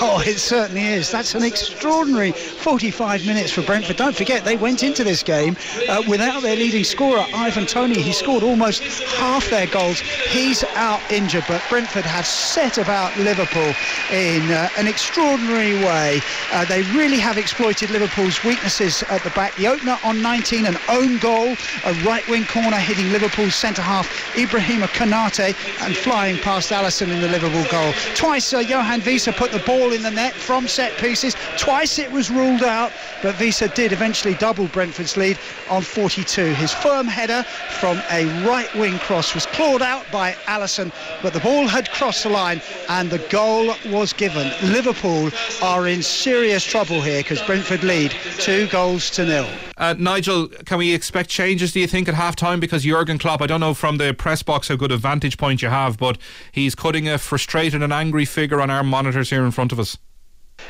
Oh, 0.00 0.22
it 0.24 0.38
certainly 0.38 0.86
is. 0.86 1.10
That's 1.10 1.34
an 1.34 1.42
extraordinary 1.42 2.32
45 2.32 3.26
minutes 3.26 3.50
for 3.50 3.60
Brentford. 3.60 3.96
Don't 3.96 4.16
forget, 4.16 4.42
they 4.42 4.56
went 4.56 4.82
into 4.82 5.04
this 5.04 5.22
game 5.22 5.58
uh, 5.90 6.02
without 6.08 6.40
their 6.42 6.56
leading 6.56 6.84
scorer, 6.84 7.22
Ivan 7.34 7.66
Toney. 7.66 8.00
He 8.00 8.12
scored 8.12 8.42
almost 8.42 8.82
half 9.16 9.48
their 9.50 9.66
goals. 9.66 10.00
He's 10.00 10.64
out 10.76 11.00
injured, 11.12 11.44
but 11.46 11.62
Brentford 11.68 12.06
have 12.06 12.26
set 12.26 12.78
about 12.78 13.14
Liverpool 13.18 13.74
in 14.10 14.50
uh, 14.50 14.70
an 14.78 14.86
extraordinary 14.86 15.74
way. 15.84 16.20
Uh, 16.50 16.64
they 16.64 16.80
really 16.96 17.18
have 17.18 17.36
exploited 17.36 17.90
Liverpool's 17.90 18.42
weaknesses 18.42 19.02
at 19.10 19.22
the 19.22 19.30
back. 19.30 19.54
The 19.56 19.68
opener 19.68 19.98
on 20.02 20.22
19, 20.22 20.64
an 20.64 20.78
own 20.88 21.18
goal, 21.18 21.56
a 21.84 21.92
right 22.04 22.26
wing 22.28 22.46
corner 22.46 22.78
hitting 22.78 23.12
Liverpool's 23.12 23.54
centre 23.54 23.82
half, 23.82 24.08
Ibrahima 24.32 24.86
Konate, 24.88 25.54
and 25.84 25.94
flying 25.94 26.38
past 26.38 26.70
Alisson 26.70 27.10
in 27.10 27.20
the 27.20 27.28
Liverpool 27.28 27.64
goal. 27.70 27.92
Twice, 28.14 28.54
uh, 28.54 28.62
Yoane 28.62 29.00
Wissa 29.00 29.36
put 29.36 29.52
the 29.52 29.58
ball 29.60 29.73
ball 29.78 29.92
in 29.92 30.02
the 30.02 30.10
net 30.10 30.32
from 30.32 30.68
set 30.68 30.96
pieces. 30.98 31.34
Twice 31.56 31.98
it 31.98 32.10
was 32.10 32.30
ruled 32.30 32.62
out, 32.62 32.92
but 33.22 33.34
Wissa 33.36 33.74
did 33.74 33.92
eventually 33.92 34.34
double 34.34 34.68
Brentford's 34.68 35.16
lead 35.16 35.38
on 35.68 35.82
42. 35.82 36.54
His 36.54 36.72
firm 36.72 37.06
header 37.06 37.42
from 37.80 38.00
a 38.10 38.24
right 38.46 38.72
wing 38.76 38.98
cross 39.00 39.34
was 39.34 39.46
clawed 39.46 39.82
out 39.82 40.04
by 40.12 40.32
Alisson, 40.46 40.92
but 41.22 41.32
the 41.32 41.40
ball 41.40 41.66
had 41.66 41.90
crossed 41.90 42.22
the 42.22 42.28
line 42.28 42.60
and 42.88 43.10
the 43.10 43.18
goal 43.30 43.74
was 43.86 44.12
given. 44.12 44.52
Liverpool 44.62 45.30
are 45.62 45.88
in 45.88 46.02
serious 46.02 46.64
trouble 46.64 47.00
here 47.00 47.22
because 47.22 47.42
Brentford 47.42 47.82
lead 47.82 48.12
two 48.38 48.68
goals 48.68 49.10
to 49.10 49.24
nil. 49.24 49.48
Uh, 49.76 49.94
Nigel, 49.98 50.48
can 50.48 50.78
we 50.78 50.94
expect 50.94 51.30
changes, 51.30 51.72
do 51.72 51.80
you 51.80 51.86
think, 51.86 52.08
at 52.08 52.14
half 52.14 52.36
time? 52.36 52.60
Because 52.60 52.84
Jurgen 52.84 53.18
Klopp, 53.18 53.42
I 53.42 53.46
don't 53.46 53.60
know 53.60 53.74
from 53.74 53.98
the 53.98 54.14
press 54.14 54.42
box 54.42 54.68
how 54.68 54.76
good 54.76 54.92
a 54.92 54.96
vantage 54.96 55.36
point 55.36 55.62
you 55.62 55.68
have, 55.68 55.98
but 55.98 56.18
he's 56.52 56.74
cutting 56.74 57.08
a 57.08 57.18
frustrated 57.18 57.82
and 57.82 57.92
angry 57.92 58.24
figure 58.24 58.60
on 58.60 58.70
our 58.70 58.84
monitors 58.84 59.30
here 59.30 59.44
in 59.44 59.50
front 59.50 59.72
of 59.72 59.80
us. 59.80 59.98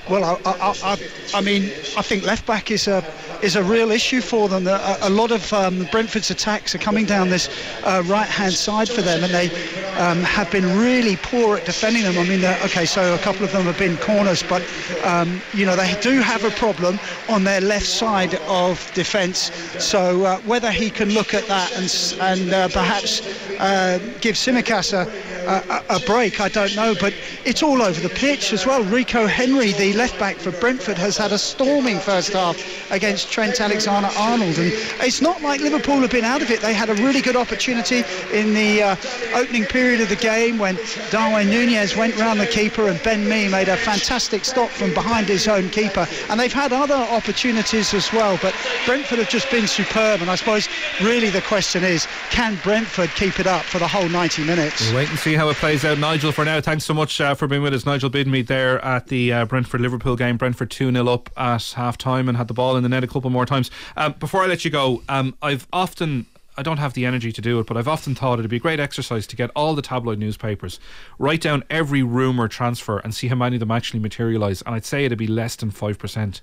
Well, 0.08 0.22
I, 0.22 0.50
I, 0.50 0.74
I, 0.82 0.98
I, 1.34 1.40
mean, 1.40 1.64
I 1.96 2.02
think 2.02 2.24
left 2.24 2.46
back 2.46 2.70
is 2.70 2.88
a 2.88 3.02
is 3.42 3.56
a 3.56 3.62
real 3.62 3.90
issue 3.90 4.20
for 4.20 4.48
them. 4.48 4.66
A, 4.66 4.98
a 5.02 5.10
lot 5.10 5.30
of 5.30 5.52
um, 5.52 5.86
Brentford's 5.90 6.30
attacks 6.30 6.74
are 6.74 6.78
coming 6.78 7.04
down 7.04 7.28
this 7.30 7.48
uh, 7.84 8.02
right 8.06 8.28
hand 8.28 8.54
side 8.54 8.88
for 8.88 9.02
them, 9.02 9.24
and 9.24 9.32
they 9.32 9.48
um, 9.96 10.22
have 10.22 10.50
been 10.50 10.78
really 10.78 11.16
poor 11.16 11.56
at 11.56 11.64
defending 11.64 12.02
them. 12.02 12.18
I 12.18 12.24
mean, 12.24 12.44
okay, 12.64 12.84
so 12.84 13.14
a 13.14 13.18
couple 13.18 13.44
of 13.44 13.52
them 13.52 13.64
have 13.64 13.78
been 13.78 13.96
corners, 13.98 14.42
but 14.42 14.62
um, 15.04 15.40
you 15.52 15.64
know 15.64 15.76
they 15.76 15.98
do 16.00 16.20
have 16.20 16.44
a 16.44 16.50
problem 16.50 16.98
on 17.28 17.44
their 17.44 17.60
left 17.60 17.86
side 17.86 18.34
of 18.46 18.92
defence. 18.94 19.50
So 19.78 20.24
uh, 20.24 20.38
whether 20.40 20.70
he 20.70 20.90
can 20.90 21.10
look 21.10 21.34
at 21.34 21.46
that 21.46 21.72
and 21.76 21.90
and 22.20 22.52
uh, 22.52 22.68
perhaps 22.68 23.20
uh, 23.58 23.98
give 24.20 24.36
Tsimikas 24.36 24.92
a 24.92 25.08
a, 25.46 25.96
a 25.96 26.00
break, 26.00 26.40
I 26.40 26.48
don't 26.48 26.74
know. 26.76 26.94
But 26.98 27.14
it's 27.44 27.62
all 27.62 27.82
over 27.82 28.00
the 28.00 28.14
pitch 28.14 28.52
as 28.52 28.66
well. 28.66 28.82
Rico 28.84 29.26
Henry, 29.26 29.72
the 29.72 29.83
left 29.92 30.18
back 30.18 30.36
for 30.36 30.50
Brentford, 30.52 30.98
has 30.98 31.16
had 31.16 31.32
a 31.32 31.38
storming 31.38 31.98
first 31.98 32.32
half 32.32 32.56
against 32.90 33.30
Trent 33.30 33.60
Alexander 33.60 34.10
Arnold. 34.16 34.58
And 34.58 34.72
it's 35.00 35.20
not 35.20 35.42
like 35.42 35.60
Liverpool 35.60 36.00
have 36.00 36.10
been 36.10 36.24
out 36.24 36.42
of 36.42 36.50
it. 36.50 36.60
They 36.60 36.74
had 36.74 36.90
a 36.90 36.94
really 36.94 37.20
good 37.20 37.36
opportunity 37.36 38.04
in 38.32 38.54
the 38.54 38.82
uh, 38.82 38.96
opening 39.34 39.64
period 39.64 40.00
of 40.00 40.08
the 40.08 40.16
game 40.16 40.58
when 40.58 40.78
Darwin 41.10 41.50
Nunez 41.50 41.96
went 41.96 42.16
round 42.16 42.40
the 42.40 42.46
keeper 42.46 42.88
and 42.88 43.02
Ben 43.02 43.28
Mee 43.28 43.48
made 43.48 43.68
a 43.68 43.76
fantastic 43.76 44.44
stop 44.44 44.70
from 44.70 44.94
behind 44.94 45.28
his 45.28 45.48
own 45.48 45.68
keeper. 45.70 46.06
And 46.30 46.38
they've 46.38 46.52
had 46.52 46.72
other 46.72 46.94
opportunities 46.94 47.92
as 47.94 48.12
well. 48.12 48.38
But 48.40 48.54
Brentford 48.86 49.18
have 49.18 49.28
just 49.28 49.50
been 49.50 49.66
superb. 49.66 50.20
And 50.20 50.30
I 50.30 50.36
suppose 50.36 50.68
really 51.02 51.30
the 51.30 51.42
question 51.42 51.84
is 51.84 52.06
can 52.30 52.58
Brentford 52.62 53.10
keep 53.10 53.40
it 53.40 53.46
up 53.46 53.64
for 53.64 53.78
the 53.78 53.88
whole 53.88 54.08
90 54.08 54.44
minutes? 54.44 54.86
We'll 54.86 54.96
wait 54.96 55.10
and 55.10 55.18
see 55.18 55.34
how 55.34 55.48
it 55.48 55.56
plays 55.56 55.84
out. 55.84 55.98
Nigel, 55.98 56.32
for 56.32 56.44
now, 56.44 56.60
thanks 56.60 56.84
so 56.84 56.94
much 56.94 57.20
uh, 57.20 57.34
for 57.34 57.46
being 57.46 57.62
with 57.62 57.74
us. 57.74 57.86
Nigel 57.86 58.10
Bidmead 58.10 58.46
there 58.46 58.84
at 58.84 59.08
the 59.08 59.32
uh, 59.32 59.44
Brentford 59.46 59.63
Liverpool 59.72 60.16
game. 60.16 60.36
Brentford 60.36 60.70
2 60.70 60.92
0 60.92 61.06
up 61.08 61.30
at 61.36 61.72
half 61.72 61.96
time 61.96 62.28
and 62.28 62.36
had 62.36 62.48
the 62.48 62.54
ball 62.54 62.76
in 62.76 62.82
the 62.82 62.88
net 62.88 63.04
a 63.04 63.06
couple 63.06 63.30
more 63.30 63.46
times. 63.46 63.70
Um, 63.96 64.12
before 64.18 64.42
I 64.42 64.46
let 64.46 64.64
you 64.64 64.70
go, 64.70 65.02
um, 65.08 65.36
I've 65.42 65.66
often 65.72 66.26
I 66.56 66.62
don't 66.62 66.78
have 66.78 66.94
the 66.94 67.04
energy 67.04 67.32
to 67.32 67.40
do 67.40 67.58
it, 67.58 67.66
but 67.66 67.76
I've 67.76 67.88
often 67.88 68.14
thought 68.14 68.38
it'd 68.38 68.50
be 68.50 68.58
a 68.58 68.60
great 68.60 68.78
exercise 68.78 69.26
to 69.26 69.36
get 69.36 69.50
all 69.56 69.74
the 69.74 69.82
tabloid 69.82 70.18
newspapers, 70.18 70.78
write 71.18 71.40
down 71.40 71.64
every 71.68 72.02
rumour 72.02 72.46
transfer 72.46 72.98
and 72.98 73.12
see 73.12 73.26
how 73.26 73.34
many 73.34 73.56
of 73.56 73.60
them 73.60 73.72
actually 73.72 73.98
materialise. 73.98 74.62
And 74.62 74.74
I'd 74.74 74.84
say 74.84 75.04
it'd 75.04 75.18
be 75.18 75.26
less 75.26 75.56
than 75.56 75.72
5%. 75.72 76.40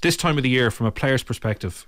This 0.00 0.16
time 0.16 0.36
of 0.36 0.44
the 0.44 0.48
year, 0.48 0.70
from 0.70 0.86
a 0.86 0.92
player's 0.92 1.24
perspective, 1.24 1.86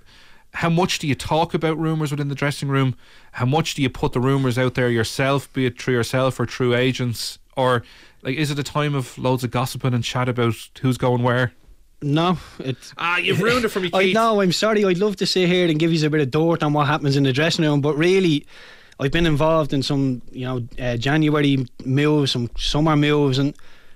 how 0.55 0.69
much 0.69 0.99
do 0.99 1.07
you 1.07 1.15
talk 1.15 1.53
about 1.53 1.77
rumours 1.77 2.11
within 2.11 2.27
the 2.27 2.35
dressing 2.35 2.67
room? 2.67 2.95
How 3.33 3.45
much 3.45 3.73
do 3.75 3.81
you 3.81 3.89
put 3.89 4.11
the 4.11 4.19
rumours 4.19 4.57
out 4.57 4.75
there 4.75 4.89
yourself, 4.89 5.51
be 5.53 5.65
it 5.65 5.81
through 5.81 5.93
yourself 5.93 6.41
or 6.41 6.45
through 6.45 6.75
agents? 6.75 7.39
Or 7.61 7.83
like 8.23 8.37
is 8.37 8.51
it 8.51 8.59
a 8.59 8.63
time 8.63 8.95
of 8.95 9.17
loads 9.17 9.43
of 9.43 9.51
gossiping 9.51 9.93
and 9.93 10.03
chat 10.03 10.27
about 10.29 10.55
who's 10.81 10.97
going 10.97 11.23
where? 11.23 11.53
No, 12.01 12.37
it's 12.59 12.93
ah, 12.97 13.17
you've 13.17 13.41
ruined 13.41 13.65
it 13.65 13.69
for 13.69 13.79
me. 13.79 13.91
I 13.93 14.11
know. 14.11 14.41
I'm 14.41 14.51
sorry. 14.51 14.83
I'd 14.83 14.97
love 14.97 15.17
to 15.17 15.25
sit 15.25 15.47
here 15.47 15.67
and 15.67 15.77
give 15.79 15.93
you 15.93 16.05
a 16.05 16.09
bit 16.09 16.21
of 16.21 16.31
dirt 16.31 16.63
on 16.63 16.73
what 16.73 16.87
happens 16.87 17.15
in 17.15 17.23
the 17.23 17.33
dressing 17.33 17.63
room, 17.63 17.79
but 17.79 17.95
really, 17.95 18.47
I've 18.99 19.11
been 19.11 19.27
involved 19.27 19.71
in 19.71 19.83
some, 19.83 20.21
you 20.31 20.45
know, 20.45 20.67
uh, 20.79 20.97
January 20.97 21.65
moves, 21.85 22.31
some 22.31 22.49
summer 22.57 22.95
moves, 22.95 23.37
and 23.37 23.55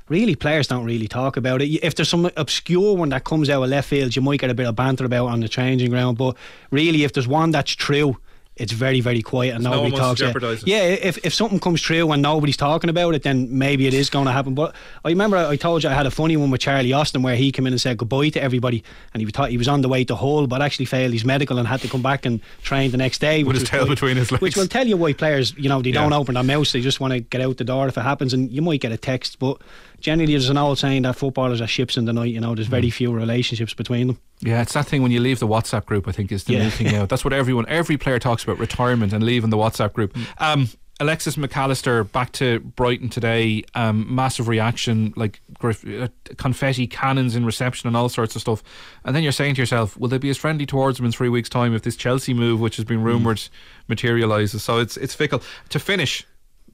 really 0.09 0.35
players 0.35 0.67
don't 0.67 0.85
really 0.85 1.07
talk 1.07 1.35
about 1.35 1.61
it. 1.61 1.67
If 1.83 1.95
there's 1.95 2.09
some 2.09 2.29
obscure 2.37 2.95
one 2.95 3.09
that 3.09 3.23
comes 3.23 3.49
out 3.49 3.63
of 3.63 3.69
left 3.69 3.89
field, 3.89 4.15
you 4.15 4.21
might 4.21 4.39
get 4.39 4.51
a 4.51 4.55
bit 4.55 4.67
of 4.67 4.75
banter 4.75 5.05
about 5.05 5.27
on 5.27 5.39
the 5.39 5.49
changing 5.49 5.89
ground. 5.89 6.17
But 6.17 6.37
really, 6.69 7.03
if 7.03 7.13
there's 7.13 7.27
one 7.27 7.51
that's 7.51 7.71
true, 7.71 8.17
it's 8.55 8.71
very 8.71 9.01
very 9.01 9.21
quiet 9.21 9.53
and 9.53 9.63
nobody 9.63 9.91
no 9.91 9.97
talks 9.97 10.21
it. 10.21 10.65
Yeah, 10.65 10.83
if, 10.83 11.23
if 11.25 11.33
something 11.33 11.59
comes 11.59 11.81
true 11.81 12.09
and 12.11 12.21
nobody's 12.21 12.55
talking 12.55 12.89
about 12.89 13.13
it, 13.13 13.23
then 13.23 13.57
maybe 13.57 13.85
it 13.85 13.93
is 13.93 14.09
going 14.09 14.25
to 14.27 14.31
happen. 14.31 14.55
But 14.55 14.73
I 15.03 15.09
remember 15.09 15.37
I 15.37 15.57
told 15.57 15.83
you 15.83 15.89
I 15.89 15.93
had 15.93 16.05
a 16.05 16.11
funny 16.11 16.37
one 16.37 16.51
with 16.51 16.61
Charlie 16.61 16.93
Austin 16.93 17.21
where 17.21 17.35
he 17.35 17.51
came 17.51 17.67
in 17.67 17.73
and 17.73 17.81
said 17.81 17.97
goodbye 17.97 18.29
to 18.29 18.41
everybody, 18.41 18.83
and 19.13 19.21
he 19.21 19.29
thought 19.29 19.49
he 19.49 19.57
was 19.57 19.67
on 19.67 19.81
the 19.81 19.89
way 19.89 20.05
to 20.05 20.15
Hull, 20.15 20.47
but 20.47 20.61
actually 20.61 20.85
failed 20.85 21.11
his 21.11 21.25
medical 21.25 21.57
and 21.57 21.67
had 21.67 21.81
to 21.81 21.89
come 21.89 22.01
back 22.01 22.25
and 22.25 22.41
train 22.63 22.91
the 22.91 22.97
next 22.97 23.19
day 23.19 23.43
with 23.43 23.57
his 23.57 23.67
tail 23.67 23.87
between 23.87 24.15
his 24.15 24.31
legs. 24.31 24.41
Which 24.41 24.55
will 24.55 24.67
tell 24.67 24.87
you 24.87 24.95
why 24.95 25.13
players, 25.13 25.53
you 25.57 25.67
know, 25.67 25.81
they 25.81 25.89
yeah. 25.89 26.01
don't 26.01 26.13
open 26.13 26.35
their 26.35 26.43
mouths; 26.43 26.71
they 26.71 26.81
just 26.81 26.99
want 26.99 27.11
to 27.13 27.19
get 27.19 27.41
out 27.41 27.57
the 27.57 27.65
door 27.65 27.87
if 27.87 27.97
it 27.97 28.01
happens, 28.01 28.33
and 28.33 28.51
you 28.51 28.61
might 28.61 28.79
get 28.79 28.93
a 28.93 28.97
text, 28.97 29.37
but 29.39 29.61
generally 29.99 30.33
there's 30.33 30.49
an 30.49 30.57
old 30.57 30.77
saying 30.77 31.03
that 31.03 31.15
footballers 31.15 31.61
are 31.61 31.67
ships 31.67 31.97
in 31.97 32.05
the 32.05 32.13
night. 32.13 32.33
You 32.33 32.39
know, 32.39 32.55
there's 32.55 32.67
very 32.67 32.87
mm. 32.87 32.93
few 32.93 33.11
relationships 33.11 33.73
between 33.73 34.07
them. 34.07 34.19
Yeah, 34.41 34.61
it's 34.61 34.73
that 34.73 34.85
thing 34.85 35.01
when 35.01 35.11
you 35.11 35.19
leave 35.19 35.39
the 35.39 35.47
WhatsApp 35.47 35.85
group. 35.85 36.07
I 36.07 36.11
think 36.11 36.31
is 36.31 36.43
the 36.43 36.53
yeah. 36.53 36.59
main 36.59 36.71
thing 36.71 36.91
now. 36.91 37.05
That's 37.05 37.23
what 37.23 37.33
everyone, 37.33 37.65
every 37.67 37.97
player 37.97 38.19
talks 38.19 38.43
about: 38.43 38.59
retirement 38.59 39.13
and 39.13 39.23
leaving 39.23 39.49
the 39.49 39.57
WhatsApp 39.57 39.93
group. 39.93 40.13
Mm. 40.13 40.41
Um, 40.41 40.69
Alexis 40.99 41.35
McAllister 41.35 42.09
back 42.09 42.31
to 42.33 42.59
Brighton 42.61 43.09
today. 43.09 43.63
Um, 43.73 44.13
massive 44.13 44.47
reaction, 44.47 45.13
like 45.17 45.41
uh, 45.61 46.07
confetti 46.37 46.87
cannons 46.87 47.35
in 47.35 47.45
reception 47.45 47.87
and 47.87 47.97
all 47.97 48.07
sorts 48.07 48.35
of 48.35 48.41
stuff. 48.41 48.63
And 49.03 49.13
then 49.13 49.21
you're 49.21 49.33
saying 49.33 49.55
to 49.55 49.61
yourself, 49.61 49.97
will 49.97 50.07
they 50.07 50.17
be 50.17 50.29
as 50.29 50.37
friendly 50.37 50.65
towards 50.65 50.99
him 50.99 51.05
in 51.05 51.11
three 51.11 51.27
weeks' 51.27 51.49
time 51.49 51.75
if 51.75 51.81
this 51.81 51.97
Chelsea 51.97 52.33
move, 52.33 52.61
which 52.61 52.77
has 52.77 52.85
been 52.85 53.01
mm. 53.01 53.05
rumoured, 53.05 53.37
mm. 53.37 53.49
materialises? 53.89 54.63
So 54.63 54.79
it's 54.79 54.95
it's 54.95 55.13
fickle. 55.13 55.41
To 55.69 55.79
finish, 55.79 56.25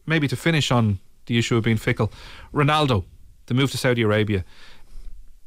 maybe 0.06 0.28
to 0.28 0.36
finish 0.36 0.72
on 0.72 1.00
the 1.32 1.40
issue 1.40 1.58
of 1.58 1.64
being 1.64 1.78
fickle, 1.78 2.12
Ronaldo, 2.54 3.06
the 3.46 3.54
move 3.54 3.72
to 3.72 3.78
Saudi 3.78 4.02
Arabia 4.02 4.44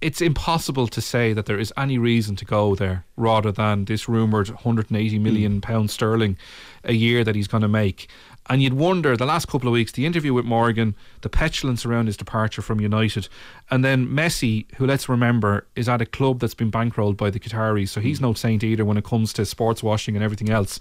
it's 0.04 0.20
impossible 0.20 0.86
to 0.86 1.00
say 1.00 1.32
that 1.32 1.46
there 1.46 1.58
is 1.58 1.72
any 1.78 1.96
reason 1.96 2.36
to 2.36 2.44
go 2.44 2.74
there 2.74 3.06
rather 3.16 3.50
than 3.50 3.86
this 3.86 4.06
rumoured 4.06 4.48
180 4.50 5.16
hmm. 5.16 5.22
million 5.22 5.60
pound 5.62 5.90
sterling 5.90 6.36
a 6.84 6.92
year 6.92 7.24
that 7.24 7.34
he's 7.34 7.48
going 7.48 7.62
to 7.62 7.68
make. 7.68 8.08
And 8.50 8.62
you'd 8.62 8.74
wonder 8.74 9.16
the 9.16 9.24
last 9.24 9.48
couple 9.48 9.66
of 9.66 9.72
weeks, 9.72 9.92
the 9.92 10.04
interview 10.04 10.34
with 10.34 10.44
Morgan, 10.44 10.94
the 11.22 11.30
petulance 11.30 11.86
around 11.86 12.08
his 12.08 12.18
departure 12.18 12.60
from 12.60 12.82
United, 12.82 13.30
and 13.70 13.82
then 13.82 14.06
Messi, 14.06 14.70
who 14.74 14.86
let's 14.86 15.08
remember 15.08 15.66
is 15.74 15.88
at 15.88 16.02
a 16.02 16.06
club 16.06 16.40
that's 16.40 16.54
been 16.54 16.70
bankrolled 16.70 17.16
by 17.16 17.30
the 17.30 17.40
Qataris, 17.40 17.88
so 17.88 18.02
he's 18.02 18.18
hmm. 18.18 18.24
no 18.24 18.34
saint 18.34 18.62
either 18.62 18.84
when 18.84 18.98
it 18.98 19.04
comes 19.04 19.32
to 19.32 19.46
sports 19.46 19.82
washing 19.82 20.16
and 20.16 20.22
everything 20.22 20.50
else. 20.50 20.78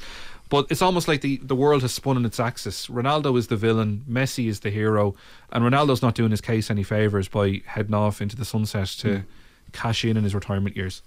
But 0.54 0.68
it's 0.70 0.84
almost 0.84 1.08
like 1.08 1.22
the, 1.22 1.38
the 1.38 1.56
world 1.56 1.82
has 1.82 1.94
spun 1.94 2.16
on 2.16 2.26
its 2.26 2.40
axis. 2.40 2.86
Ronaldo 2.86 3.36
is 3.40 3.48
the 3.48 3.56
villain, 3.56 4.06
Messi 4.08 4.48
is 4.48 4.60
the 4.60 4.70
hero, 4.70 5.16
and 5.52 5.64
Ronaldo's 5.64 6.04
not 6.04 6.14
doing 6.14 6.30
his 6.30 6.42
case 6.42 6.70
any 6.70 6.84
favours 6.84 7.28
by 7.28 7.64
heading 7.66 7.96
off 7.96 8.22
into 8.22 8.36
the 8.36 8.46
sunset 8.46 8.90
to 9.00 9.08
mm. 9.08 9.24
cash 9.72 10.06
in 10.06 10.16
in 10.16 10.24
his 10.24 10.36
retirement 10.36 10.76
years. 10.76 11.02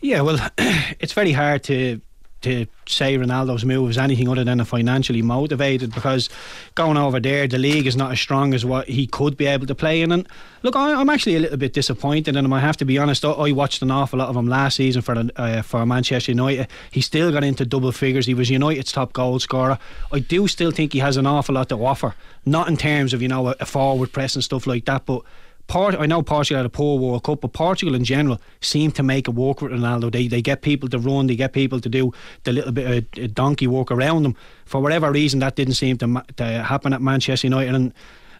Yeah, 0.00 0.20
well, 0.20 0.38
it's 1.00 1.12
very 1.14 1.32
hard 1.32 1.64
to 1.64 2.00
to 2.46 2.66
say 2.86 3.16
Ronaldo's 3.18 3.64
move 3.64 3.90
is 3.90 3.98
anything 3.98 4.28
other 4.28 4.44
than 4.44 4.60
a 4.60 4.64
financially 4.64 5.22
motivated 5.22 5.92
because 5.92 6.28
going 6.74 6.96
over 6.96 7.18
there, 7.18 7.48
the 7.48 7.58
league 7.58 7.86
is 7.86 7.96
not 7.96 8.12
as 8.12 8.20
strong 8.20 8.54
as 8.54 8.64
what 8.64 8.88
he 8.88 9.06
could 9.06 9.36
be 9.36 9.46
able 9.46 9.66
to 9.66 9.74
play 9.74 10.00
in. 10.00 10.12
And 10.12 10.28
look, 10.62 10.76
I, 10.76 11.00
am 11.00 11.10
actually 11.10 11.36
a 11.36 11.40
little 11.40 11.56
bit 11.56 11.72
disappointed, 11.72 12.36
and 12.36 12.54
I 12.54 12.60
have 12.60 12.76
to 12.78 12.84
be 12.84 12.98
honest. 12.98 13.24
I 13.24 13.52
watched 13.52 13.82
an 13.82 13.90
awful 13.90 14.20
lot 14.20 14.28
of 14.28 14.36
him 14.36 14.46
last 14.46 14.76
season 14.76 15.02
for 15.02 15.24
uh, 15.36 15.62
for 15.62 15.84
Manchester 15.84 16.32
United. 16.32 16.68
He 16.90 17.00
still 17.00 17.32
got 17.32 17.44
into 17.44 17.66
double 17.66 17.92
figures. 17.92 18.26
He 18.26 18.34
was 18.34 18.48
United's 18.48 18.92
top 18.92 19.12
goal 19.12 19.38
scorer. 19.40 19.78
I 20.12 20.20
do 20.20 20.46
still 20.48 20.70
think 20.70 20.92
he 20.92 21.00
has 21.00 21.16
an 21.16 21.26
awful 21.26 21.56
lot 21.56 21.68
to 21.70 21.84
offer, 21.84 22.14
not 22.44 22.68
in 22.68 22.76
terms 22.76 23.12
of 23.12 23.20
you 23.20 23.28
know 23.28 23.48
a, 23.48 23.56
a 23.60 23.66
forward 23.66 24.12
press 24.12 24.34
and 24.34 24.44
stuff 24.44 24.66
like 24.66 24.84
that, 24.84 25.04
but 25.06 25.22
Port, 25.68 25.96
I 25.98 26.06
know 26.06 26.22
Portugal 26.22 26.58
had 26.58 26.66
a 26.66 26.70
poor 26.70 26.98
World 26.98 27.24
Cup, 27.24 27.40
but 27.40 27.52
Portugal 27.52 27.94
in 27.96 28.04
general 28.04 28.40
seem 28.60 28.92
to 28.92 29.02
make 29.02 29.26
a 29.26 29.32
work 29.32 29.62
with 29.62 29.72
Ronaldo. 29.72 30.12
They 30.12 30.28
they 30.28 30.40
get 30.40 30.62
people 30.62 30.88
to 30.90 30.98
run, 30.98 31.26
they 31.26 31.34
get 31.34 31.52
people 31.52 31.80
to 31.80 31.88
do 31.88 32.12
the 32.44 32.52
little 32.52 32.72
bit 32.72 32.86
of 32.86 33.24
uh, 33.24 33.26
donkey 33.32 33.66
walk 33.66 33.90
around 33.90 34.22
them. 34.22 34.36
For 34.64 34.80
whatever 34.80 35.10
reason, 35.10 35.40
that 35.40 35.56
didn't 35.56 35.74
seem 35.74 35.98
to, 35.98 36.22
to 36.36 36.44
happen 36.62 36.92
at 36.92 37.02
Manchester 37.02 37.48
United. 37.48 37.74
And 37.74 37.92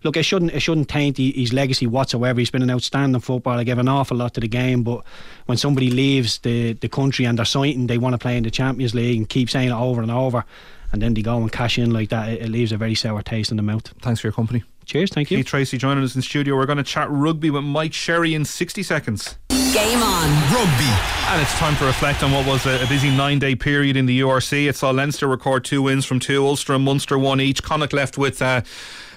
look, 0.05 0.17
it 0.17 0.23
shouldn't 0.23 0.53
it 0.53 0.61
shouldn't 0.61 0.89
taint 0.89 1.17
his 1.17 1.53
legacy 1.53 1.89
whatsoever. 1.89 2.39
He's 2.39 2.51
been 2.51 2.63
an 2.63 2.71
outstanding 2.71 3.21
footballer, 3.21 3.65
gave 3.65 3.79
an 3.79 3.89
awful 3.89 4.17
lot 4.17 4.35
to 4.35 4.41
the 4.41 4.49
game. 4.49 4.85
But 4.85 5.05
when 5.47 5.59
somebody 5.59 5.91
leaves 5.91 6.39
the 6.39 6.75
the 6.75 6.89
country 6.89 7.25
and 7.25 7.39
they're 7.39 7.45
sighting, 7.45 7.89
they 7.89 7.99
want 7.99 8.15
to 8.15 8.19
play 8.19 8.37
in 8.37 8.45
the 8.45 8.53
Champions 8.53 8.95
League 8.95 9.17
and 9.17 9.29
keep 9.29 9.51
saying 9.51 9.71
it 9.71 9.75
over 9.75 10.01
and 10.01 10.13
over, 10.13 10.45
and 10.93 11.03
then 11.03 11.15
they 11.15 11.23
go 11.23 11.39
and 11.39 11.51
cash 11.51 11.77
in 11.77 11.91
like 11.91 12.11
that, 12.11 12.29
it, 12.29 12.43
it 12.43 12.49
leaves 12.51 12.71
a 12.71 12.77
very 12.77 12.95
sour 12.95 13.23
taste 13.23 13.51
in 13.51 13.57
the 13.57 13.65
mouth. 13.65 13.93
Thanks 14.01 14.21
for 14.21 14.29
your 14.29 14.33
company. 14.33 14.63
Cheers, 14.87 15.11
thank 15.11 15.31
you. 15.31 15.39
Keith 15.39 15.47
Tracy 15.47 15.79
joining 15.79 16.05
us 16.05 16.15
in 16.15 16.23
studio. 16.23 16.57
We're 16.57 16.65
going 16.65 16.79
to 16.79 16.85
chat 16.85 17.11
rugby 17.11 17.51
with 17.51 17.65
Mike 17.65 17.93
Sherry 17.93 18.35
in 18.35 18.45
60 18.45 18.85
seconds. 18.85 19.37
Game 19.49 20.01
on. 20.01 20.31
Rugby. 20.55 20.91
And 21.29 21.43
it's 21.43 21.53
time 21.59 21.77
to 21.77 21.85
reflect 21.85 22.23
on 22.23 22.31
what 22.31 22.47
was 22.47 22.65
a, 22.67 22.83
a 22.83 22.87
busy 22.87 23.11
nine 23.11 23.41
day 23.41 23.57
period 23.57 23.97
in 23.97 24.07
the 24.07 24.21
URC. 24.21 24.69
It 24.69 24.77
saw 24.77 24.91
Leinster 24.91 25.27
record 25.27 25.65
two 25.65 25.83
wins 25.83 26.07
from 26.07 26.21
two, 26.21 26.47
Ulster 26.47 26.73
and 26.73 26.85
Munster 26.85 27.19
one 27.19 27.41
each. 27.41 27.63
Connacht 27.63 27.93
left 27.93 28.17
with. 28.17 28.41
Uh, 28.41 28.63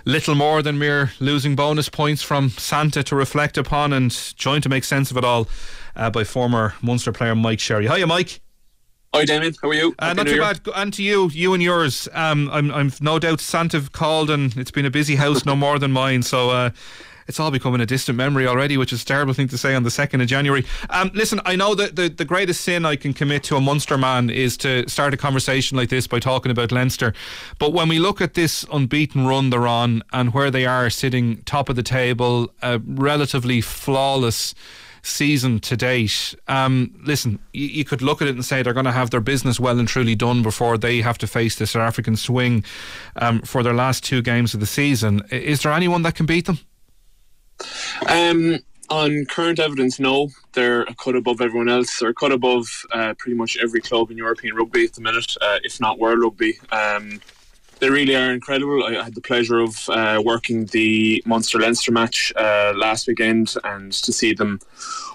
little 0.05 0.33
more 0.33 0.61
than 0.61 0.79
mere 0.79 1.11
losing 1.19 1.55
bonus 1.55 1.87
points 1.87 2.23
from 2.23 2.49
Santa 2.49 3.03
to 3.03 3.15
reflect 3.15 3.57
upon 3.57 3.93
and 3.93 4.11
joined 4.35 4.63
to 4.63 4.69
make 4.69 4.83
sense 4.83 5.11
of 5.11 5.17
it 5.17 5.23
all 5.23 5.47
uh, 5.95 6.09
by 6.09 6.23
former 6.23 6.73
Munster 6.81 7.11
player 7.11 7.35
Mike 7.35 7.59
Sherry. 7.59 7.87
Hiya, 7.87 8.07
Mike. 8.07 8.41
Hi, 9.13 9.25
Damien. 9.25 9.55
How 9.59 9.69
are 9.69 9.73
you? 9.73 9.95
Uh, 9.97 10.13
not 10.13 10.27
too 10.27 10.33
year. 10.33 10.41
bad. 10.41 10.61
And 10.75 10.93
to 10.93 11.03
you, 11.03 11.29
you 11.33 11.55
and 11.55 11.63
yours. 11.63 12.07
Um, 12.13 12.47
I'm, 12.51 12.71
I'm 12.71 12.91
no 13.01 13.17
doubt 13.17 13.39
Santa 13.41 13.81
called, 13.91 14.29
and 14.29 14.55
it's 14.55 14.69
been 14.69 14.85
a 14.85 14.91
busy 14.91 15.15
house, 15.15 15.45
no 15.45 15.55
more 15.55 15.79
than 15.79 15.91
mine. 15.91 16.21
So. 16.23 16.51
Uh, 16.51 16.69
it's 17.27 17.39
all 17.39 17.51
becoming 17.51 17.79
a 17.79 17.85
distant 17.85 18.17
memory 18.17 18.47
already, 18.47 18.75
which 18.75 18.91
is 18.91 19.03
a 19.03 19.05
terrible 19.05 19.35
thing 19.35 19.47
to 19.49 19.57
say 19.57 19.75
on 19.75 19.83
the 19.83 19.91
2nd 19.91 20.19
of 20.19 20.27
January. 20.27 20.65
Um, 20.89 21.11
listen, 21.13 21.39
I 21.45 21.55
know 21.55 21.75
that 21.75 21.95
the, 21.95 22.09
the 22.09 22.25
greatest 22.25 22.61
sin 22.61 22.85
I 22.87 22.95
can 22.95 23.13
commit 23.13 23.43
to 23.43 23.55
a 23.55 23.61
Munster 23.61 23.99
man 23.99 24.31
is 24.31 24.57
to 24.57 24.89
start 24.89 25.13
a 25.13 25.17
conversation 25.17 25.77
like 25.77 25.89
this 25.89 26.07
by 26.07 26.17
talking 26.17 26.51
about 26.51 26.71
Leinster. 26.71 27.13
But 27.59 27.71
when 27.71 27.87
we 27.87 27.99
look 27.99 28.19
at 28.19 28.33
this 28.33 28.65
unbeaten 28.73 29.27
run 29.27 29.51
they're 29.51 29.67
on 29.67 30.01
and 30.11 30.33
where 30.33 30.49
they 30.49 30.65
are 30.65 30.89
sitting 30.89 31.43
top 31.43 31.69
of 31.69 31.75
the 31.75 31.83
table, 31.83 32.51
a 32.63 32.79
relatively 32.79 33.61
flawless 33.61 34.55
season 35.09 35.59
to 35.61 35.75
date. 35.75 36.35
Um, 36.47 36.93
listen, 37.03 37.39
you, 37.53 37.67
you, 37.67 37.85
could 37.85 38.01
look 38.01 38.21
at 38.21 38.27
it 38.27 38.35
and 38.35 38.45
say 38.45 38.61
they're 38.61 38.73
going 38.73 38.85
to 38.85 38.91
have 38.91 39.09
their 39.09 39.21
business 39.21 39.59
well 39.59 39.79
and 39.79 39.87
truly 39.87 40.15
done 40.15 40.41
before 40.43 40.77
they 40.77 41.01
have 41.01 41.17
to 41.19 41.27
face 41.27 41.55
the 41.55 41.67
South 41.67 41.81
African 41.81 42.15
swing 42.15 42.63
um, 43.15 43.41
for 43.41 43.63
their 43.63 43.73
last 43.73 44.03
two 44.03 44.21
games 44.21 44.53
of 44.53 44.59
the 44.59 44.65
season. 44.65 45.21
Is 45.31 45.61
there 45.63 45.71
anyone 45.71 46.03
that 46.03 46.15
can 46.15 46.25
beat 46.25 46.45
them? 46.45 46.59
Um, 48.07 48.59
on 48.89 49.25
current 49.25 49.59
evidence, 49.59 49.99
no. 49.99 50.29
They're 50.53 50.83
a 50.83 50.95
cut 50.95 51.15
above 51.15 51.41
everyone 51.41 51.69
else. 51.69 51.99
They're 51.99 52.09
a 52.09 52.13
cut 52.13 52.31
above 52.31 52.67
uh, 52.91 53.13
pretty 53.17 53.35
much 53.35 53.57
every 53.61 53.81
club 53.81 54.11
in 54.11 54.17
European 54.17 54.55
rugby 54.55 54.85
at 54.85 54.93
the 54.93 55.01
minute, 55.01 55.35
uh, 55.41 55.59
if 55.63 55.79
not 55.79 55.99
world 55.99 56.19
rugby. 56.21 56.59
Um, 56.71 57.21
they 57.79 57.89
really 57.89 58.15
are 58.15 58.31
incredible. 58.31 58.83
I 58.83 59.03
had 59.03 59.15
the 59.15 59.21
pleasure 59.21 59.59
of 59.59 59.89
uh, 59.89 60.21
working 60.23 60.65
the 60.65 61.23
Munster 61.25 61.59
Leinster 61.59 61.91
match 61.91 62.33
uh, 62.35 62.73
last 62.75 63.07
weekend, 63.07 63.55
and 63.63 63.91
to 63.91 64.11
see 64.11 64.33
them 64.33 64.59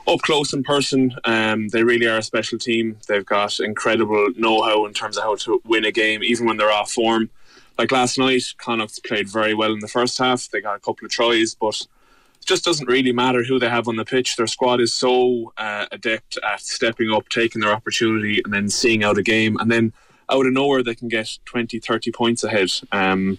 up 0.07 0.21
close 0.21 0.53
in 0.53 0.63
person, 0.63 1.15
um, 1.25 1.69
they 1.69 1.83
really 1.83 2.07
are 2.07 2.19
a 2.19 2.23
special 2.23 2.59
team. 2.59 2.97
They've 3.07 3.25
got 3.25 3.61
incredible 3.61 4.29
know-how 4.37 4.87
in 4.87 4.95
terms 4.95 5.17
of 5.17 5.25
how 5.25 5.37
to 5.37 5.61
win 5.65 5.85
a 5.85 5.93
game, 5.93 6.23
even 6.23 6.47
when 6.47 6.57
they're 6.57 6.71
off 6.71 6.93
form. 6.93 7.31
Like 7.79 7.91
last 7.91 8.19
night, 8.19 8.43
Connacht 8.59 9.05
played 9.05 9.29
very 9.29 9.55
well 9.55 9.73
in 9.73 9.81
the 9.81 9.89
first 9.89 10.19
half. 10.19 10.49
They 10.49 10.61
got 10.61 10.77
a 10.77 10.81
couple 10.81 11.05
of 11.05 11.11
tries, 11.11 11.55
but 11.55 11.81
it 11.81 12.47
just 12.47 12.65
doesn't 12.65 12.89
really 12.89 13.13
matter 13.13 13.43
who 13.43 13.59
they 13.59 13.69
have 13.69 13.89
on 13.89 13.97
the 13.97 14.05
pitch. 14.05 14.37
Their 14.37 14.47
squad 14.47 14.81
is 14.81 14.95
so 14.95 15.53
uh, 15.57 15.87
adept 15.91 16.39
at 16.39 16.61
stepping 16.61 17.11
up, 17.11 17.29
taking 17.29 17.61
their 17.61 17.73
opportunity, 17.73 18.41
and 18.45 18.53
then 18.53 18.69
seeing 18.69 19.03
out 19.03 19.19
a 19.19 19.23
game, 19.23 19.57
and 19.59 19.71
then 19.71 19.93
out 20.31 20.47
of 20.47 20.53
nowhere 20.53 20.83
they 20.83 20.95
can 20.95 21.09
get 21.09 21.39
20, 21.45 21.79
30 21.79 22.13
points 22.13 22.45
ahead. 22.45 22.71
Um, 22.93 23.39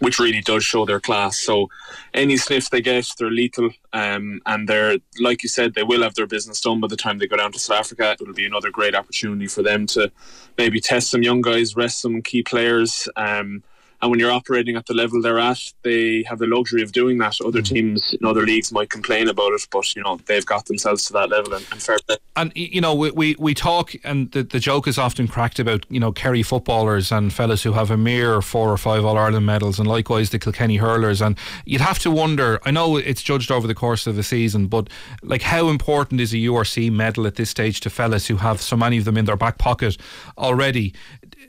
which 0.00 0.18
really 0.18 0.42
does 0.42 0.64
show 0.64 0.84
their 0.84 1.00
class. 1.00 1.38
So, 1.38 1.68
any 2.12 2.36
sniff 2.36 2.68
they 2.70 2.82
get, 2.82 3.08
they're 3.18 3.30
lethal, 3.30 3.70
um, 3.92 4.40
and 4.44 4.68
they're 4.68 4.98
like 5.20 5.42
you 5.42 5.48
said, 5.48 5.74
they 5.74 5.82
will 5.82 6.02
have 6.02 6.14
their 6.14 6.26
business 6.26 6.60
done 6.60 6.80
by 6.80 6.88
the 6.88 6.96
time 6.96 7.18
they 7.18 7.26
go 7.26 7.36
down 7.36 7.52
to 7.52 7.58
South 7.58 7.80
Africa. 7.80 8.16
It'll 8.20 8.34
be 8.34 8.46
another 8.46 8.70
great 8.70 8.94
opportunity 8.94 9.46
for 9.46 9.62
them 9.62 9.86
to 9.88 10.10
maybe 10.58 10.80
test 10.80 11.10
some 11.10 11.22
young 11.22 11.40
guys, 11.40 11.76
rest 11.76 12.00
some 12.00 12.20
key 12.22 12.42
players. 12.42 13.08
Um, 13.16 13.62
and 14.06 14.12
when 14.12 14.20
you're 14.20 14.30
operating 14.30 14.76
at 14.76 14.86
the 14.86 14.94
level 14.94 15.20
they're 15.20 15.40
at, 15.40 15.60
they 15.82 16.22
have 16.28 16.38
the 16.38 16.46
luxury 16.46 16.80
of 16.80 16.92
doing 16.92 17.18
that. 17.18 17.40
Other 17.44 17.60
mm. 17.60 17.66
teams 17.66 18.14
in 18.14 18.24
other 18.24 18.42
leagues 18.42 18.70
might 18.70 18.88
complain 18.88 19.28
about 19.28 19.52
it, 19.52 19.66
but 19.72 19.96
you 19.96 20.02
know 20.04 20.20
they've 20.26 20.46
got 20.46 20.66
themselves 20.66 21.06
to 21.06 21.12
that 21.14 21.28
level 21.28 21.54
and, 21.54 21.66
and 21.72 21.82
fair 21.82 21.98
play. 22.06 22.16
And 22.36 22.52
you 22.54 22.80
know 22.80 22.94
we, 22.94 23.10
we, 23.10 23.36
we 23.36 23.52
talk, 23.52 23.94
and 24.04 24.30
the, 24.30 24.44
the 24.44 24.60
joke 24.60 24.86
is 24.86 24.96
often 24.96 25.26
cracked 25.26 25.58
about 25.58 25.84
you 25.88 25.98
know 25.98 26.12
Kerry 26.12 26.44
footballers 26.44 27.10
and 27.10 27.32
fellas 27.32 27.64
who 27.64 27.72
have 27.72 27.90
a 27.90 27.96
mere 27.96 28.40
four 28.42 28.70
or 28.70 28.76
five 28.76 29.04
All 29.04 29.18
Ireland 29.18 29.44
medals, 29.44 29.80
and 29.80 29.88
likewise 29.88 30.30
the 30.30 30.38
Kilkenny 30.38 30.76
hurlers. 30.76 31.20
And 31.20 31.36
you'd 31.64 31.80
have 31.80 31.98
to 32.00 32.10
wonder. 32.12 32.60
I 32.64 32.70
know 32.70 32.96
it's 32.96 33.24
judged 33.24 33.50
over 33.50 33.66
the 33.66 33.74
course 33.74 34.06
of 34.06 34.14
the 34.14 34.22
season, 34.22 34.68
but 34.68 34.88
like 35.22 35.42
how 35.42 35.68
important 35.68 36.20
is 36.20 36.32
a 36.32 36.36
URC 36.36 36.92
medal 36.92 37.26
at 37.26 37.34
this 37.34 37.50
stage 37.50 37.80
to 37.80 37.90
fellas 37.90 38.28
who 38.28 38.36
have 38.36 38.62
so 38.62 38.76
many 38.76 38.98
of 38.98 39.04
them 39.04 39.16
in 39.16 39.24
their 39.24 39.36
back 39.36 39.58
pocket 39.58 39.96
already? 40.38 40.94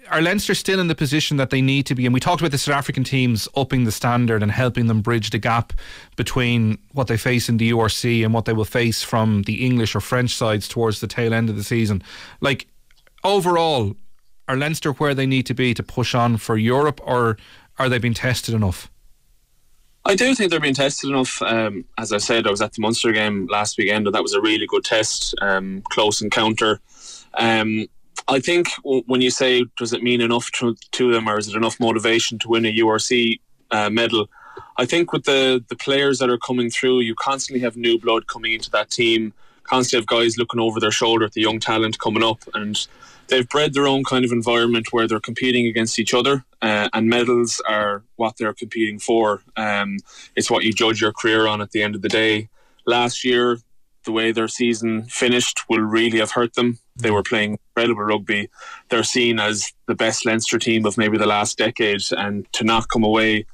Are 0.10 0.22
Leinster 0.22 0.56
still 0.56 0.80
in 0.80 0.88
the 0.88 0.96
position 0.96 1.38
that 1.38 1.50
they 1.50 1.62
need 1.62 1.86
to 1.88 1.96
be? 1.96 2.06
And 2.06 2.13
we 2.13 2.20
talked 2.20 2.41
about 2.41 2.52
the 2.52 2.58
South 2.58 2.76
African 2.76 3.04
teams 3.04 3.48
upping 3.56 3.84
the 3.84 3.91
standard 3.91 4.41
and 4.43 4.52
helping 4.52 4.88
them 4.88 5.02
bridge 5.02 5.30
the 5.30 5.38
gap 5.38 5.74
between 6.15 6.78
what 6.93 7.08
they 7.08 7.17
face 7.17 7.50
in 7.50 7.58
the 7.58 7.72
URC 7.72 8.24
and 8.24 8.34
what 8.34 8.46
they 8.46 8.54
will 8.54 8.65
face 8.65 9.04
from 9.04 9.43
the 9.43 9.65
English 9.65 9.96
or 9.96 10.02
French 10.02 10.36
sides 10.36 10.67
towards 10.67 11.00
the 11.00 11.08
tail 11.08 11.34
end 11.34 11.50
of 11.50 11.56
the 11.56 11.63
season. 11.63 12.02
Like 12.41 12.67
overall, 13.24 13.96
are 14.48 14.56
Leinster 14.56 14.93
where 14.93 15.13
they 15.13 15.26
need 15.26 15.46
to 15.48 15.54
be 15.54 15.74
to 15.74 15.84
push 15.84 16.15
on 16.15 16.38
for 16.38 16.58
Europe, 16.58 17.02
or 17.04 17.38
are 17.78 17.89
they 17.89 17.98
being 17.98 18.13
tested 18.13 18.56
enough? 18.56 18.89
I 20.06 20.15
do 20.15 20.34
think 20.34 20.52
they're 20.52 20.62
being 20.62 20.74
tested 20.74 21.10
enough. 21.10 21.41
Um, 21.41 21.84
as 21.98 22.13
I 22.13 22.17
said, 22.17 22.48
I 22.48 22.50
was 22.50 22.62
at 22.62 22.72
the 22.74 22.82
Munster 22.82 23.12
game 23.12 23.48
last 23.48 23.78
weekend, 23.78 24.08
and 24.08 24.15
that 24.15 24.24
was 24.24 24.34
a 24.34 24.41
really 24.41 24.65
good 24.65 24.86
test, 24.86 25.36
um, 25.41 25.84
close 25.89 26.22
encounter. 26.22 26.80
Um, 27.34 27.88
I 28.27 28.39
think 28.39 28.69
when 28.84 29.21
you 29.21 29.30
say 29.30 29.65
does 29.77 29.93
it 29.93 30.03
mean 30.03 30.21
enough 30.21 30.51
to, 30.53 30.75
to 30.91 31.13
them 31.13 31.30
or 31.30 31.38
is 31.38 31.47
it 31.47 31.56
enough 31.56 31.80
motivation 31.80 32.39
to 32.39 32.49
win 32.49 32.65
a 32.65 32.77
URC 32.77 33.39
uh, 33.71 33.89
medal? 33.89 34.30
I 34.77 34.86
think 34.86 35.12
with 35.12 35.25
the 35.25 35.63
the 35.69 35.75
players 35.75 36.19
that 36.19 36.30
are 36.30 36.38
coming 36.38 36.69
through, 36.69 37.01
you 37.01 37.15
constantly 37.15 37.62
have 37.62 37.75
new 37.75 37.99
blood 37.99 38.27
coming 38.27 38.53
into 38.53 38.69
that 38.71 38.91
team. 38.91 39.34
Constantly 39.63 40.01
have 40.01 40.08
guys 40.08 40.38
looking 40.38 40.60
over 40.60 40.80
their 40.80 40.91
shoulder 40.91 41.25
at 41.25 41.34
the 41.34 41.41
young 41.41 41.60
talent 41.60 41.99
coming 41.99 42.23
up, 42.23 42.39
and 42.53 42.88
they've 43.27 43.49
bred 43.49 43.73
their 43.73 43.88
own 43.88 44.03
kind 44.03 44.23
of 44.23 44.32
environment 44.32 44.88
where 44.91 45.08
they're 45.08 45.19
competing 45.19 45.65
against 45.65 45.99
each 45.99 46.13
other, 46.13 46.45
uh, 46.62 46.89
and 46.93 47.10
medals 47.10 47.62
are 47.67 48.03
what 48.15 48.38
they're 48.38 48.53
competing 48.53 48.99
for. 48.99 49.41
Um, 49.58 49.97
it's 50.36 50.49
what 50.49 50.63
you 50.63 50.71
judge 50.71 51.01
your 51.01 51.12
career 51.12 51.47
on 51.47 51.62
at 51.62 51.71
the 51.71 51.84
end 51.84 51.95
of 51.95 52.01
the 52.01 52.10
day. 52.10 52.49
Last 52.86 53.25
year, 53.25 53.58
the 54.06 54.12
way 54.12 54.32
their 54.32 54.47
season 54.47 55.03
finished 55.03 55.67
will 55.69 55.82
really 55.82 56.19
have 56.19 56.32
hurt 56.32 56.53
them. 56.53 56.80
They 56.98 57.12
were 57.12 57.24
playing 57.24 57.60
incredible 57.76 58.04
rugby. 58.04 58.50
They're 58.90 59.04
seen 59.04 59.40
as 59.40 59.72
the 59.88 59.96
best 59.96 60.26
Leinster 60.26 60.60
team 60.60 60.86
of 60.86 60.98
maybe 60.98 61.18
the 61.18 61.28
last 61.28 61.58
decade, 61.58 62.02
and 62.12 62.52
to 62.54 62.64
not 62.64 62.90
come 62.90 63.04
away 63.04 63.46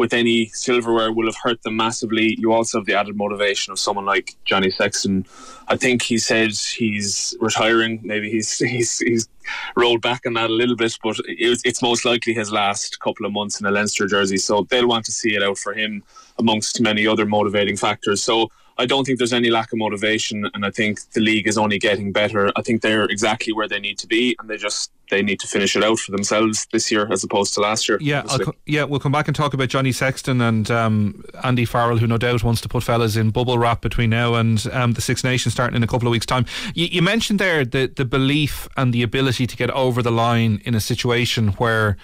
with 0.00 0.14
any 0.14 0.46
silverware 0.46 1.12
will 1.12 1.26
have 1.26 1.36
hurt 1.42 1.62
them 1.62 1.76
massively. 1.76 2.34
You 2.38 2.54
also 2.54 2.78
have 2.78 2.86
the 2.86 2.94
added 2.94 3.16
motivation 3.16 3.70
of 3.70 3.78
someone 3.78 4.06
like 4.06 4.34
Johnny 4.46 4.70
Sexton. 4.70 5.26
I 5.68 5.76
think 5.76 6.00
he 6.00 6.16
said 6.16 6.52
he's 6.52 7.36
retiring. 7.38 8.00
Maybe 8.02 8.30
he's 8.30 8.56
he's 8.74 8.98
he's 8.98 9.28
rolled 9.76 10.00
back 10.00 10.22
on 10.26 10.32
that 10.34 10.48
a 10.48 10.54
little 10.54 10.74
bit, 10.74 10.96
but 11.04 11.16
it's 11.26 11.82
most 11.82 12.06
likely 12.06 12.32
his 12.32 12.50
last 12.50 12.98
couple 13.00 13.26
of 13.26 13.32
months 13.32 13.60
in 13.60 13.66
a 13.66 13.70
Leinster 13.70 14.06
jersey. 14.06 14.38
So 14.38 14.66
they'll 14.70 14.88
want 14.88 15.04
to 15.04 15.12
see 15.12 15.36
it 15.36 15.42
out 15.42 15.58
for 15.58 15.74
him 15.74 16.02
amongst 16.38 16.80
many 16.80 17.06
other 17.06 17.26
motivating 17.26 17.76
factors. 17.76 18.22
So 18.22 18.50
I 18.80 18.86
don't 18.86 19.04
think 19.04 19.18
there's 19.18 19.34
any 19.34 19.50
lack 19.50 19.72
of 19.72 19.78
motivation, 19.78 20.48
and 20.54 20.64
I 20.64 20.70
think 20.70 21.00
the 21.12 21.20
league 21.20 21.46
is 21.46 21.58
only 21.58 21.78
getting 21.78 22.12
better. 22.12 22.50
I 22.56 22.62
think 22.62 22.80
they're 22.80 23.04
exactly 23.04 23.52
where 23.52 23.68
they 23.68 23.78
need 23.78 23.98
to 23.98 24.06
be, 24.06 24.34
and 24.40 24.48
they 24.48 24.56
just 24.56 24.90
they 25.10 25.22
need 25.22 25.38
to 25.40 25.46
finish 25.46 25.76
it 25.76 25.84
out 25.84 25.98
for 25.98 26.12
themselves 26.12 26.66
this 26.72 26.90
year 26.90 27.06
as 27.12 27.22
opposed 27.22 27.52
to 27.54 27.60
last 27.60 27.88
year. 27.88 27.98
Yeah, 28.00 28.22
co- 28.22 28.54
yeah, 28.64 28.84
we'll 28.84 29.00
come 29.00 29.12
back 29.12 29.28
and 29.28 29.36
talk 29.36 29.52
about 29.52 29.68
Johnny 29.68 29.92
Sexton 29.92 30.40
and 30.40 30.70
um, 30.70 31.22
Andy 31.44 31.66
Farrell, 31.66 31.98
who 31.98 32.06
no 32.06 32.16
doubt 32.16 32.42
wants 32.42 32.62
to 32.62 32.68
put 32.68 32.82
fellas 32.82 33.16
in 33.16 33.30
bubble 33.30 33.58
wrap 33.58 33.82
between 33.82 34.08
now 34.08 34.34
and 34.34 34.66
um, 34.72 34.92
the 34.92 35.02
Six 35.02 35.22
Nations 35.22 35.52
starting 35.52 35.76
in 35.76 35.82
a 35.82 35.86
couple 35.86 36.08
of 36.08 36.12
weeks' 36.12 36.26
time. 36.26 36.46
You, 36.74 36.86
you 36.86 37.02
mentioned 37.02 37.38
there 37.38 37.66
the 37.66 37.92
the 37.94 38.06
belief 38.06 38.66
and 38.78 38.94
the 38.94 39.02
ability 39.02 39.46
to 39.46 39.56
get 39.56 39.70
over 39.70 40.00
the 40.00 40.12
line 40.12 40.62
in 40.64 40.74
a 40.74 40.80
situation 40.80 41.48
where 41.58 41.98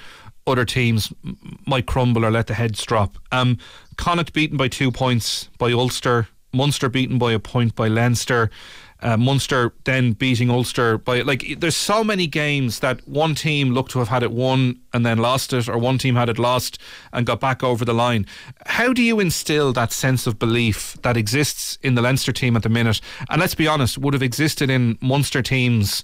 other 0.47 0.67
teams 0.67 1.11
might 1.67 1.87
crumble 1.87 2.25
or 2.25 2.31
let 2.31 2.49
the 2.49 2.55
heads 2.55 2.85
drop. 2.85 3.17
Um, 3.33 3.59
Connacht 3.97 4.33
beaten 4.33 4.57
by 4.57 4.69
two 4.69 4.93
points 4.93 5.49
by 5.59 5.73
Ulster 5.73 6.29
Munster 6.57 6.88
beaten 6.88 7.19
by 7.19 7.33
a 7.33 7.38
point 7.38 7.75
by 7.75 7.88
Leinster. 7.88 8.51
Uh, 9.01 9.14
Munster 9.14 9.75
then 9.85 10.12
beating 10.12 10.49
Ulster 10.49 10.97
by 10.97 11.21
like 11.21 11.45
there's 11.59 11.77
so 11.77 12.03
many 12.03 12.27
games 12.27 12.81
that 12.81 13.07
one 13.07 13.35
team 13.35 13.73
looked 13.73 13.90
to 13.90 13.99
have 13.99 14.09
had 14.09 14.23
it 14.23 14.33
won 14.33 14.81
and 14.95 15.05
then 15.05 15.19
lost 15.19 15.53
it 15.53 15.69
or 15.69 15.77
one 15.77 15.99
team 15.99 16.14
had 16.14 16.31
it 16.31 16.38
lost 16.38 16.79
and 17.12 17.27
got 17.27 17.38
back 17.38 17.62
over 17.62 17.85
the 17.85 17.92
line 17.92 18.25
how 18.64 18.95
do 18.95 19.03
you 19.03 19.21
instill 19.21 19.75
that 19.75 19.92
sense 19.92 20.27
of 20.27 20.38
belief 20.38 20.97
that 21.03 21.14
exists 21.14 21.77
in 21.83 21.95
the 21.95 22.01
Leinster 22.01 22.33
team 22.33 22.57
at 22.57 22.62
the 22.62 22.71
minute 22.71 23.03
and 23.29 23.38
let's 23.38 23.55
be 23.55 23.69
honest 23.69 23.99
would 23.99 24.14
have 24.14 24.23
existed 24.23 24.71
in 24.71 24.97
Munster 25.03 25.42
teams 25.42 26.03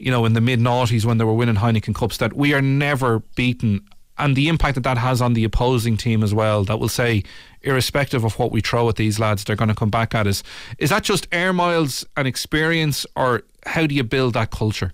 you 0.00 0.10
know 0.10 0.24
in 0.24 0.32
the 0.32 0.40
mid 0.40 0.58
noughties 0.58 1.04
when 1.04 1.18
they 1.18 1.24
were 1.24 1.32
winning 1.32 1.54
Heineken 1.54 1.94
Cups 1.94 2.16
that 2.16 2.32
we 2.32 2.52
are 2.54 2.60
never 2.60 3.20
beaten 3.36 3.86
and 4.18 4.36
the 4.36 4.48
impact 4.48 4.74
that 4.74 4.84
that 4.84 4.98
has 4.98 5.20
on 5.20 5.34
the 5.34 5.44
opposing 5.44 5.96
team 5.96 6.22
as 6.22 6.34
well 6.34 6.64
that 6.64 6.78
will 6.78 6.88
say 6.88 7.22
irrespective 7.62 8.24
of 8.24 8.38
what 8.38 8.52
we 8.52 8.60
throw 8.60 8.88
at 8.88 8.96
these 8.96 9.18
lads, 9.18 9.44
they're 9.44 9.56
going 9.56 9.68
to 9.68 9.74
come 9.74 9.90
back 9.90 10.14
at 10.14 10.26
us. 10.26 10.42
Is 10.78 10.90
that 10.90 11.02
just 11.02 11.26
air 11.32 11.52
miles 11.52 12.04
and 12.16 12.26
experience, 12.26 13.06
or 13.16 13.42
how 13.66 13.86
do 13.86 13.94
you 13.94 14.04
build 14.04 14.34
that 14.34 14.50
culture? 14.50 14.92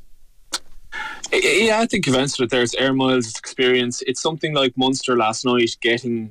Yeah, 1.32 1.80
I 1.80 1.86
think 1.86 2.06
you've 2.06 2.16
answered 2.16 2.44
it 2.44 2.50
there. 2.50 2.62
It's 2.62 2.74
air 2.74 2.94
miles, 2.94 3.36
experience. 3.36 4.02
It's 4.06 4.22
something 4.22 4.54
like 4.54 4.76
Munster 4.76 5.16
last 5.16 5.44
night, 5.44 5.76
getting 5.80 6.30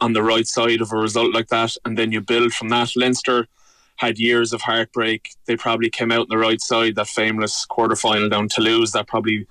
on 0.00 0.12
the 0.12 0.22
right 0.22 0.46
side 0.46 0.80
of 0.80 0.92
a 0.92 0.96
result 0.96 1.34
like 1.34 1.48
that, 1.48 1.76
and 1.84 1.96
then 1.96 2.12
you 2.12 2.20
build 2.20 2.52
from 2.52 2.68
that. 2.68 2.96
Leinster 2.96 3.46
had 3.96 4.18
years 4.18 4.52
of 4.52 4.60
heartbreak. 4.60 5.34
They 5.46 5.56
probably 5.56 5.88
came 5.88 6.12
out 6.12 6.22
on 6.22 6.26
the 6.28 6.38
right 6.38 6.60
side, 6.60 6.96
that 6.96 7.08
famous 7.08 7.64
quarter 7.64 7.96
final 7.96 8.28
down 8.28 8.48
Toulouse, 8.48 8.92
that 8.92 9.06
probably 9.06 9.46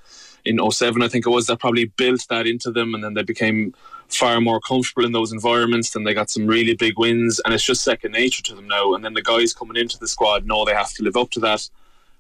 in 0.45 0.59
07, 0.71 1.01
I 1.01 1.07
think 1.07 1.25
it 1.25 1.29
was, 1.29 1.47
that 1.47 1.59
probably 1.59 1.85
built 1.85 2.25
that 2.29 2.47
into 2.47 2.71
them, 2.71 2.93
and 2.93 3.03
then 3.03 3.15
they 3.15 3.23
became 3.23 3.73
far 4.09 4.39
more 4.39 4.59
comfortable 4.59 5.05
in 5.05 5.11
those 5.11 5.33
environments. 5.33 5.91
Then 5.91 6.03
they 6.03 6.13
got 6.13 6.29
some 6.29 6.45
really 6.47 6.75
big 6.75 6.97
wins, 6.97 7.41
and 7.43 7.53
it's 7.53 7.63
just 7.63 7.83
second 7.83 8.11
nature 8.11 8.43
to 8.43 8.55
them 8.55 8.67
now. 8.67 8.93
And 8.93 9.03
then 9.03 9.13
the 9.13 9.21
guys 9.21 9.53
coming 9.53 9.77
into 9.77 9.97
the 9.97 10.07
squad 10.07 10.45
know 10.45 10.63
they 10.63 10.73
have 10.73 10.93
to 10.93 11.03
live 11.03 11.17
up 11.17 11.31
to 11.31 11.39
that. 11.41 11.67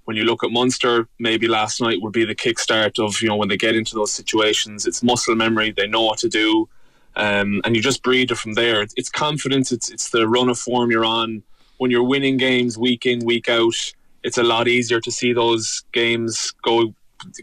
When 0.05 0.17
you 0.17 0.23
look 0.23 0.43
at 0.43 0.51
Munster, 0.51 1.07
maybe 1.19 1.47
last 1.47 1.81
night 1.81 2.01
would 2.01 2.13
be 2.13 2.25
the 2.25 2.35
kickstart 2.35 3.03
of 3.03 3.21
you 3.21 3.27
know 3.27 3.35
when 3.35 3.49
they 3.49 3.57
get 3.57 3.75
into 3.75 3.95
those 3.95 4.11
situations. 4.11 4.85
It's 4.85 5.01
muscle 5.01 5.35
memory; 5.35 5.71
they 5.71 5.87
know 5.87 6.03
what 6.03 6.19
to 6.19 6.29
do, 6.29 6.69
um, 7.15 7.61
and 7.63 7.75
you 7.75 7.81
just 7.81 8.03
breed 8.03 8.29
it 8.29 8.35
from 8.35 8.53
there. 8.53 8.83
It's 8.83 9.09
confidence. 9.09 9.71
It's 9.71 9.89
it's 9.89 10.09
the 10.09 10.27
run 10.27 10.49
of 10.49 10.59
form 10.59 10.91
you're 10.91 11.05
on. 11.05 11.41
When 11.77 11.89
you're 11.89 12.03
winning 12.03 12.37
games 12.37 12.77
week 12.77 13.05
in 13.07 13.25
week 13.25 13.49
out, 13.49 13.75
it's 14.23 14.37
a 14.37 14.43
lot 14.43 14.67
easier 14.67 15.01
to 15.01 15.11
see 15.11 15.33
those 15.33 15.83
games 15.91 16.53
go 16.63 16.93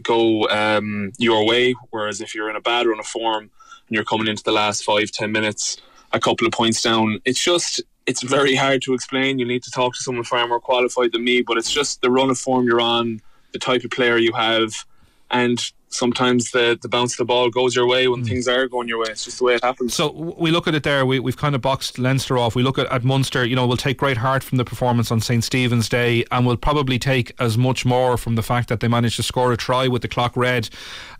go 0.03 0.47
um, 0.49 1.11
your 1.17 1.45
way. 1.45 1.75
Whereas 1.89 2.21
if 2.21 2.33
you're 2.33 2.49
in 2.49 2.55
a 2.55 2.61
bad 2.61 2.85
run 2.85 2.99
of 2.99 3.05
form, 3.05 3.43
and 3.43 3.95
you're 3.95 4.03
coming 4.03 4.27
into 4.27 4.43
the 4.43 4.51
last 4.51 4.83
five, 4.83 5.11
ten 5.11 5.31
minutes 5.31 5.77
a 6.11 6.19
couple 6.19 6.45
of 6.45 6.53
points 6.53 6.81
down. 6.81 7.19
It's 7.25 7.43
just 7.43 7.81
it's 8.05 8.21
very 8.21 8.55
hard 8.55 8.81
to 8.83 8.93
explain. 8.93 9.39
You 9.39 9.45
need 9.45 9.63
to 9.63 9.71
talk 9.71 9.93
to 9.95 10.01
someone 10.01 10.23
far 10.23 10.47
more 10.47 10.59
qualified 10.59 11.11
than 11.11 11.23
me, 11.23 11.41
but 11.41 11.57
it's 11.57 11.71
just 11.71 12.01
the 12.01 12.11
run 12.11 12.29
of 12.29 12.37
form 12.37 12.65
you're 12.65 12.81
on, 12.81 13.21
the 13.51 13.59
type 13.59 13.83
of 13.83 13.91
player 13.91 14.17
you 14.17 14.33
have, 14.33 14.73
and 15.31 15.71
sometimes 15.93 16.51
the 16.51 16.77
the 16.81 16.89
bounce 16.89 17.13
of 17.13 17.17
the 17.17 17.25
ball 17.25 17.49
goes 17.49 17.75
your 17.75 17.87
way 17.87 18.07
when 18.07 18.23
things 18.23 18.47
are 18.47 18.67
going 18.67 18.87
your 18.87 18.99
way. 18.99 19.07
It's 19.09 19.25
just 19.25 19.37
the 19.37 19.45
way 19.45 19.55
it 19.55 19.63
happens. 19.63 19.93
So 19.93 20.11
we 20.11 20.51
look 20.51 20.67
at 20.67 20.75
it 20.75 20.83
there. 20.83 21.05
We, 21.05 21.19
we've 21.19 21.37
kind 21.37 21.55
of 21.55 21.61
boxed 21.61 21.99
Leinster 21.99 22.37
off. 22.37 22.55
We 22.55 22.63
look 22.63 22.77
at, 22.77 22.87
at 22.91 23.03
Munster. 23.03 23.45
You 23.45 23.55
know, 23.55 23.67
we'll 23.67 23.77
take 23.77 23.97
great 23.97 24.17
heart 24.17 24.43
from 24.43 24.57
the 24.57 24.65
performance 24.65 25.11
on 25.11 25.21
St 25.21 25.43
Stephen's 25.43 25.89
Day, 25.89 26.25
and 26.31 26.45
we'll 26.45 26.57
probably 26.57 26.99
take 26.99 27.33
as 27.39 27.57
much 27.57 27.85
more 27.85 28.17
from 28.17 28.35
the 28.35 28.43
fact 28.43 28.69
that 28.69 28.79
they 28.79 28.87
managed 28.87 29.17
to 29.17 29.23
score 29.23 29.51
a 29.53 29.57
try 29.57 29.87
with 29.87 30.01
the 30.01 30.07
clock 30.07 30.35
red, 30.35 30.69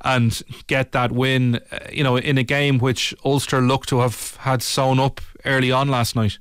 and 0.02 0.42
get 0.68 0.92
that 0.92 1.12
win. 1.12 1.56
Uh, 1.72 1.80
you 1.92 2.04
know, 2.04 2.18
in 2.18 2.38
a 2.38 2.44
game 2.44 2.80
which 2.80 3.14
Ulster 3.24 3.62
looked 3.62 3.90
to 3.90 4.00
have 4.00 4.36
had 4.38 4.62
sewn 4.62 5.00
up 5.00 5.22
early 5.46 5.72
on 5.72 5.88
last 5.90 6.16
night. 6.16 6.40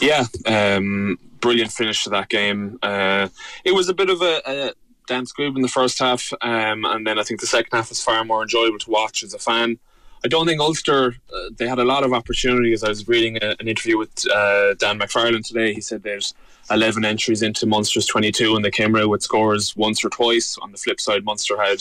Yeah, 0.00 0.24
um, 0.46 1.18
brilliant 1.40 1.72
finish 1.72 2.04
to 2.04 2.10
that 2.10 2.28
game. 2.28 2.78
Uh, 2.82 3.28
it 3.64 3.72
was 3.72 3.88
a 3.88 3.94
bit 3.94 4.10
of 4.10 4.22
a, 4.22 4.40
a 4.46 4.72
dance 5.10 5.32
group 5.32 5.56
in 5.56 5.62
the 5.62 5.68
first 5.68 5.98
half, 5.98 6.32
um, 6.40 6.84
and 6.84 7.06
then 7.06 7.18
I 7.18 7.22
think 7.24 7.40
the 7.40 7.46
second 7.46 7.70
half 7.72 7.88
was 7.90 8.02
far 8.02 8.24
more 8.24 8.42
enjoyable 8.42 8.78
to 8.78 8.90
watch 8.90 9.22
as 9.22 9.34
a 9.34 9.38
fan. 9.38 9.78
I 10.24 10.28
don't 10.28 10.46
think 10.46 10.60
Ulster 10.60 11.16
uh, 11.34 11.50
they 11.56 11.66
had 11.66 11.78
a 11.78 11.84
lot 11.84 12.04
of 12.04 12.12
opportunities. 12.12 12.84
I 12.84 12.88
was 12.88 13.08
reading 13.08 13.38
a, 13.42 13.56
an 13.58 13.68
interview 13.68 13.98
with 13.98 14.12
uh, 14.30 14.74
Dan 14.74 14.98
McFarland 14.98 15.46
today. 15.46 15.74
He 15.74 15.80
said 15.80 16.02
there's 16.02 16.34
11 16.70 17.04
entries 17.04 17.42
into 17.42 17.66
Munster's 17.66 18.06
22, 18.06 18.54
and 18.54 18.64
they 18.64 18.70
came 18.70 18.94
out 18.96 19.08
with 19.08 19.22
scores 19.22 19.74
once 19.76 20.04
or 20.04 20.10
twice. 20.10 20.56
On 20.62 20.72
the 20.72 20.78
flip 20.78 21.00
side, 21.00 21.24
Munster 21.24 21.60
had 21.60 21.78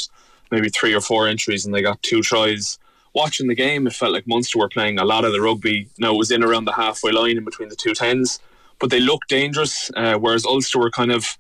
maybe 0.51 0.69
three 0.69 0.93
or 0.93 1.01
four 1.01 1.27
entries, 1.27 1.65
and 1.65 1.73
they 1.73 1.81
got 1.81 2.01
two 2.01 2.21
tries. 2.21 2.79
Watching 3.13 3.47
the 3.47 3.55
game, 3.55 3.87
it 3.87 3.93
felt 3.93 4.13
like 4.13 4.27
Munster 4.27 4.59
were 4.59 4.69
playing 4.69 4.99
a 4.99 5.05
lot 5.05 5.25
of 5.25 5.31
the 5.33 5.41
rugby. 5.41 5.87
Now 5.97 6.13
it 6.13 6.17
was 6.17 6.31
in 6.31 6.43
around 6.43 6.65
the 6.65 6.73
halfway 6.73 7.11
line 7.11 7.37
in 7.37 7.45
between 7.45 7.69
the 7.69 7.75
two 7.75 7.93
tens, 7.93 8.39
but 8.79 8.89
they 8.89 8.99
looked 8.99 9.29
dangerous. 9.29 9.91
Uh, 9.95 10.15
whereas 10.15 10.45
Ulster 10.45 10.79
were 10.79 10.91
kind 10.91 11.11
of 11.11 11.37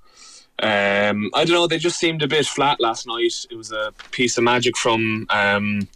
um, 0.61 1.31
I 1.33 1.45
don't 1.45 1.53
know. 1.53 1.67
They 1.67 1.77
just 1.77 1.99
seemed 1.99 2.21
a 2.21 2.27
bit 2.27 2.45
flat 2.45 2.79
last 2.79 3.07
night. 3.07 3.45
It 3.49 3.55
was 3.55 3.71
a 3.71 3.93
piece 4.11 4.37
of 4.37 4.43
magic 4.43 4.77
from 4.77 5.25
um, 5.29 5.87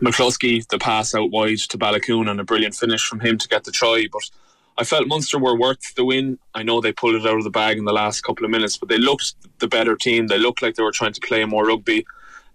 McCloskey, 0.00 0.66
the 0.68 0.78
pass 0.78 1.14
out 1.14 1.30
wide 1.30 1.58
to 1.58 1.78
Baloucoune, 1.78 2.30
and 2.30 2.40
a 2.40 2.44
brilliant 2.44 2.74
finish 2.74 3.06
from 3.06 3.20
him 3.20 3.38
to 3.38 3.48
get 3.48 3.64
the 3.64 3.70
try. 3.70 4.06
But 4.10 4.28
I 4.76 4.84
felt 4.84 5.06
Munster 5.06 5.38
were 5.38 5.58
worth 5.58 5.94
the 5.94 6.04
win. 6.04 6.38
I 6.54 6.62
know 6.62 6.80
they 6.80 6.92
pulled 6.92 7.14
it 7.14 7.26
out 7.26 7.36
of 7.36 7.44
the 7.44 7.50
bag 7.50 7.78
in 7.78 7.84
the 7.84 7.92
last 7.92 8.22
couple 8.22 8.44
of 8.44 8.50
minutes, 8.50 8.76
but 8.76 8.88
they 8.88 8.98
looked 8.98 9.34
the 9.60 9.68
better 9.68 9.96
team. 9.96 10.26
They 10.26 10.38
looked 10.38 10.62
like 10.62 10.74
they 10.74 10.82
were 10.82 10.92
trying 10.92 11.12
to 11.12 11.20
play 11.20 11.44
more 11.44 11.66
rugby. 11.66 12.04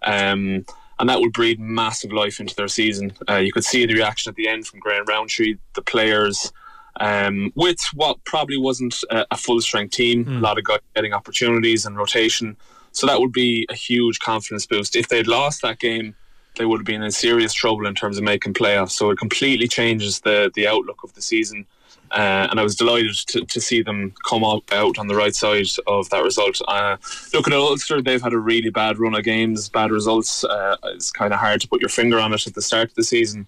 Um, 0.01 0.66
and 0.99 1.09
that 1.09 1.20
will 1.20 1.32
breed 1.32 1.59
massive 1.59 2.11
life 2.11 2.39
into 2.39 2.55
their 2.55 2.68
season. 2.68 3.14
Uh, 3.30 3.38
you 3.38 3.51
could 3.51 3.64
see 3.64 3.86
the 3.86 3.93
reaction 3.93 4.30
at 4.30 4.36
the 4.36 4.47
end 4.47 4.68
from 4.68 4.80
Graham 4.80 5.05
Rowntree, 5.05 5.57
the 5.74 5.82
players, 5.82 6.51
um, 7.00 7.52
with 7.56 7.80
what 7.94 8.24
probably 8.24 8.58
wasn't 8.58 8.96
a, 9.10 9.26
a 9.32 9.38
full 9.38 9.62
strength 9.62 9.91
team. 9.91 10.28
A 10.38 10.39
lot 10.39 10.58
of 10.58 10.64
guys 10.64 10.80
getting 10.96 11.14
opportunities 11.14 11.86
and 11.86 11.98
rotation. 11.98 12.56
So 12.91 13.08
that 13.08 13.20
would 13.20 13.32
be 13.32 13.66
a 13.70 13.76
huge 13.76 14.20
confidence 14.20 14.66
boost. 14.66 14.96
If 14.96 15.08
they'd 15.08 15.28
lost 15.28 15.62
that 15.64 15.80
game, 15.80 16.16
they 16.58 16.66
would 16.66 16.80
have 16.80 16.86
been 16.86 17.02
in 17.02 17.12
serious 17.12 17.52
trouble 17.54 17.88
in 17.88 17.96
terms 17.96 18.18
of 18.18 18.24
making 18.24 18.54
playoffs. 18.54 18.91
So 18.91 19.10
it 19.10 19.18
completely 19.18 19.68
changes 19.68 20.22
the 20.22 20.52
the 20.54 20.68
outlook 20.68 21.04
of 21.04 21.14
the 21.14 21.22
season. 21.22 21.66
Uh, 22.12 22.48
and 22.52 22.60
I 22.60 22.64
was 22.64 22.76
delighted 22.76 23.16
to, 23.30 23.44
to 23.44 23.60
see 23.60 23.82
them 23.82 24.14
come 24.30 24.44
up 24.44 24.72
out 24.72 25.00
on 25.00 25.08
the 25.08 25.16
right 25.16 25.34
side 25.34 25.66
of 25.88 26.08
that 26.12 26.24
result. 26.24 26.62
Uh, 26.68 26.98
looking 27.34 27.54
at 27.54 27.60
Ulster, 27.60 28.04
they've 28.04 28.22
had 28.22 28.34
a 28.34 28.38
really 28.38 28.70
bad 28.70 29.00
run 29.00 29.16
of 29.16 29.24
games, 29.24 29.68
bad 29.68 29.89
results. 29.89 30.44
Uh, 30.44 30.78
it's 30.84 31.12
kind 31.12 31.34
of 31.34 31.39
hard 31.39 31.60
to 31.62 31.68
put 31.68 31.82
your 31.82 31.89
finger 31.89 32.20
on 32.20 32.32
it 32.32 32.46
at 32.46 32.54
the 32.54 32.62
start 32.62 32.89
of 32.89 32.96
the 32.96 33.04
season, 33.04 33.48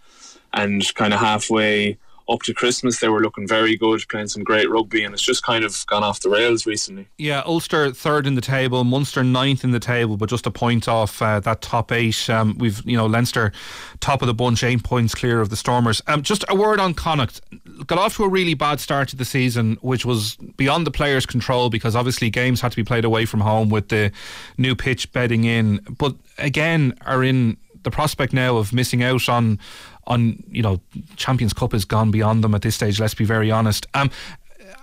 and 0.54 0.92
kind 0.96 1.14
of 1.14 1.20
halfway 1.20 2.00
up 2.28 2.42
to 2.44 2.54
Christmas, 2.54 3.00
they 3.00 3.10
were 3.10 3.22
looking 3.22 3.48
very 3.48 3.76
good, 3.76 4.02
playing 4.10 4.28
some 4.28 4.44
great 4.44 4.70
rugby, 4.70 5.04
and 5.04 5.14
it's 5.14 5.24
just 5.24 5.44
kind 5.44 5.64
of 5.64 5.86
gone 5.88 6.04
off 6.04 6.22
the 6.22 6.30
rails 6.30 6.66
recently. 6.66 7.08
Yeah, 7.18 7.44
Ulster 7.46 7.92
third 7.92 8.26
in 8.26 8.36
the 8.36 8.42
table, 8.42 8.84
Munster 8.84 9.24
ninth 9.24 9.64
in 9.64 9.72
the 9.72 9.80
table, 9.80 10.18
but 10.18 10.30
just 10.30 10.48
a 10.48 10.52
point 10.52 10.88
off 10.88 11.22
uh, 11.22 11.40
that 11.42 11.62
top 11.62 11.92
eight. 11.92 12.30
Um, 12.30 12.58
we've 12.58 12.82
you 12.86 12.98
know 12.98 13.06
Leinster 13.06 13.52
top 14.00 14.22
of 14.22 14.28
the 14.28 14.34
bunch, 14.34 14.64
eight 14.64 14.84
points 14.84 15.14
clear 15.14 15.42
of 15.42 15.50
the 15.50 15.56
Stormers. 15.56 16.02
Um, 16.08 16.22
just 16.22 16.44
a 16.50 16.56
word 16.56 16.80
on 16.80 16.94
Connacht. 16.94 17.42
Got 17.86 18.00
off 18.00 18.16
to 18.16 18.24
a 18.24 18.30
really 18.30 18.54
bad 18.54 18.80
start 18.80 19.10
to 19.10 19.16
the 19.16 19.26
season, 19.26 19.78
which 19.82 20.06
was 20.06 20.36
beyond 20.58 20.88
the 20.88 20.92
players' 20.92 21.26
control 21.26 21.70
because 21.70 21.96
obviously 21.96 22.30
games 22.30 22.62
had 22.62 22.72
to 22.72 22.78
be 22.78 22.84
played 22.84 23.06
away 23.06 23.26
from 23.26 23.42
home 23.42 23.70
with 23.70 23.90
the 23.90 24.12
new 24.58 24.76
pitch 24.76 25.12
bedding 25.12 25.44
in. 25.44 25.80
But 25.98 26.16
again, 26.38 26.98
are 27.06 27.24
in 27.24 27.58
the 27.86 27.92
prospect 27.92 28.34
now 28.34 28.58
of 28.58 28.74
missing 28.74 29.02
out 29.04 29.30
on 29.30 29.60
on 30.08 30.44
you 30.50 30.62
know 30.62 30.80
Champions 31.16 31.54
Cup 31.54 31.72
has 31.72 31.86
gone 31.86 32.12
beyond 32.12 32.44
them 32.44 32.56
at 32.56 32.62
this 32.62 32.76
stage. 32.76 33.00
Let's 33.00 33.14
be 33.14 33.26
very 33.26 33.52
honest. 33.52 33.86
Um, 33.94 34.10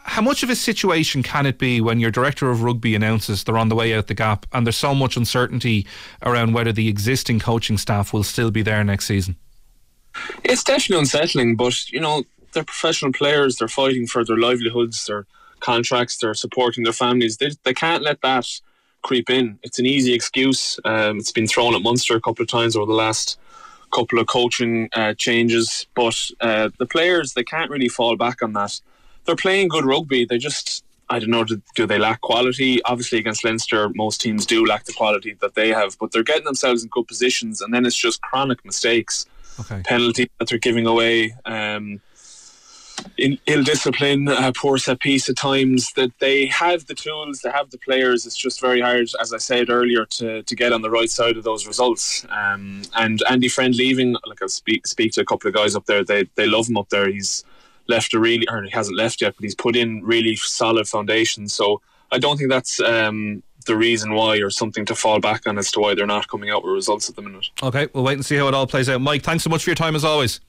how 0.04 0.22
much 0.22 0.42
of 0.42 0.50
a 0.50 0.56
situation 0.56 1.22
can 1.22 1.46
it 1.46 1.58
be 1.58 1.80
when 1.80 2.00
your 2.00 2.10
director 2.10 2.50
of 2.50 2.62
rugby 2.62 2.94
announces 2.94 3.44
they're 3.44 3.58
on 3.58 3.68
the 3.68 3.74
way 3.74 3.94
out 3.94 4.08
the 4.08 4.14
gap, 4.14 4.46
and 4.52 4.66
there's 4.66 4.76
so 4.76 4.94
much 4.94 5.16
uncertainty 5.16 5.86
around 6.22 6.52
whether 6.52 6.72
the 6.72 6.88
existing 6.88 7.38
coaching 7.38 7.78
staff 7.78 8.12
will 8.12 8.24
still 8.24 8.50
be 8.50 8.62
there 8.62 8.82
next 8.82 9.06
season? 9.06 9.36
It's 10.44 10.64
definitely 10.64 11.00
unsettling, 11.00 11.56
but 11.56 11.90
you 11.90 12.00
know 12.00 12.24
they're 12.52 12.64
professional 12.64 13.12
players. 13.12 13.56
They're 13.56 13.68
fighting 13.68 14.06
for 14.06 14.24
their 14.24 14.36
livelihoods, 14.36 15.06
their 15.06 15.26
contracts. 15.60 16.18
They're 16.18 16.34
supporting 16.34 16.84
their 16.84 16.92
families. 16.92 17.36
They 17.36 17.50
they 17.64 17.74
can't 17.74 18.02
let 18.02 18.20
that 18.22 18.46
creep 19.02 19.30
in. 19.30 19.58
It's 19.62 19.78
an 19.78 19.86
easy 19.86 20.12
excuse. 20.12 20.78
Um, 20.84 21.18
it's 21.18 21.32
been 21.32 21.46
thrown 21.46 21.74
at 21.74 21.82
Munster 21.82 22.16
a 22.16 22.20
couple 22.20 22.42
of 22.42 22.48
times 22.48 22.76
over 22.76 22.86
the 22.86 22.92
last 22.92 23.38
couple 23.92 24.18
of 24.18 24.26
coaching 24.26 24.88
uh, 24.94 25.14
changes, 25.14 25.86
but 25.94 26.18
uh, 26.40 26.70
the 26.78 26.86
players 26.86 27.34
they 27.34 27.44
can't 27.44 27.70
really 27.70 27.88
fall 27.88 28.16
back 28.16 28.42
on 28.42 28.52
that. 28.54 28.80
They're 29.24 29.36
playing 29.36 29.68
good 29.68 29.84
rugby. 29.84 30.24
They 30.24 30.38
just 30.38 30.84
I 31.10 31.18
don't 31.18 31.30
know 31.30 31.44
do, 31.44 31.60
do 31.74 31.86
they 31.86 31.98
lack 31.98 32.20
quality? 32.22 32.82
Obviously 32.84 33.18
against 33.18 33.44
Leinster, 33.44 33.90
most 33.94 34.20
teams 34.20 34.46
do 34.46 34.64
lack 34.66 34.84
the 34.84 34.92
quality 34.94 35.36
that 35.40 35.54
they 35.54 35.68
have, 35.68 35.98
but 35.98 36.10
they're 36.12 36.22
getting 36.22 36.44
themselves 36.44 36.82
in 36.82 36.88
good 36.88 37.06
positions, 37.06 37.60
and 37.60 37.72
then 37.74 37.84
it's 37.86 37.96
just 37.96 38.20
chronic 38.22 38.64
mistakes, 38.64 39.26
Okay. 39.60 39.82
penalties 39.84 40.28
that 40.38 40.48
they're 40.48 40.58
giving 40.58 40.86
away. 40.86 41.34
Um, 41.44 42.00
ill 43.18 43.62
discipline, 43.62 44.28
uh, 44.28 44.52
poor 44.56 44.78
set 44.78 45.00
piece 45.00 45.28
at 45.28 45.36
times. 45.36 45.92
That 45.92 46.12
they 46.18 46.46
have 46.46 46.86
the 46.86 46.94
tools, 46.94 47.40
they 47.40 47.50
have 47.50 47.70
the 47.70 47.78
players. 47.78 48.26
It's 48.26 48.36
just 48.36 48.60
very 48.60 48.80
hard, 48.80 49.08
as 49.20 49.32
I 49.32 49.38
said 49.38 49.70
earlier, 49.70 50.04
to, 50.06 50.42
to 50.42 50.56
get 50.56 50.72
on 50.72 50.82
the 50.82 50.90
right 50.90 51.10
side 51.10 51.36
of 51.36 51.44
those 51.44 51.66
results. 51.66 52.26
Um, 52.30 52.82
and 52.94 53.22
Andy 53.28 53.48
Friend 53.48 53.74
leaving, 53.74 54.16
like 54.26 54.42
I 54.42 54.46
speak 54.46 54.86
speak 54.86 55.12
to 55.12 55.20
a 55.20 55.24
couple 55.24 55.48
of 55.48 55.54
guys 55.54 55.76
up 55.76 55.86
there. 55.86 56.04
They 56.04 56.28
they 56.34 56.46
love 56.46 56.68
him 56.68 56.76
up 56.76 56.88
there. 56.88 57.08
He's 57.08 57.44
left 57.88 58.14
a 58.14 58.20
really, 58.20 58.46
or 58.48 58.62
he 58.62 58.70
hasn't 58.70 58.96
left 58.96 59.20
yet, 59.20 59.34
but 59.36 59.42
he's 59.42 59.54
put 59.54 59.76
in 59.76 60.02
really 60.04 60.36
solid 60.36 60.88
foundations. 60.88 61.52
So 61.52 61.80
I 62.10 62.18
don't 62.18 62.36
think 62.36 62.50
that's. 62.50 62.80
Um, 62.80 63.42
the 63.64 63.76
reason 63.76 64.14
why, 64.14 64.38
or 64.38 64.50
something 64.50 64.84
to 64.86 64.94
fall 64.96 65.20
back 65.20 65.46
on 65.46 65.56
as 65.56 65.70
to 65.72 65.78
why 65.78 65.94
they're 65.94 66.04
not 66.04 66.26
coming 66.26 66.50
out 66.50 66.64
with 66.64 66.72
results 66.72 67.08
at 67.08 67.14
the 67.16 67.22
minute. 67.22 67.46
Okay, 67.62 67.86
we'll 67.92 68.04
wait 68.04 68.14
and 68.14 68.24
see 68.24 68.36
how 68.36 68.48
it 68.48 68.54
all 68.54 68.66
plays 68.66 68.88
out. 68.88 69.00
Mike, 69.00 69.22
thanks 69.22 69.44
so 69.44 69.50
much 69.50 69.62
for 69.64 69.70
your 69.70 69.76
time 69.76 69.94
as 69.94 70.04
always. 70.04 70.40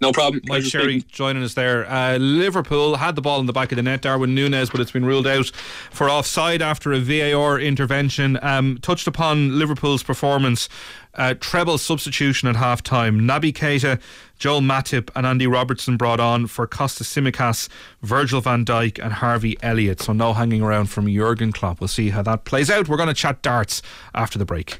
No 0.00 0.12
problem. 0.12 0.40
Mike 0.46 0.62
Sherry 0.62 1.02
joining 1.08 1.42
us 1.42 1.52
there. 1.52 1.88
Uh, 1.90 2.16
Liverpool 2.16 2.96
had 2.96 3.16
the 3.16 3.20
ball 3.20 3.38
in 3.38 3.44
the 3.44 3.52
back 3.52 3.70
of 3.70 3.76
the 3.76 3.82
net, 3.82 4.00
Darwin 4.00 4.34
Nunez, 4.34 4.70
but 4.70 4.80
it's 4.80 4.90
been 4.90 5.04
ruled 5.04 5.26
out 5.26 5.50
for 5.90 6.08
offside 6.08 6.62
after 6.62 6.92
a 6.92 6.98
VAR 6.98 7.60
intervention. 7.60 8.38
Um, 8.40 8.78
touched 8.80 9.06
upon 9.06 9.58
Liverpool's 9.58 10.02
performance. 10.02 10.70
Uh, 11.14 11.34
treble 11.38 11.76
substitution 11.76 12.48
at 12.48 12.56
half 12.56 12.82
time. 12.82 13.20
Naby 13.20 13.52
Keita, 13.52 14.00
Joel 14.38 14.62
Matip, 14.62 15.10
and 15.14 15.26
Andy 15.26 15.46
Robertson 15.46 15.98
brought 15.98 16.20
on 16.20 16.46
for 16.46 16.66
Kostas 16.66 17.02
Tsimikas, 17.02 17.68
Virgil 18.00 18.40
van 18.40 18.64
Dijk, 18.64 19.02
and 19.02 19.14
Harvey 19.14 19.58
Elliott. 19.62 20.00
So 20.00 20.14
no 20.14 20.32
hanging 20.32 20.62
around 20.62 20.86
from 20.86 21.08
Jurgen 21.08 21.52
Klopp. 21.52 21.80
We'll 21.80 21.88
see 21.88 22.08
how 22.10 22.22
that 22.22 22.44
plays 22.44 22.70
out. 22.70 22.88
We're 22.88 22.96
going 22.96 23.08
to 23.08 23.14
chat 23.14 23.42
darts 23.42 23.82
after 24.14 24.38
the 24.38 24.46
break. 24.46 24.78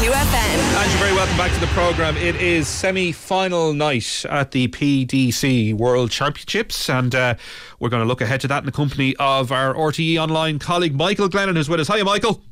Game 0.00 0.10
on 0.10 0.16
on 0.16 0.24
2FM. 0.24 0.82
And 0.82 0.90
you're 0.90 1.00
very 1.00 1.12
welcome 1.12 1.36
back 1.36 1.52
to 1.52 1.60
the 1.60 1.66
programme. 1.68 2.16
It 2.16 2.36
is 2.36 2.66
semi 2.66 3.12
final 3.12 3.72
night 3.72 4.24
at 4.28 4.50
the 4.50 4.68
PDC 4.68 5.74
World 5.74 6.10
Championships, 6.10 6.88
and 6.88 7.14
uh, 7.14 7.34
we're 7.78 7.90
going 7.90 8.02
to 8.02 8.08
look 8.08 8.20
ahead 8.20 8.40
to 8.40 8.48
that 8.48 8.58
in 8.58 8.66
the 8.66 8.72
company 8.72 9.14
of 9.16 9.52
our 9.52 9.74
RTE 9.74 10.16
Online 10.18 10.58
colleague 10.58 10.94
Michael 10.94 11.28
Glennon, 11.28 11.56
who's 11.56 11.68
with 11.68 11.80
us. 11.80 11.88
Hiya, 11.88 12.04
Michael. 12.04 12.42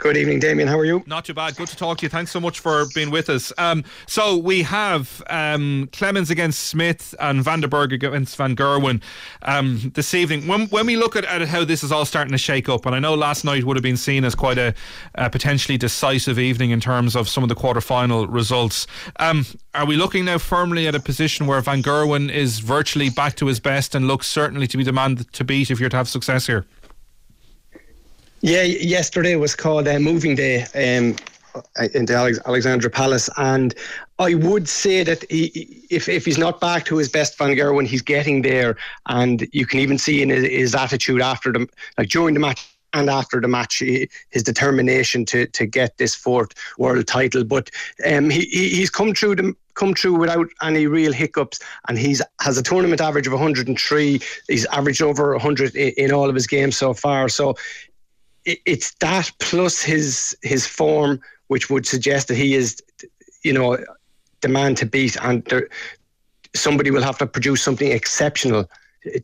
Good 0.00 0.16
evening, 0.16 0.40
Damien. 0.40 0.66
How 0.66 0.78
are 0.78 0.86
you? 0.86 1.04
Not 1.06 1.26
too 1.26 1.34
bad. 1.34 1.56
Good 1.56 1.68
to 1.68 1.76
talk 1.76 1.98
to 1.98 2.06
you. 2.06 2.08
Thanks 2.08 2.30
so 2.30 2.40
much 2.40 2.60
for 2.60 2.86
being 2.94 3.10
with 3.10 3.28
us. 3.28 3.52
Um, 3.58 3.84
so 4.06 4.34
we 4.34 4.62
have 4.62 5.22
um, 5.28 5.90
Clemens 5.92 6.30
against 6.30 6.60
Smith 6.60 7.14
and 7.20 7.44
Van 7.44 7.60
den 7.60 7.68
Bergh 7.68 7.92
against 7.92 8.34
Van 8.36 8.56
Gerwen 8.56 9.02
um, 9.42 9.92
this 9.94 10.14
evening. 10.14 10.46
When, 10.46 10.68
when 10.68 10.86
we 10.86 10.96
look 10.96 11.16
at, 11.16 11.26
at 11.26 11.46
how 11.46 11.66
this 11.66 11.84
is 11.84 11.92
all 11.92 12.06
starting 12.06 12.32
to 12.32 12.38
shake 12.38 12.66
up, 12.66 12.86
and 12.86 12.94
I 12.94 12.98
know 12.98 13.14
last 13.14 13.44
night 13.44 13.64
would 13.64 13.76
have 13.76 13.82
been 13.82 13.98
seen 13.98 14.24
as 14.24 14.34
quite 14.34 14.56
a, 14.56 14.72
a 15.16 15.28
potentially 15.28 15.76
decisive 15.76 16.38
evening 16.38 16.70
in 16.70 16.80
terms 16.80 17.14
of 17.14 17.28
some 17.28 17.42
of 17.42 17.50
the 17.50 17.54
quarter-final 17.54 18.26
results. 18.26 18.86
Um, 19.18 19.44
are 19.74 19.84
we 19.84 19.96
looking 19.96 20.24
now 20.24 20.38
firmly 20.38 20.88
at 20.88 20.94
a 20.94 21.00
position 21.00 21.46
where 21.46 21.60
Van 21.60 21.82
Gerwen 21.82 22.30
is 22.32 22.60
virtually 22.60 23.10
back 23.10 23.36
to 23.36 23.46
his 23.48 23.60
best 23.60 23.94
and 23.94 24.08
looks 24.08 24.28
certainly 24.28 24.66
to 24.66 24.78
be 24.78 24.82
the 24.82 24.92
man 24.92 25.16
to 25.16 25.44
beat 25.44 25.70
if 25.70 25.78
you're 25.78 25.90
to 25.90 25.96
have 25.98 26.08
success 26.08 26.46
here? 26.46 26.64
Yeah, 28.42 28.62
yesterday 28.62 29.36
was 29.36 29.54
called 29.54 29.86
uh, 29.86 29.98
Moving 29.98 30.34
Day 30.34 30.62
um, 30.74 31.14
in 31.92 32.06
the 32.06 32.14
Alex- 32.14 32.38
Alexandra 32.46 32.88
Palace, 32.88 33.28
and 33.36 33.74
I 34.18 34.34
would 34.34 34.66
say 34.66 35.02
that 35.02 35.30
he, 35.30 35.84
if 35.90 36.08
if 36.08 36.24
he's 36.24 36.38
not 36.38 36.58
back 36.58 36.86
to 36.86 36.96
his 36.96 37.10
best 37.10 37.36
Van 37.36 37.54
Gerwen, 37.54 37.86
he's 37.86 38.00
getting 38.00 38.40
there, 38.40 38.78
and 39.06 39.46
you 39.52 39.66
can 39.66 39.78
even 39.78 39.98
see 39.98 40.22
in 40.22 40.30
his, 40.30 40.46
his 40.46 40.74
attitude 40.74 41.20
after 41.20 41.52
the 41.52 41.68
like 41.98 42.08
during 42.08 42.32
the 42.32 42.40
match 42.40 42.66
and 42.94 43.10
after 43.10 43.40
the 43.42 43.48
match, 43.48 43.80
his 43.80 44.42
determination 44.42 45.26
to 45.26 45.46
to 45.48 45.66
get 45.66 45.98
this 45.98 46.14
fourth 46.14 46.54
world 46.78 47.06
title. 47.06 47.44
But 47.44 47.70
um, 48.10 48.30
he, 48.30 48.46
he's 48.46 48.90
come 48.90 49.12
through 49.12 49.36
the 49.36 49.54
come 49.74 49.94
through 49.94 50.14
without 50.14 50.46
any 50.62 50.86
real 50.86 51.12
hiccups 51.12 51.60
and 51.88 51.98
he's 51.98 52.20
has 52.40 52.58
a 52.58 52.62
tournament 52.62 53.00
average 53.00 53.26
of 53.26 53.32
103 53.32 54.20
he's 54.48 54.66
averaged 54.66 55.00
over 55.00 55.30
100 55.32 55.74
in, 55.74 55.92
in 55.96 56.12
all 56.12 56.28
of 56.28 56.34
his 56.34 56.46
games 56.46 56.76
so 56.76 56.92
far 56.92 57.28
so 57.28 57.54
it's 58.66 58.94
that 58.94 59.30
plus 59.38 59.82
his 59.82 60.36
his 60.42 60.66
form 60.66 61.20
which 61.48 61.70
would 61.70 61.86
suggest 61.86 62.28
that 62.28 62.36
he 62.36 62.54
is 62.54 62.82
you 63.42 63.52
know 63.52 63.78
the 64.40 64.48
man 64.48 64.74
to 64.74 64.86
beat 64.86 65.16
and 65.22 65.44
there, 65.46 65.68
somebody 66.54 66.90
will 66.90 67.02
have 67.02 67.18
to 67.18 67.26
produce 67.26 67.62
something 67.62 67.90
exceptional 67.92 68.68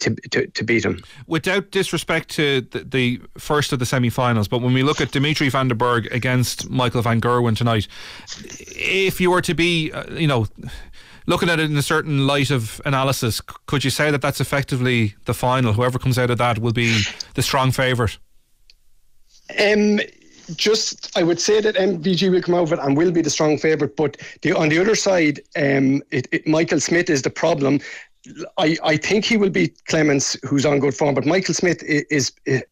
to, 0.00 0.14
to, 0.30 0.46
to 0.46 0.64
beat 0.64 0.84
him. 0.84 1.02
Without 1.26 1.70
disrespect 1.70 2.30
to 2.30 2.62
the, 2.62 2.84
the 2.84 3.20
first 3.38 3.72
of 3.72 3.78
the 3.78 3.86
semi 3.86 4.08
finals, 4.08 4.48
but 4.48 4.62
when 4.62 4.72
we 4.72 4.82
look 4.82 5.00
at 5.00 5.12
Dimitri 5.12 5.48
Van 5.48 5.68
den 5.68 5.78
Bergh 5.78 6.10
against 6.12 6.70
Michael 6.70 7.02
van 7.02 7.20
Gerwen 7.20 7.56
tonight, 7.56 7.86
if 8.70 9.20
you 9.20 9.30
were 9.30 9.42
to 9.42 9.54
be, 9.54 9.92
uh, 9.92 10.10
you 10.14 10.26
know, 10.26 10.46
looking 11.26 11.50
at 11.50 11.60
it 11.60 11.70
in 11.70 11.76
a 11.76 11.82
certain 11.82 12.26
light 12.26 12.50
of 12.50 12.80
analysis, 12.84 13.40
could 13.66 13.84
you 13.84 13.90
say 13.90 14.10
that 14.10 14.22
that's 14.22 14.40
effectively 14.40 15.14
the 15.26 15.34
final? 15.34 15.72
Whoever 15.74 15.98
comes 15.98 16.18
out 16.18 16.30
of 16.30 16.38
that 16.38 16.58
will 16.58 16.72
be 16.72 17.02
the 17.34 17.42
strong 17.42 17.70
favourite? 17.70 18.18
Um, 19.58 20.00
just 20.54 21.16
I 21.16 21.22
would 21.22 21.40
say 21.40 21.60
that 21.60 21.74
MVG 21.74 22.30
will 22.30 22.42
come 22.42 22.54
of 22.54 22.72
and 22.72 22.96
will 22.96 23.10
be 23.10 23.22
the 23.22 23.30
strong 23.30 23.58
favourite. 23.58 23.96
But 23.96 24.16
the, 24.42 24.52
on 24.52 24.68
the 24.68 24.78
other 24.78 24.94
side, 24.94 25.40
um, 25.56 26.02
it, 26.10 26.28
it, 26.30 26.46
Michael 26.46 26.80
Smith 26.80 27.10
is 27.10 27.22
the 27.22 27.30
problem. 27.30 27.80
I, 28.58 28.76
I 28.82 28.96
think 28.96 29.24
he 29.24 29.36
will 29.36 29.50
beat 29.50 29.84
Clemens, 29.86 30.36
who's 30.44 30.66
on 30.66 30.80
good 30.80 30.94
form. 30.94 31.14
But 31.14 31.26
Michael 31.26 31.54
Smith 31.54 31.82
is, 31.84 32.32
is 32.44 32.64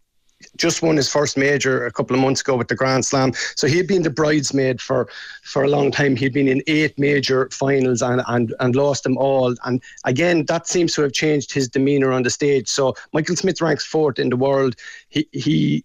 just 0.57 0.83
won 0.83 0.97
his 0.97 1.11
first 1.11 1.37
major 1.37 1.87
a 1.87 1.93
couple 1.93 2.15
of 2.15 2.23
months 2.23 2.41
ago 2.41 2.57
with 2.57 2.69
the 2.69 2.75
Grand 2.75 3.05
Slam. 3.05 3.33
So 3.57 3.67
he'd 3.67 3.87
been 3.87 4.03
the 4.03 4.11
bridesmaid 4.11 4.81
for 4.81 5.09
for 5.43 5.65
a 5.65 5.69
long 5.69 5.91
time. 5.91 6.17
He'd 6.17 6.35
been 6.35 6.49
in 6.49 6.63
eight 6.67 6.99
major 6.99 7.49
finals 7.51 8.03
and 8.03 8.23
and 8.27 8.55
and 8.61 8.77
lost 8.77 9.05
them 9.05 9.17
all. 9.17 9.55
And 9.65 9.83
again, 10.05 10.45
that 10.47 10.67
seems 10.67 10.95
to 10.95 11.03
have 11.03 11.13
changed 11.13 11.53
his 11.53 11.69
demeanour 11.69 12.13
on 12.13 12.23
the 12.23 12.31
stage. 12.31 12.69
So 12.69 12.95
Michael 13.13 13.37
Smith 13.37 13.61
ranks 13.61 13.87
fourth 13.87 14.19
in 14.19 14.29
the 14.29 14.37
world. 14.37 14.77
He 15.09 15.29
he 15.33 15.85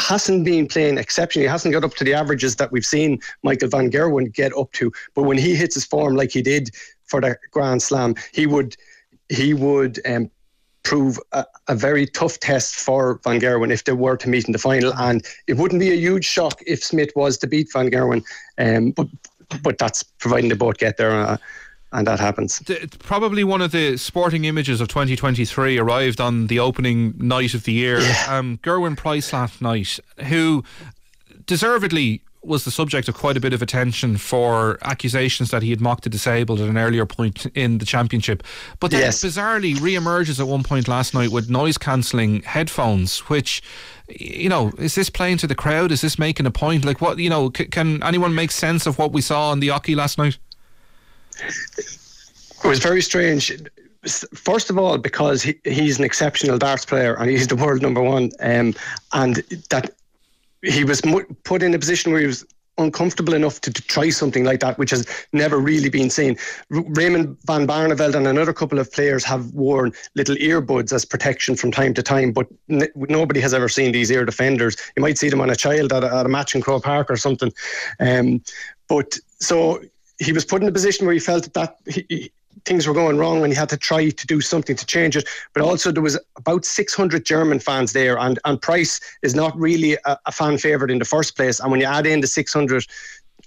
hasn't 0.00 0.44
been 0.44 0.66
playing 0.66 0.98
exceptionally. 0.98 1.46
He 1.46 1.50
hasn't 1.50 1.72
got 1.72 1.84
up 1.84 1.94
to 1.94 2.04
the 2.04 2.14
averages 2.14 2.56
that 2.56 2.72
we've 2.72 2.84
seen 2.84 3.20
Michael 3.42 3.68
van 3.68 3.90
Gerwen 3.90 4.32
get 4.32 4.56
up 4.56 4.72
to. 4.72 4.92
But 5.14 5.22
when 5.22 5.38
he 5.38 5.54
hits 5.54 5.74
his 5.74 5.84
form 5.84 6.16
like 6.16 6.32
he 6.32 6.42
did 6.42 6.70
for 7.04 7.20
the 7.20 7.36
Grand 7.50 7.82
Slam, 7.82 8.14
he 8.32 8.46
would 8.46 8.76
he 9.28 9.54
would 9.54 10.00
um, 10.06 10.30
prove 10.82 11.18
a, 11.32 11.44
a, 11.68 11.76
very 11.76 12.06
tough 12.06 12.40
test 12.40 12.74
for 12.74 13.20
Van 13.22 13.40
Gerwen 13.40 13.70
if 13.70 13.84
they 13.84 13.92
were 13.92 14.16
to 14.16 14.28
meet 14.28 14.46
in 14.46 14.52
the 14.52 14.58
final. 14.58 14.92
And 14.94 15.24
it 15.46 15.56
wouldn't 15.56 15.80
be 15.80 15.92
a 15.92 15.96
huge 15.96 16.24
shock 16.24 16.60
if 16.66 16.82
Smith 16.82 17.10
was 17.14 17.38
to 17.38 17.46
beat 17.46 17.72
Van 17.72 17.90
Gerwen. 17.90 18.24
Um, 18.58 18.90
but 18.90 19.06
but 19.62 19.78
that's 19.78 20.02
providing 20.02 20.48
they 20.48 20.56
both 20.56 20.78
get 20.78 20.96
there. 20.96 21.12
Uh, 21.12 21.36
and 21.92 22.06
that 22.06 22.20
happens. 22.20 22.62
Probably 23.00 23.44
one 23.44 23.60
of 23.60 23.72
the 23.72 23.96
sporting 23.96 24.44
images 24.44 24.80
of 24.80 24.88
2023 24.88 25.78
arrived 25.78 26.20
on 26.20 26.46
the 26.46 26.58
opening 26.58 27.14
night 27.18 27.54
of 27.54 27.64
the 27.64 27.72
year. 27.72 28.00
Yeah. 28.00 28.26
Um, 28.28 28.58
Gerwyn 28.62 28.96
Price 28.96 29.32
last 29.32 29.60
night, 29.60 29.98
who 30.28 30.64
deservedly 31.46 32.22
was 32.42 32.64
the 32.64 32.70
subject 32.70 33.06
of 33.08 33.14
quite 33.14 33.36
a 33.36 33.40
bit 33.40 33.52
of 33.52 33.60
attention 33.60 34.16
for 34.16 34.78
accusations 34.82 35.50
that 35.50 35.62
he 35.62 35.70
had 35.70 35.80
mocked 35.80 36.04
the 36.04 36.10
disabled 36.10 36.58
at 36.58 36.68
an 36.70 36.78
earlier 36.78 37.04
point 37.04 37.44
in 37.54 37.78
the 37.78 37.84
championship. 37.84 38.42
But 38.78 38.92
then 38.92 39.00
yes. 39.00 39.22
bizarrely 39.22 39.78
re-emerges 39.78 40.40
at 40.40 40.46
one 40.46 40.62
point 40.62 40.88
last 40.88 41.12
night 41.12 41.30
with 41.30 41.50
noise 41.50 41.76
cancelling 41.76 42.42
headphones, 42.42 43.18
which 43.28 43.62
you 44.18 44.48
know, 44.48 44.72
is 44.78 44.94
this 44.94 45.10
playing 45.10 45.38
to 45.38 45.46
the 45.46 45.54
crowd? 45.54 45.92
Is 45.92 46.00
this 46.00 46.18
making 46.18 46.46
a 46.46 46.50
point? 46.50 46.84
Like, 46.84 47.00
what, 47.00 47.18
you 47.18 47.30
know, 47.30 47.52
c- 47.56 47.66
can 47.66 48.02
anyone 48.02 48.34
make 48.34 48.50
sense 48.50 48.86
of 48.86 48.98
what 48.98 49.12
we 49.12 49.20
saw 49.20 49.52
in 49.52 49.60
the 49.60 49.68
Oche 49.68 49.94
last 49.94 50.18
night? 50.18 50.38
It 51.38 52.68
was 52.68 52.78
very 52.78 53.02
strange. 53.02 53.52
First 54.34 54.70
of 54.70 54.78
all, 54.78 54.98
because 54.98 55.42
he, 55.42 55.54
he's 55.64 55.98
an 55.98 56.04
exceptional 56.04 56.58
darts 56.58 56.84
player 56.84 57.14
and 57.14 57.30
he's 57.30 57.46
the 57.46 57.56
world 57.56 57.82
number 57.82 58.02
one, 58.02 58.30
um, 58.40 58.74
and 59.12 59.36
that 59.70 59.90
he 60.62 60.84
was 60.84 61.02
put 61.44 61.62
in 61.62 61.74
a 61.74 61.78
position 61.78 62.12
where 62.12 62.20
he 62.20 62.26
was 62.26 62.44
uncomfortable 62.80 63.34
enough 63.34 63.60
to, 63.60 63.72
to, 63.72 63.82
try 63.82 64.10
something 64.10 64.44
like 64.44 64.60
that, 64.60 64.78
which 64.78 64.90
has 64.90 65.06
never 65.32 65.58
really 65.58 65.88
been 65.88 66.10
seen. 66.10 66.36
R- 66.72 66.82
Raymond 66.88 67.36
van 67.44 67.66
Barneveld 67.66 68.14
and 68.14 68.26
another 68.26 68.52
couple 68.52 68.78
of 68.78 68.90
players 68.92 69.24
have 69.24 69.52
worn 69.52 69.92
little 70.14 70.36
earbuds 70.36 70.92
as 70.92 71.04
protection 71.04 71.56
from 71.56 71.70
time 71.70 71.94
to 71.94 72.02
time, 72.02 72.32
but 72.32 72.46
n- 72.68 72.88
nobody 72.94 73.40
has 73.40 73.54
ever 73.54 73.68
seen 73.68 73.92
these 73.92 74.10
ear 74.10 74.24
defenders. 74.24 74.76
You 74.96 75.02
might 75.02 75.18
see 75.18 75.28
them 75.28 75.40
on 75.40 75.50
a 75.50 75.56
child 75.56 75.92
at 75.92 76.04
a, 76.04 76.14
at 76.14 76.26
a 76.26 76.28
match 76.28 76.54
in 76.54 76.62
Croke 76.62 76.84
Park 76.84 77.10
or 77.10 77.16
something. 77.16 77.52
Um, 77.98 78.42
but 78.88 79.18
so 79.40 79.80
he 80.20 80.32
was 80.32 80.44
put 80.44 80.62
in 80.62 80.68
a 80.68 80.72
position 80.72 81.06
where 81.06 81.14
he 81.14 81.20
felt 81.20 81.44
that, 81.44 81.54
that 81.54 81.78
he, 81.86 82.30
things 82.64 82.86
were 82.86 82.94
going 82.94 83.16
wrong 83.16 83.42
and 83.42 83.52
he 83.52 83.58
had 83.58 83.70
to 83.70 83.76
try 83.76 84.10
to 84.10 84.26
do 84.26 84.40
something 84.40 84.76
to 84.76 84.86
change 84.86 85.16
it. 85.16 85.26
But 85.54 85.62
also 85.62 85.90
there 85.90 86.02
was 86.02 86.18
about 86.36 86.64
600 86.64 87.24
German 87.24 87.58
fans 87.58 87.92
there, 87.92 88.18
and 88.18 88.38
and 88.44 88.60
Price 88.60 89.00
is 89.22 89.34
not 89.34 89.56
really 89.58 89.94
a, 90.04 90.18
a 90.26 90.32
fan 90.32 90.58
favourite 90.58 90.92
in 90.92 90.98
the 90.98 91.04
first 91.04 91.36
place. 91.36 91.58
And 91.60 91.70
when 91.70 91.80
you 91.80 91.86
add 91.86 92.06
in 92.06 92.20
the 92.20 92.26
600 92.26 92.84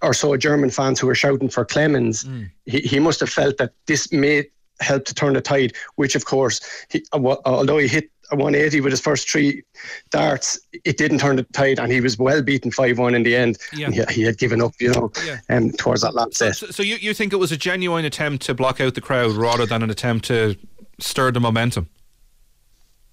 or 0.01 0.13
so 0.13 0.35
German 0.35 0.69
fans 0.69 0.99
who 0.99 1.07
were 1.07 1.15
shouting 1.15 1.49
for 1.49 1.63
Clemens, 1.63 2.23
mm. 2.23 2.49
he, 2.65 2.79
he 2.79 2.99
must 2.99 3.19
have 3.19 3.29
felt 3.29 3.57
that 3.57 3.73
this 3.85 4.11
may 4.11 4.45
help 4.79 5.05
to 5.05 5.13
turn 5.13 5.33
the 5.33 5.41
tide. 5.41 5.73
Which 5.95 6.15
of 6.15 6.25
course, 6.25 6.59
he, 6.89 7.05
although 7.13 7.77
he 7.77 7.87
hit 7.87 8.09
180 8.29 8.81
with 8.81 8.91
his 8.91 9.01
first 9.01 9.29
three 9.29 9.63
darts, 10.09 10.59
it 10.83 10.97
didn't 10.97 11.19
turn 11.19 11.35
the 11.35 11.43
tide, 11.43 11.79
and 11.79 11.91
he 11.91 12.01
was 12.01 12.17
well 12.17 12.41
beaten 12.41 12.71
5 12.71 12.97
1 12.97 13.15
in 13.15 13.23
the 13.23 13.35
end. 13.35 13.57
Yeah. 13.73 13.91
He, 13.91 14.03
he, 14.13 14.21
had 14.23 14.37
given 14.37 14.61
up, 14.61 14.73
you 14.79 14.91
know, 14.91 15.11
yeah. 15.25 15.39
um, 15.49 15.71
towards 15.71 16.01
that 16.01 16.15
last 16.15 16.35
set. 16.35 16.55
So, 16.55 16.67
so, 16.67 16.83
you, 16.83 16.95
you 16.95 17.13
think 17.13 17.33
it 17.33 17.37
was 17.37 17.51
a 17.51 17.57
genuine 17.57 18.05
attempt 18.05 18.45
to 18.45 18.53
block 18.53 18.79
out 18.79 18.95
the 18.95 19.01
crowd 19.01 19.31
rather 19.31 19.65
than 19.65 19.83
an 19.83 19.89
attempt 19.89 20.25
to 20.25 20.55
stir 20.99 21.31
the 21.31 21.39
momentum? 21.39 21.89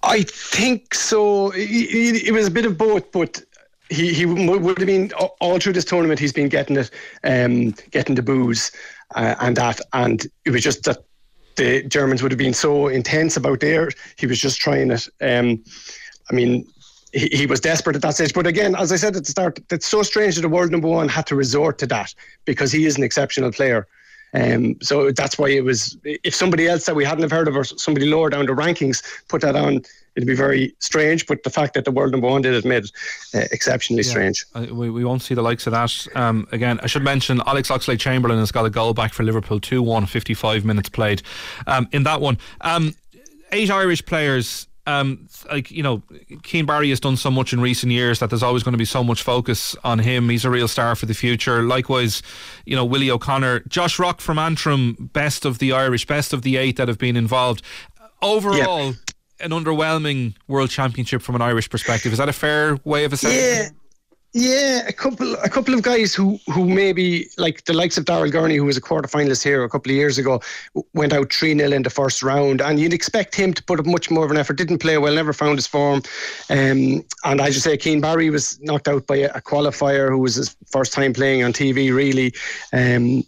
I 0.03 0.23
think 0.23 0.95
so. 0.95 1.51
It, 1.51 2.29
it 2.29 2.33
was 2.33 2.47
a 2.47 2.51
bit 2.51 2.65
of 2.65 2.79
both, 2.79 3.13
but 3.13 3.43
he, 3.91 4.15
he 4.15 4.25
would 4.25 4.79
have 4.79 4.87
been 4.87 5.13
all 5.41 5.59
through 5.59 5.75
this 5.75 5.85
tournament. 5.85 6.21
He's 6.21 6.33
been 6.33 6.49
getting 6.49 6.77
it, 6.77 6.91
um, 7.25 7.75
getting 7.91 8.15
the 8.15 8.23
boos 8.23 8.73
uh, 9.15 9.35
and 9.41 9.57
that, 9.57 9.81
and 9.93 10.25
it 10.45 10.51
was 10.51 10.63
just 10.63 10.85
that 10.85 11.05
the 11.57 11.83
Germans 11.85 12.23
would 12.23 12.33
have 12.33 12.39
been 12.39 12.55
so 12.55 12.89
intense 12.89 13.37
about 13.37 13.61
there. 13.61 13.91
He 14.17 14.27
was 14.27 14.41
just 14.41 14.61
trying 14.61 14.91
it. 14.91 15.09
Um, 15.21 15.63
I 16.31 16.35
mean, 16.35 16.67
he, 17.13 17.29
he, 17.33 17.47
was 17.47 17.61
desperate 17.61 17.97
at 17.97 18.03
that 18.03 18.15
stage. 18.15 18.33
But 18.33 18.47
again, 18.47 18.75
as 18.77 18.93
I 18.93 18.97
said 18.97 19.17
at 19.17 19.25
the 19.25 19.31
start, 19.31 19.59
it's 19.71 19.87
so 19.87 20.03
strange 20.03 20.37
that 20.37 20.43
the 20.43 20.49
world 20.49 20.71
number 20.71 20.89
one 20.89 21.09
had 21.09 21.27
to 21.27 21.35
resort 21.35 21.79
to 21.79 21.87
that 21.89 22.15
because 22.45 22.71
he 22.71 22.87
is 22.87 22.97
an 22.97 23.03
exceptional 23.03 23.53
player. 23.53 23.87
Um, 24.33 24.77
so 24.81 25.11
that's 25.11 25.39
why 25.39 25.49
it 25.49 25.65
was. 25.65 25.97
If 26.05 26.35
somebody 26.35 26.69
else 26.69 26.85
that 26.87 26.95
we 26.95 27.05
hadn't 27.05 27.23
have 27.23 27.33
heard 27.33 27.49
of 27.49 27.57
or 27.57 27.65
somebody 27.65 28.07
lower 28.07 28.31
down 28.31 28.47
the 28.47 28.53
rankings 28.53 29.03
put 29.29 29.43
that 29.43 29.57
on, 29.57 29.83
it'd 30.17 30.27
be 30.27 30.35
very 30.35 30.75
strange. 30.79 31.27
But 31.27 31.43
the 31.43 31.51
fact 31.51 31.75
that 31.75 31.85
the 31.85 31.91
world 31.91 32.13
number 32.13 32.29
one 32.29 32.43
did 32.43 32.55
it 32.55 32.65
made 32.65 32.85
it 32.85 32.93
uh, 33.35 33.47
exceptionally 33.53 34.03
yeah. 34.03 34.11
strange. 34.11 34.47
Uh, 34.55 34.67
we, 34.71 34.91
we 34.91 35.05
won't 35.05 35.23
see 35.23 35.35
the 35.35 35.43
likes 35.43 35.67
of 35.67 35.73
that 35.73 36.07
um, 36.15 36.47
again. 36.53 36.81
I 36.83 36.87
should 36.87 37.03
mention 37.03 37.41
Alex 37.47 37.71
Oxlade 37.71 38.01
Chamberlain 38.01 38.39
has 38.39 38.53
got 38.53 38.67
a 38.67 38.71
goal 38.71 38.95
back 38.95 39.13
for 39.13 39.23
Liverpool 39.23 39.61
2 39.61 39.83
1, 39.83 40.07
55 40.07 40.65
minutes 40.65 40.89
played 40.89 41.23
um, 41.67 41.89
in 41.93 42.03
that 42.05 42.21
one. 42.21 42.39
Um, 42.61 42.95
eight 43.53 43.71
Irish 43.71 44.05
players 44.05 44.67
um, 44.87 45.29
like 45.51 45.71
you 45.71 45.83
know, 45.83 46.03
Keane 46.43 46.67
Barry 46.67 46.89
has 46.91 47.01
done 47.01 47.17
so 47.17 47.31
much 47.31 47.53
in 47.53 47.61
recent 47.61 47.93
years 47.93 48.19
that 48.19 48.31
there's 48.31 48.43
always 48.43 48.63
going 48.63 48.73
to 48.73 48.79
be 48.79 48.85
so 48.85 49.05
much 49.05 49.23
focus 49.23 49.77
on 49.85 49.99
him. 49.99 50.29
He's 50.29 50.45
a 50.45 50.51
real 50.51 50.69
star 50.69 50.97
for 50.97 51.07
the 51.07 51.15
future. 51.15 51.63
Likewise, 51.63 52.23
you 52.65 52.75
know, 52.75 52.85
Willie 52.85 53.11
O'Connor, 53.11 53.61
Josh 53.69 53.99
Rock 53.99 54.21
from 54.21 54.39
Antrim, 54.39 55.11
best 55.13 55.45
of 55.45 55.59
the 55.59 55.73
Irish, 55.73 56.07
best 56.07 56.33
of 56.33 56.43
the 56.43 56.57
eight 56.57 56.77
that 56.77 56.89
have 56.89 56.99
been 56.99 57.17
involved. 57.17 57.63
Overall, 58.23 58.89
yep 58.89 58.97
an 59.41 59.51
underwhelming 59.51 60.35
world 60.49 60.71
championship 60.71 61.23
from 61.23 61.35
an 61.35 61.43
Irish 61.43 61.69
perspective. 61.71 62.13
Is 62.13 62.19
that 62.19 62.29
a 62.29 62.33
fair 62.33 62.79
way 62.85 63.05
of 63.05 63.13
assessing? 63.13 63.39
Yeah. 63.39 63.69
Yeah, 64.33 64.87
a 64.87 64.93
couple, 64.93 65.35
a 65.35 65.49
couple 65.49 65.75
of 65.75 65.83
guys 65.83 66.15
who, 66.15 66.39
who 66.47 66.69
maybe 66.69 67.27
like 67.37 67.65
the 67.65 67.73
likes 67.73 67.99
of 67.99 68.05
Daryl 68.05 68.31
Gurney, 68.31 68.55
who 68.55 68.65
was 68.65 68.77
a 68.77 68.81
quarter 68.81 69.09
finalist 69.09 69.43
here 69.43 69.65
a 69.65 69.69
couple 69.69 69.91
of 69.91 69.97
years 69.97 70.19
ago, 70.19 70.41
went 70.95 71.13
out 71.13 71.33
three 71.33 71.57
0 71.59 71.73
in 71.73 71.83
the 71.83 71.91
first 71.91 72.23
round, 72.23 72.61
and 72.61 72.79
you'd 72.79 72.93
expect 72.93 73.35
him 73.35 73.53
to 73.53 73.63
put 73.65 73.81
up 73.81 73.87
much 73.87 74.09
more 74.09 74.25
of 74.25 74.31
an 74.31 74.37
effort. 74.37 74.57
Didn't 74.57 74.79
play 74.79 74.97
well, 74.99 75.15
never 75.15 75.33
found 75.33 75.59
his 75.59 75.67
form, 75.67 76.03
um, 76.49 77.05
and 77.25 77.41
as 77.41 77.57
you 77.57 77.61
say 77.61 77.77
Keane 77.77 78.01
Barry 78.01 78.31
was 78.31 78.61
knocked 78.61 78.87
out 78.87 79.05
by 79.09 79.17
a, 79.17 79.31
a, 79.35 79.41
qualifier 79.41 80.11
who 80.11 80.19
was 80.19 80.37
his 80.37 80.55
first 80.71 80.93
time 80.93 81.13
playing 81.13 81.43
on 81.43 81.53
TV. 81.53 81.93
Really, 81.93 82.33
um, 82.73 83.25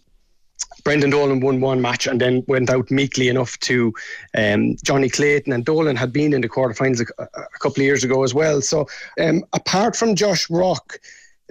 Brendan 0.83 1.11
Dolan 1.11 1.39
won 1.39 1.61
one 1.61 1.81
match 1.81 2.07
and 2.07 2.19
then 2.19 2.43
went 2.47 2.69
out 2.69 2.91
meekly 2.91 3.29
enough 3.29 3.57
to 3.61 3.93
um, 4.37 4.75
Johnny 4.83 5.09
Clayton. 5.09 5.53
And 5.53 5.65
Dolan 5.65 5.95
had 5.95 6.11
been 6.11 6.33
in 6.33 6.41
the 6.41 6.49
quarterfinals 6.49 7.07
a, 7.17 7.23
a 7.23 7.59
couple 7.59 7.81
of 7.81 7.85
years 7.85 8.03
ago 8.03 8.23
as 8.23 8.33
well. 8.33 8.61
So 8.61 8.87
um, 9.19 9.43
apart 9.53 9.95
from 9.95 10.15
Josh 10.15 10.49
Rock, 10.49 10.99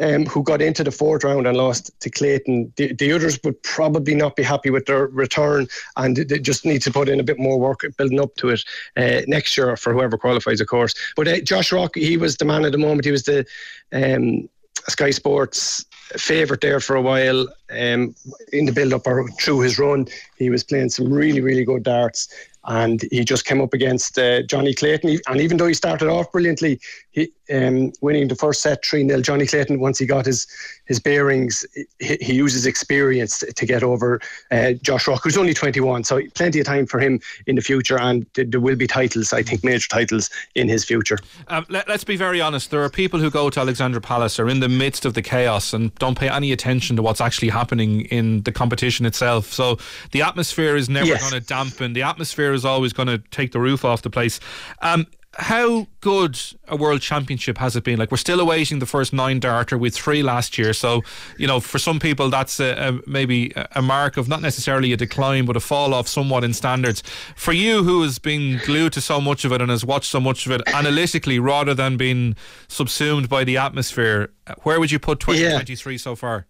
um, 0.00 0.26
who 0.26 0.42
got 0.42 0.62
into 0.62 0.82
the 0.82 0.90
fourth 0.90 1.24
round 1.24 1.46
and 1.46 1.56
lost 1.56 1.90
to 2.00 2.10
Clayton. 2.10 2.72
The, 2.76 2.92
the, 2.94 3.12
others 3.12 3.38
would 3.44 3.62
probably 3.62 4.14
not 4.14 4.36
be 4.36 4.42
happy 4.42 4.70
with 4.70 4.86
their 4.86 5.06
return 5.06 5.66
and 5.96 6.16
they 6.16 6.38
just 6.38 6.64
need 6.64 6.82
to 6.82 6.90
put 6.90 7.08
in 7.08 7.20
a 7.20 7.24
bit 7.24 7.38
more 7.38 7.60
work 7.60 7.84
building 7.98 8.20
up 8.20 8.34
to 8.36 8.48
it 8.48 8.64
uh, 8.96 9.20
next 9.26 9.56
year 9.56 9.76
for 9.76 9.92
whoever 9.92 10.16
qualifies, 10.16 10.60
of 10.60 10.66
course. 10.66 10.94
But 11.14 11.28
uh, 11.28 11.40
Josh 11.40 11.72
Rock, 11.72 11.94
he 11.94 12.16
was 12.16 12.36
the 12.36 12.44
man 12.44 12.64
at 12.64 12.72
the 12.72 12.78
moment. 12.78 13.04
He 13.04 13.12
was 13.12 13.24
the 13.24 13.44
um, 13.92 14.48
Sky 14.88 15.10
Sports 15.10 15.84
favourite 16.16 16.60
there 16.60 16.80
for 16.80 16.96
a 16.96 17.02
while 17.02 17.46
um, 17.72 18.14
in 18.52 18.66
the 18.66 18.72
build 18.72 18.92
up 18.92 19.06
or 19.06 19.28
through 19.40 19.60
his 19.60 19.78
run. 19.78 20.06
He 20.36 20.50
was 20.50 20.64
playing 20.64 20.90
some 20.90 21.12
really, 21.12 21.40
really 21.40 21.64
good 21.64 21.82
darts 21.82 22.28
and 22.64 23.02
he 23.10 23.24
just 23.24 23.44
came 23.44 23.60
up 23.60 23.72
against 23.72 24.18
uh, 24.18 24.42
Johnny 24.42 24.72
Clayton. 24.72 25.18
And 25.26 25.40
even 25.40 25.56
though 25.56 25.66
he 25.66 25.74
started 25.74 26.08
off 26.08 26.30
brilliantly, 26.30 26.80
he, 27.10 27.32
um, 27.52 27.92
winning 28.00 28.28
the 28.28 28.36
first 28.36 28.62
set 28.62 28.84
3 28.84 29.08
0. 29.08 29.20
Johnny 29.20 29.46
Clayton, 29.46 29.80
once 29.80 29.98
he 29.98 30.06
got 30.06 30.24
his, 30.24 30.46
his 30.86 31.00
bearings, 31.00 31.66
he, 31.98 32.16
he 32.20 32.34
uses 32.34 32.64
experience 32.64 33.40
to, 33.40 33.66
get 33.66 33.82
over 33.82 34.20
uh, 34.50 34.72
Josh 34.82 35.06
Rock, 35.06 35.22
who's 35.22 35.36
only 35.36 35.54
21. 35.54 36.04
So 36.04 36.20
plenty 36.34 36.60
of 36.60 36.66
time 36.66 36.86
for 36.86 36.98
him 36.98 37.20
in 37.46 37.56
the 37.56 37.62
future. 37.62 37.98
And 37.98 38.26
there 38.34 38.60
will 38.60 38.76
be 38.76 38.86
titles, 38.86 39.32
I 39.32 39.42
think, 39.42 39.64
major 39.64 39.88
titles 39.88 40.30
in 40.54 40.68
his 40.68 40.84
future. 40.84 41.18
Um, 41.48 41.64
let, 41.68 41.88
us 41.88 42.04
be 42.04 42.16
very 42.16 42.40
honest. 42.40 42.70
There 42.70 42.82
are 42.82 42.90
people 42.90 43.20
who 43.20 43.30
go 43.30 43.50
to 43.50 43.60
Alexandra 43.60 44.00
Palace, 44.00 44.38
are 44.38 44.48
in 44.48 44.60
the 44.60 44.68
midst 44.68 45.04
of 45.04 45.14
the 45.14 45.22
chaos, 45.22 45.72
and 45.72 45.94
don't 45.96 46.18
pay 46.18 46.28
any 46.28 46.52
attention 46.52 46.96
to 46.96 47.02
what's 47.02 47.20
actually 47.20 47.48
happening 47.48 47.61
in 47.70 48.42
the 48.42 48.52
competition 48.52 49.06
itself. 49.06 49.52
So 49.52 49.78
the 50.12 50.22
atmosphere 50.22 50.76
is 50.76 50.88
never 50.88 51.06
yes. 51.06 51.20
going 51.20 51.40
to 51.40 51.46
dampen. 51.46 51.92
The 51.92 52.02
atmosphere 52.02 52.52
is 52.52 52.64
always 52.64 52.92
going 52.92 53.08
to 53.08 53.18
take 53.18 53.52
the 53.52 53.60
roof 53.60 53.84
off 53.84 54.02
the 54.02 54.10
place. 54.10 54.40
Um, 54.80 55.06
how 55.38 55.86
good 56.00 56.38
a 56.68 56.76
world 56.76 57.00
championship 57.00 57.56
has 57.58 57.74
it 57.74 57.84
been? 57.84 57.98
Like 57.98 58.10
we're 58.10 58.18
still 58.18 58.40
awaiting 58.40 58.80
the 58.80 58.86
first 58.86 59.12
nine 59.12 59.40
darter 59.40 59.78
with 59.78 59.94
three 59.94 60.22
last 60.22 60.58
year. 60.58 60.74
So 60.74 61.02
you 61.38 61.46
know, 61.46 61.58
for 61.58 61.78
some 61.78 61.98
people, 61.98 62.28
that's 62.28 62.60
a, 62.60 62.88
a, 62.88 63.00
maybe 63.08 63.52
a 63.72 63.80
mark 63.80 64.16
of 64.16 64.28
not 64.28 64.42
necessarily 64.42 64.92
a 64.92 64.96
decline, 64.96 65.46
but 65.46 65.56
a 65.56 65.60
fall 65.60 65.94
off 65.94 66.06
somewhat 66.06 66.44
in 66.44 66.52
standards. 66.52 67.02
For 67.34 67.52
you, 67.52 67.82
who 67.82 68.02
has 68.02 68.18
been 68.18 68.60
glued 68.64 68.92
to 68.94 69.00
so 69.00 69.20
much 69.20 69.44
of 69.44 69.52
it 69.52 69.62
and 69.62 69.70
has 69.70 69.84
watched 69.84 70.10
so 70.10 70.20
much 70.20 70.44
of 70.44 70.52
it 70.52 70.60
analytically, 70.66 71.38
rather 71.38 71.72
than 71.72 71.96
being 71.96 72.36
subsumed 72.68 73.28
by 73.28 73.44
the 73.44 73.56
atmosphere, 73.56 74.32
where 74.64 74.78
would 74.78 74.90
you 74.90 74.98
put 74.98 75.20
2023 75.20 75.96
so 75.96 76.14
far? 76.14 76.46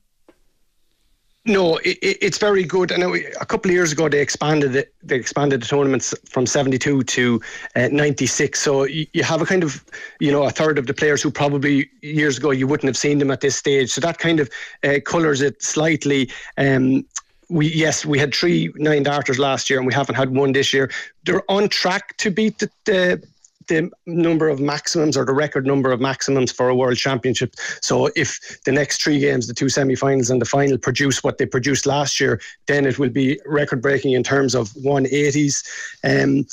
No, 1.45 1.79
it, 1.79 1.99
it's 2.01 2.39
very 2.39 2.63
good. 2.63 2.93
And 2.93 3.03
a 3.03 3.45
couple 3.47 3.71
of 3.71 3.75
years 3.75 3.91
ago, 3.91 4.09
they 4.09 4.21
expanded 4.21 4.77
it. 4.77 4.95
They 5.03 5.17
expanded 5.17 5.63
the 5.63 5.67
tournaments 5.67 6.15
from 6.29 6.47
seventy-two 6.47 7.03
to 7.03 7.41
uh, 7.75 7.89
ninety-six. 7.91 8.61
So 8.61 8.85
you, 8.85 9.07
you, 9.13 9.25
have 9.25 9.43
a 9.43 9.47
kind 9.47 9.65
of, 9.65 9.85
you 10.21 10.31
know, 10.31 10.45
a 10.45 10.51
third 10.51 10.79
of 10.79 10.87
the 10.87 10.95
players 10.95 11.21
who 11.21 11.33
probably 11.33 11.91
years 12.01 12.39
ago 12.39 12.53
you 12.53 12.69
wouldn't 12.69 12.87
have 12.87 12.97
seen 12.97 13.19
them 13.19 13.33
at 13.33 13.41
this 13.41 13.57
stage. 13.57 13.91
So 13.91 14.01
that 14.03 14.19
kind 14.19 14.39
of 14.39 14.49
uh, 14.85 15.01
colours 15.05 15.41
it 15.41 15.61
slightly. 15.63 16.31
Um, 16.59 17.05
we 17.49 17.67
yes, 17.73 18.07
we 18.07 18.21
had 18.21 18.33
three 18.33 18.73
nine 18.77 19.03
darters 19.03 19.41
last 19.41 19.69
year, 19.69 19.81
and 19.81 19.87
we 19.87 19.93
haven't 19.93 20.15
had 20.15 20.31
one 20.31 20.53
this 20.53 20.73
year. 20.73 20.93
They're 21.25 21.43
on 21.51 21.69
track 21.69 22.17
to 22.19 22.31
beat 22.31 22.61
the, 22.61 22.71
the 22.85 23.23
the 23.69 23.91
number 24.07 24.49
of 24.49 24.61
maximums 24.61 25.17
or 25.17 25.25
the 25.25 25.33
record 25.33 25.67
number 25.67 25.93
of 25.93 26.01
maximums 26.01 26.53
for 26.53 26.69
a 26.69 26.75
world 26.75 26.97
championship. 26.97 27.55
So 27.81 28.09
if 28.17 28.61
the 28.65 28.73
next 28.73 29.03
three 29.03 29.19
games, 29.19 29.47
the 29.47 29.55
two 29.55 29.69
semi-finals 29.69 30.31
and 30.31 30.41
the 30.41 30.47
final, 30.47 30.79
produce 30.79 31.23
what 31.23 31.39
they 31.39 31.47
produced 31.47 31.87
last 31.87 32.21
year, 32.21 32.41
then 32.67 32.87
it 32.87 32.99
will 32.99 33.11
be 33.11 33.41
record 33.47 33.83
breaking 33.83 34.13
in 34.13 34.23
terms 34.23 34.55
of 34.55 34.69
180s. 34.71 35.65
Um, 36.05 36.47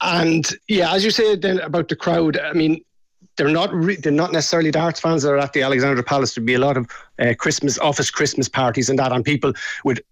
and 0.00 0.48
yeah, 0.68 0.92
as 0.92 1.04
you 1.04 1.10
said 1.10 1.42
then 1.42 1.58
about 1.60 1.88
the 1.88 1.96
crowd, 1.96 2.38
I 2.38 2.52
mean, 2.52 2.82
they're 3.36 3.48
not 3.48 3.72
re- 3.72 3.96
they're 3.96 4.12
not 4.12 4.32
necessarily 4.32 4.70
darts 4.70 5.00
fans 5.00 5.22
that 5.22 5.30
are 5.30 5.38
at 5.38 5.52
the 5.52 5.62
Alexandra 5.62 6.02
Palace. 6.02 6.34
There'd 6.34 6.46
be 6.46 6.54
a 6.54 6.58
lot 6.58 6.76
of 6.76 6.90
uh, 7.18 7.34
Christmas 7.38 7.78
office 7.78 8.10
Christmas 8.10 8.48
parties 8.48 8.88
and 8.88 8.98
that, 8.98 9.12
and 9.12 9.24
people 9.24 9.52
would 9.84 10.02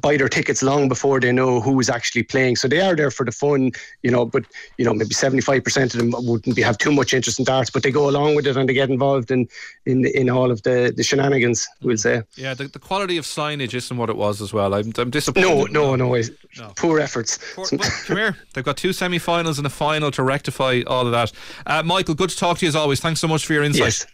buy 0.00 0.16
their 0.16 0.28
tickets 0.28 0.62
long 0.62 0.88
before 0.88 1.20
they 1.20 1.30
know 1.30 1.60
who 1.60 1.78
is 1.78 1.90
actually 1.90 2.22
playing. 2.22 2.56
So 2.56 2.68
they 2.68 2.80
are 2.80 2.96
there 2.96 3.10
for 3.10 3.24
the 3.24 3.32
fun, 3.32 3.72
you 4.02 4.10
know. 4.10 4.24
But 4.24 4.44
you 4.78 4.84
know, 4.84 4.94
maybe 4.94 5.14
seventy 5.14 5.42
five 5.42 5.62
percent 5.62 5.94
of 5.94 6.00
them 6.00 6.12
wouldn't 6.16 6.56
be, 6.56 6.62
have 6.62 6.78
too 6.78 6.92
much 6.92 7.12
interest 7.12 7.38
in 7.38 7.44
darts, 7.44 7.70
but 7.70 7.82
they 7.82 7.90
go 7.90 8.08
along 8.08 8.34
with 8.34 8.46
it 8.46 8.56
and 8.56 8.68
they 8.68 8.74
get 8.74 8.90
involved 8.90 9.30
in 9.30 9.48
in 9.86 10.06
in 10.06 10.30
all 10.30 10.50
of 10.50 10.62
the 10.62 10.92
the 10.96 11.02
shenanigans. 11.02 11.68
We'll 11.82 11.98
say. 11.98 12.22
Yeah, 12.36 12.54
the, 12.54 12.68
the 12.68 12.78
quality 12.78 13.18
of 13.18 13.24
signage 13.24 13.74
isn't 13.74 13.96
what 13.96 14.08
it 14.08 14.16
was 14.16 14.40
as 14.40 14.52
well. 14.52 14.74
I'm, 14.74 14.92
I'm 14.96 15.10
disappointed. 15.10 15.72
No, 15.72 15.94
no, 15.94 15.96
no, 15.96 16.14
no. 16.14 16.72
Poor 16.76 17.00
efforts. 17.00 17.38
Poor, 17.54 17.66
well, 17.72 17.90
come 18.06 18.16
here. 18.16 18.36
They've 18.54 18.64
got 18.64 18.76
two 18.76 18.92
semi-finals 18.92 19.58
and 19.58 19.66
a 19.66 19.70
final 19.70 20.10
to 20.12 20.22
rectify 20.22 20.82
all 20.86 21.06
of 21.06 21.12
that. 21.12 21.32
Uh, 21.66 21.82
Michael, 21.82 22.14
good 22.14 22.30
to 22.30 22.36
talk 22.36 22.58
to 22.58 22.64
you 22.64 22.68
as 22.68 22.76
always. 22.76 23.00
Thanks 23.00 23.20
so 23.20 23.28
much 23.28 23.46
for 23.46 23.52
your 23.52 23.62
insight. 23.62 23.80
Yes. 23.80 24.06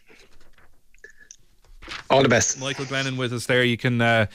All 2.09 2.23
the 2.23 2.29
best. 2.29 2.61
Michael 2.61 2.85
Glennon 2.85 3.17
with 3.17 3.33
us 3.33 3.47
there. 3.47 3.63
You 3.63 3.77
can. 3.77 4.01
Uh, 4.01 4.27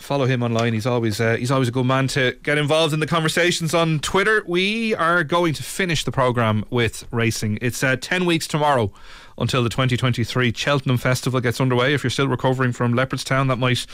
follow 0.00 0.26
him 0.26 0.42
online. 0.42 0.72
He's 0.72 0.86
always 0.86 1.20
uh, 1.20 1.36
he's 1.36 1.50
always 1.50 1.68
a 1.68 1.72
good 1.72 1.86
man 1.86 2.08
to 2.08 2.36
get 2.42 2.58
involved 2.58 2.92
in 2.92 3.00
the 3.00 3.06
conversations 3.06 3.74
on 3.74 4.00
Twitter. 4.00 4.42
We 4.46 4.94
are 4.94 5.22
going 5.22 5.54
to 5.54 5.62
finish 5.62 6.04
the 6.04 6.12
program 6.12 6.64
with 6.70 7.06
racing. 7.10 7.58
It's 7.60 7.82
uh, 7.82 7.96
ten 7.96 8.24
weeks 8.24 8.46
tomorrow 8.46 8.92
until 9.38 9.62
the 9.62 9.70
2023 9.70 10.52
Cheltenham 10.52 10.98
Festival 10.98 11.40
gets 11.40 11.60
underway. 11.60 11.94
If 11.94 12.04
you're 12.04 12.10
still 12.10 12.28
recovering 12.28 12.72
from 12.72 12.92
Leopardstown, 12.92 13.48
that 13.48 13.56
might 13.56 13.86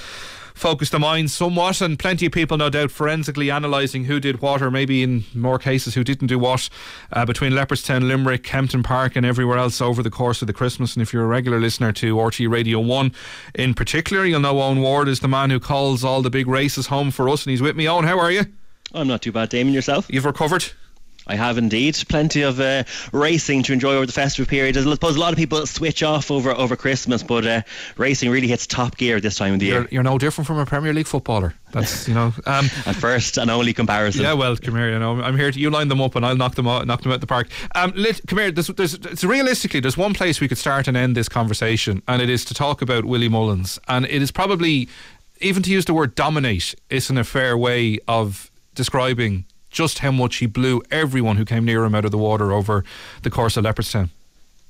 focus 0.57 0.89
the 0.89 0.99
mind 0.99 1.31
somewhat, 1.31 1.81
and 1.81 1.99
plenty 1.99 2.27
of 2.27 2.33
people, 2.33 2.57
no 2.57 2.71
doubt, 2.71 2.91
forensically 2.91 3.51
analysing 3.51 4.07
who 4.07 4.19
did 4.19 4.41
what, 4.41 4.63
or 4.63 4.71
maybe 4.71 5.03
in 5.03 5.25
more 5.35 5.59
cases 5.59 5.95
who 5.95 6.03
didn't 6.03 6.29
do 6.29 6.39
what, 6.39 6.69
uh, 7.13 7.27
between 7.27 7.53
Leopardstown, 7.53 8.09
Limerick, 8.09 8.43
Kempton 8.43 8.83
Park, 8.83 9.15
and 9.15 9.27
everywhere 9.27 9.59
else 9.59 9.81
over 9.81 10.03
the 10.03 10.11
course 10.11 10.41
of 10.41 10.47
the 10.47 10.55
Christmas. 10.55 10.97
And 10.97 11.03
if 11.03 11.13
you're 11.13 11.25
a 11.25 11.29
regular 11.29 11.61
listener 11.61 11.93
to 11.93 12.21
RT 12.21 12.41
Radio 12.41 12.81
1 12.81 13.13
in 13.55 13.75
particular, 13.75 14.25
you'll 14.25 14.41
know 14.41 14.61
Owen 14.61 14.81
Ward 14.81 15.09
is 15.09 15.21
the 15.21 15.29
man 15.29 15.51
who 15.51 15.61
calls 15.61 16.03
all 16.03 16.23
the 16.23 16.31
big 16.31 16.49
races 16.49 16.87
home 16.87 17.11
for 17.11 17.29
us, 17.29 17.45
and 17.45 17.51
he's 17.51 17.63
with 17.63 17.77
me. 17.77 17.87
Owen, 17.87 18.07
how 18.07 18.19
are 18.19 18.33
you? 18.33 18.47
I'm 18.95 19.09
not 19.09 19.21
too 19.21 19.33
bad, 19.33 19.51
Damien. 19.51 19.75
Yourself? 19.75 20.07
You've 20.09 20.25
recovered? 20.25 20.65
I 21.27 21.35
have 21.35 21.59
indeed. 21.59 21.97
Plenty 22.09 22.43
of 22.43 22.61
uh, 22.61 22.85
racing 23.13 23.63
to 23.65 23.73
enjoy 23.73 23.95
over 23.95 24.07
the 24.07 24.13
festive 24.13 24.49
period. 24.49 24.77
I 24.77 24.83
suppose 24.83 25.17
a 25.17 25.21
lot 25.21 25.33
of 25.33 25.39
people 25.39 25.67
switch 25.67 26.03
off 26.03 26.31
over 26.31 26.53
over 26.53 26.77
Christmas, 26.77 27.23
but 27.23 27.47
uh, 27.47 27.63
racing 27.97 28.31
really 28.31 28.49
hits 28.49 28.67
top 28.67 28.97
gear 28.97 29.21
this 29.21 29.37
time 29.37 29.55
of 29.55 29.61
the 29.61 29.67
you're, 29.67 29.81
year. 29.81 29.89
You're 29.91 30.03
no 30.03 30.19
different 30.19 30.47
from 30.47 30.59
a 30.59 30.67
Premier 30.67 30.93
League 30.93 31.07
footballer. 31.07 31.55
That's 31.73 32.07
you 32.07 32.15
know. 32.15 32.33
Um, 32.47 32.67
At 32.87 32.97
first 32.97 33.39
and 33.39 33.51
only 33.51 33.73
comparison. 33.73 34.23
Yeah, 34.23 34.35
well, 34.35 34.57
come 34.57 34.77
here. 34.77 34.91
You 34.91 34.99
know, 34.99 35.21
I'm 35.21 35.37
here 35.37 35.51
to 35.51 35.59
you 35.59 35.71
line 35.71 35.89
them 35.89 36.01
up 36.01 36.15
and 36.15 36.25
I'll 36.25 36.37
knock 36.37 36.55
them 36.55 36.69
out, 36.69 36.87
knock 36.87 37.03
them 37.03 37.13
out 37.13 37.21
the 37.21 37.27
park. 37.27 37.49
Um, 37.75 37.93
let, 37.97 38.21
come 38.27 38.39
here. 38.39 38.51
There's, 38.51 38.69
there's, 38.69 38.95
it's 38.95 39.25
realistically 39.25 39.81
there's 39.81 39.97
one 39.97 40.15
place 40.15 40.41
we 40.41 40.49
could 40.49 40.59
start 40.59 40.87
and 40.87 40.97
end 40.97 41.17
this 41.17 41.29
conversation, 41.29 42.03
and 42.07 42.23
it 42.23 42.31
is 42.31 42.45
to 42.47 42.55
talk 42.55 42.83
about 42.83 43.05
Willie 43.05 43.29
Mullins, 43.29 43.79
and 43.89 44.05
it 44.07 44.23
is 44.23 44.31
probably 44.31 44.89
even 45.41 45.63
to 45.63 45.71
use 45.71 45.85
the 45.85 45.95
word 45.95 46.15
dominate 46.15 46.75
isn't 46.89 47.19
a 47.19 47.25
fair 47.25 47.59
way 47.59 47.99
of 48.09 48.51
describing 48.75 49.46
just 49.77 49.99
how 49.99 50.11
much 50.11 50.37
he 50.37 50.47
blew 50.47 50.83
everyone 50.91 51.37
who 51.37 51.45
came 51.45 51.63
near 51.67 51.85
him 51.85 51.95
out 51.95 52.07
of 52.07 52.11
the 52.11 52.17
water 52.17 52.51
over 52.51 52.83
the 53.23 53.31
course 53.31 53.59
of 53.59 53.65
Leopardstown. 53.65 54.09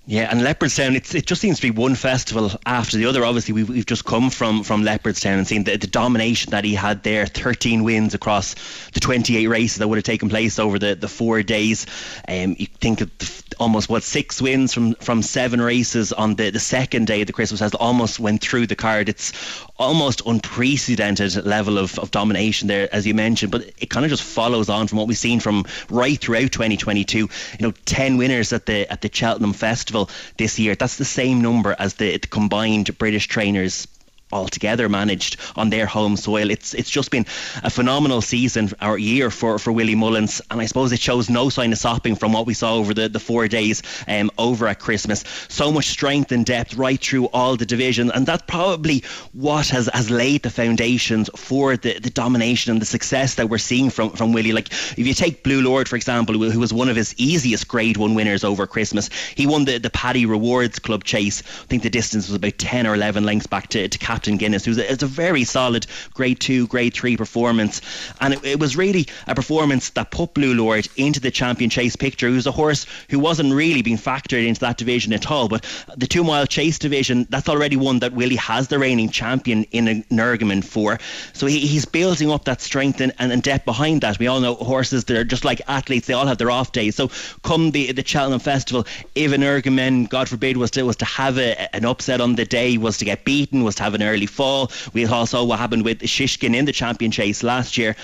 Yeah, 0.08 0.28
and 0.30 0.40
Leopardstown, 0.40 0.94
it's, 0.94 1.16
it 1.16 1.26
just 1.26 1.40
seems 1.40 1.56
to 1.56 1.62
be 1.62 1.72
one 1.72 1.96
festival 1.96 2.52
after 2.64 2.96
the 2.96 3.06
other. 3.06 3.24
Obviously, 3.24 3.54
we've, 3.54 3.68
we've 3.68 3.86
just 3.86 4.04
come 4.04 4.30
from, 4.30 4.62
from 4.62 4.84
Leopardstown 4.84 5.38
and 5.38 5.46
seen 5.48 5.64
the, 5.64 5.76
the 5.76 5.88
domination 5.88 6.52
that 6.52 6.64
he 6.64 6.74
had 6.74 7.02
there 7.02 7.26
13 7.26 7.82
wins 7.82 8.14
across 8.14 8.54
the 8.92 9.00
28 9.00 9.48
races 9.48 9.78
that 9.78 9.88
would 9.88 9.98
have 9.98 10.04
taken 10.04 10.28
place 10.28 10.60
over 10.60 10.78
the, 10.78 10.94
the 10.94 11.08
four 11.08 11.42
days. 11.42 11.86
Um, 12.28 12.54
you 12.56 12.66
think 12.66 13.00
of 13.00 13.10
almost, 13.58 13.88
what, 13.88 14.04
six 14.04 14.40
wins 14.40 14.72
from, 14.72 14.94
from 14.94 15.22
seven 15.22 15.60
races 15.60 16.12
on 16.12 16.36
the, 16.36 16.50
the 16.50 16.60
second 16.60 17.08
day 17.08 17.22
of 17.22 17.26
the 17.26 17.32
Christmas 17.32 17.58
has 17.58 17.74
almost 17.74 18.20
went 18.20 18.40
through 18.40 18.68
the 18.68 18.76
card. 18.76 19.08
It's 19.08 19.32
almost 19.76 20.22
unprecedented 20.24 21.44
level 21.44 21.78
of, 21.78 21.98
of 21.98 22.12
domination 22.12 22.68
there, 22.68 22.88
as 22.94 23.08
you 23.08 23.14
mentioned, 23.14 23.50
but 23.50 23.62
it 23.78 23.90
kind 23.90 24.06
of 24.06 24.10
just 24.10 24.22
follows 24.22 24.68
on 24.68 24.86
from 24.86 24.98
what 24.98 25.08
we've 25.08 25.18
seen 25.18 25.40
from 25.40 25.64
right 25.90 26.20
throughout 26.20 26.52
2022. 26.52 27.18
You 27.18 27.28
know, 27.58 27.72
10 27.86 28.18
winners 28.18 28.52
at 28.52 28.66
the 28.66 28.90
at 28.90 29.02
the 29.02 29.10
Cheltenham 29.12 29.52
Festival 29.52 29.95
this 30.36 30.58
year. 30.58 30.74
That's 30.74 30.96
the 30.96 31.04
same 31.04 31.40
number 31.40 31.74
as 31.78 31.94
the, 31.94 32.16
the 32.18 32.26
combined 32.26 32.96
British 32.98 33.26
trainers 33.28 33.88
altogether 34.32 34.88
managed 34.88 35.36
on 35.56 35.70
their 35.70 35.86
home 35.86 36.16
soil. 36.16 36.50
It's 36.50 36.74
it's 36.74 36.90
just 36.90 37.10
been 37.10 37.26
a 37.62 37.70
phenomenal 37.70 38.20
season 38.20 38.70
or 38.82 38.98
year 38.98 39.30
for, 39.30 39.58
for 39.58 39.72
Willie 39.72 39.94
Mullins, 39.94 40.40
and 40.50 40.60
I 40.60 40.66
suppose 40.66 40.92
it 40.92 41.00
shows 41.00 41.30
no 41.30 41.48
sign 41.48 41.72
of 41.72 41.78
stopping 41.78 42.16
from 42.16 42.32
what 42.32 42.46
we 42.46 42.54
saw 42.54 42.74
over 42.74 42.92
the, 42.92 43.08
the 43.08 43.20
four 43.20 43.48
days 43.48 43.82
um, 44.08 44.30
over 44.38 44.66
at 44.66 44.80
Christmas. 44.80 45.24
So 45.48 45.70
much 45.70 45.86
strength 45.86 46.32
and 46.32 46.44
depth 46.44 46.74
right 46.74 47.00
through 47.00 47.26
all 47.26 47.56
the 47.56 47.66
divisions, 47.66 48.10
and 48.14 48.26
that's 48.26 48.42
probably 48.46 49.04
what 49.32 49.68
has, 49.68 49.88
has 49.92 50.10
laid 50.10 50.42
the 50.42 50.50
foundations 50.50 51.30
for 51.36 51.76
the, 51.76 51.98
the 51.98 52.10
domination 52.10 52.72
and 52.72 52.82
the 52.82 52.86
success 52.86 53.34
that 53.36 53.48
we're 53.48 53.58
seeing 53.58 53.90
from, 53.90 54.10
from 54.10 54.32
Willie. 54.32 54.52
Like 54.52 54.72
if 54.72 55.06
you 55.06 55.14
take 55.14 55.44
Blue 55.44 55.62
Lord, 55.62 55.88
for 55.88 55.96
example, 55.96 56.34
who 56.34 56.58
was 56.58 56.72
one 56.72 56.88
of 56.88 56.96
his 56.96 57.14
easiest 57.16 57.68
grade 57.68 57.96
one 57.96 58.14
winners 58.14 58.44
over 58.44 58.66
Christmas, 58.66 59.08
he 59.34 59.46
won 59.46 59.64
the, 59.64 59.78
the 59.78 59.90
Paddy 59.90 60.26
Rewards 60.26 60.78
Club 60.78 61.04
chase. 61.04 61.42
I 61.42 61.66
think 61.66 61.82
the 61.82 61.90
distance 61.90 62.28
was 62.28 62.34
about 62.34 62.58
10 62.58 62.86
or 62.86 62.94
11 62.94 63.24
lengths 63.24 63.46
back 63.46 63.68
to, 63.68 63.88
to 63.88 63.98
Captain 64.16 64.38
Guinness. 64.38 64.66
Was 64.66 64.78
a, 64.78 65.04
a 65.04 65.06
very 65.06 65.44
solid 65.44 65.86
Grade 66.14 66.40
Two, 66.40 66.66
Grade 66.68 66.94
Three 66.94 67.18
performance, 67.18 67.82
and 68.22 68.32
it, 68.32 68.44
it 68.44 68.58
was 68.58 68.74
really 68.74 69.06
a 69.26 69.34
performance 69.34 69.90
that 69.90 70.10
put 70.10 70.32
Blue 70.32 70.54
Lord 70.54 70.88
into 70.96 71.20
the 71.20 71.30
champion 71.30 71.68
chase 71.68 71.96
picture. 71.96 72.30
Was 72.30 72.46
a 72.46 72.50
horse 72.50 72.86
who 73.10 73.18
wasn't 73.18 73.52
really 73.52 73.82
being 73.82 73.98
factored 73.98 74.46
into 74.46 74.60
that 74.60 74.78
division 74.78 75.12
at 75.12 75.30
all. 75.30 75.48
But 75.48 75.66
the 75.98 76.06
two 76.06 76.24
mile 76.24 76.46
chase 76.46 76.78
division, 76.78 77.26
that's 77.28 77.50
already 77.50 77.76
one 77.76 77.98
that 77.98 78.14
Willie 78.14 78.36
has 78.36 78.68
the 78.68 78.78
reigning 78.78 79.10
champion 79.10 79.64
in 79.64 80.02
Energumen 80.10 80.64
for. 80.64 80.98
So 81.34 81.46
he, 81.46 81.58
he's 81.58 81.84
building 81.84 82.30
up 82.30 82.46
that 82.46 82.62
strength 82.62 83.02
and, 83.02 83.12
and, 83.18 83.30
and 83.32 83.42
depth 83.42 83.66
behind 83.66 84.00
that. 84.00 84.18
We 84.18 84.28
all 84.28 84.40
know 84.40 84.54
horses, 84.54 85.04
they're 85.04 85.24
just 85.24 85.44
like 85.44 85.60
athletes, 85.68 86.06
they 86.06 86.14
all 86.14 86.26
have 86.26 86.38
their 86.38 86.50
off 86.50 86.72
days. 86.72 86.96
So 86.96 87.10
come 87.42 87.72
the, 87.72 87.92
the 87.92 88.06
Cheltenham 88.06 88.40
Festival, 88.40 88.86
if 89.14 89.30
Energumen, 89.30 90.08
God 90.08 90.26
forbid, 90.26 90.56
was 90.56 90.70
to, 90.70 90.84
was 90.84 90.96
to 90.96 91.04
have 91.04 91.36
a, 91.36 91.74
an 91.76 91.84
upset 91.84 92.22
on 92.22 92.36
the 92.36 92.46
day, 92.46 92.78
was 92.78 92.96
to 92.98 93.04
get 93.04 93.26
beaten, 93.26 93.62
was 93.62 93.74
to 93.76 93.82
have 93.82 93.94
an 93.94 94.02
early 94.06 94.26
fall. 94.26 94.70
We 94.92 95.06
all 95.06 95.26
saw 95.26 95.44
what 95.44 95.58
happened 95.58 95.84
with 95.84 96.00
Shishkin 96.00 96.54
in 96.54 96.64
the 96.64 96.72
champion 96.72 97.10
chase 97.10 97.42
last 97.42 97.76
year. 97.76 97.96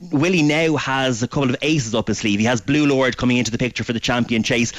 Willie 0.00 0.42
now 0.42 0.76
has 0.76 1.22
a 1.22 1.28
couple 1.28 1.50
of 1.50 1.56
aces 1.60 1.94
up 1.94 2.08
his 2.08 2.18
sleeve. 2.18 2.38
He 2.38 2.46
has 2.46 2.60
Blue 2.60 2.86
Lord 2.86 3.16
coming 3.16 3.36
into 3.36 3.50
the 3.50 3.58
picture 3.58 3.84
for 3.84 3.92
the 3.92 4.00
champion 4.00 4.42
chase, 4.42 4.72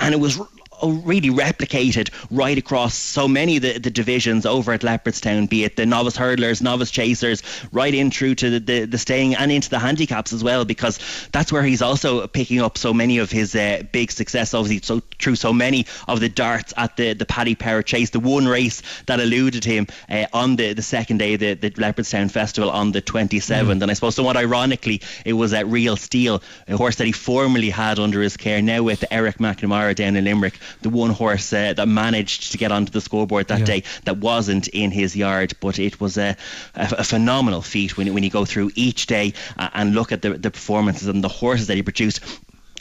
and 0.00 0.12
it 0.12 0.18
was 0.18 0.40
really 0.82 1.30
replicated 1.30 2.10
right 2.30 2.58
across 2.58 2.94
so 2.94 3.26
many 3.28 3.56
of 3.56 3.62
the, 3.62 3.78
the 3.78 3.90
divisions 3.90 4.46
over 4.46 4.72
at 4.72 4.80
Leopardstown, 4.82 5.48
be 5.48 5.64
it 5.64 5.76
the 5.76 5.86
novice 5.86 6.16
hurdlers, 6.16 6.60
novice 6.60 6.90
chasers, 6.90 7.42
right 7.72 7.94
in 7.94 8.10
through 8.10 8.34
to 8.36 8.50
the, 8.50 8.60
the, 8.60 8.84
the 8.84 8.98
staying 8.98 9.34
and 9.34 9.50
into 9.50 9.70
the 9.70 9.78
handicaps 9.78 10.32
as 10.32 10.42
well, 10.42 10.64
because 10.64 10.98
that's 11.32 11.52
where 11.52 11.62
he's 11.62 11.82
also 11.82 12.26
picking 12.26 12.60
up 12.60 12.78
so 12.78 12.92
many 12.92 13.18
of 13.18 13.30
his 13.30 13.54
uh, 13.54 13.82
big 13.92 14.10
success, 14.10 14.54
obviously, 14.54 14.80
so 14.82 15.02
through 15.18 15.36
so 15.36 15.52
many 15.52 15.86
of 16.08 16.20
the 16.20 16.28
darts 16.28 16.72
at 16.76 16.96
the, 16.96 17.12
the 17.14 17.26
Paddy 17.26 17.54
Power 17.54 17.82
Chase, 17.82 18.10
the 18.10 18.20
one 18.20 18.46
race 18.46 18.82
that 19.06 19.20
eluded 19.20 19.64
him 19.64 19.86
uh, 20.10 20.26
on 20.32 20.56
the, 20.56 20.72
the 20.72 20.82
second 20.82 21.18
day, 21.18 21.36
the, 21.36 21.54
the 21.54 21.70
Leopardstown 21.70 22.30
Festival 22.30 22.70
on 22.70 22.92
the 22.92 23.02
27th. 23.02 23.66
Mm. 23.66 23.82
And 23.82 23.90
I 23.90 23.94
suppose 23.94 24.14
somewhat 24.14 24.36
ironically, 24.36 25.00
it 25.24 25.32
was 25.32 25.52
at 25.52 25.66
Real 25.66 25.96
Steel, 25.96 26.42
a 26.68 26.76
horse 26.76 26.96
that 26.96 27.06
he 27.06 27.12
formerly 27.12 27.70
had 27.70 27.98
under 27.98 28.20
his 28.20 28.36
care, 28.36 28.60
now 28.62 28.82
with 28.82 29.04
Eric 29.10 29.38
McNamara 29.38 29.94
down 29.94 30.16
in 30.16 30.24
Limerick 30.24 30.58
the 30.82 30.90
one 30.90 31.10
horse 31.10 31.52
uh, 31.52 31.72
that 31.72 31.88
managed 31.88 32.52
to 32.52 32.58
get 32.58 32.72
onto 32.72 32.92
the 32.92 33.00
scoreboard 33.00 33.48
that 33.48 33.60
yeah. 33.60 33.64
day 33.64 33.82
that 34.04 34.18
wasn't 34.18 34.68
in 34.68 34.90
his 34.90 35.16
yard. 35.16 35.54
But 35.60 35.78
it 35.78 36.00
was 36.00 36.18
a, 36.18 36.36
a, 36.74 36.94
a 36.98 37.04
phenomenal 37.04 37.62
feat 37.62 37.96
when, 37.96 38.12
when 38.14 38.22
you 38.22 38.30
go 38.30 38.44
through 38.44 38.70
each 38.74 39.06
day 39.06 39.32
uh, 39.58 39.70
and 39.74 39.94
look 39.94 40.12
at 40.12 40.22
the, 40.22 40.30
the 40.30 40.50
performances 40.50 41.08
and 41.08 41.22
the 41.22 41.28
horses 41.28 41.66
that 41.68 41.76
he 41.76 41.82
produced 41.82 42.20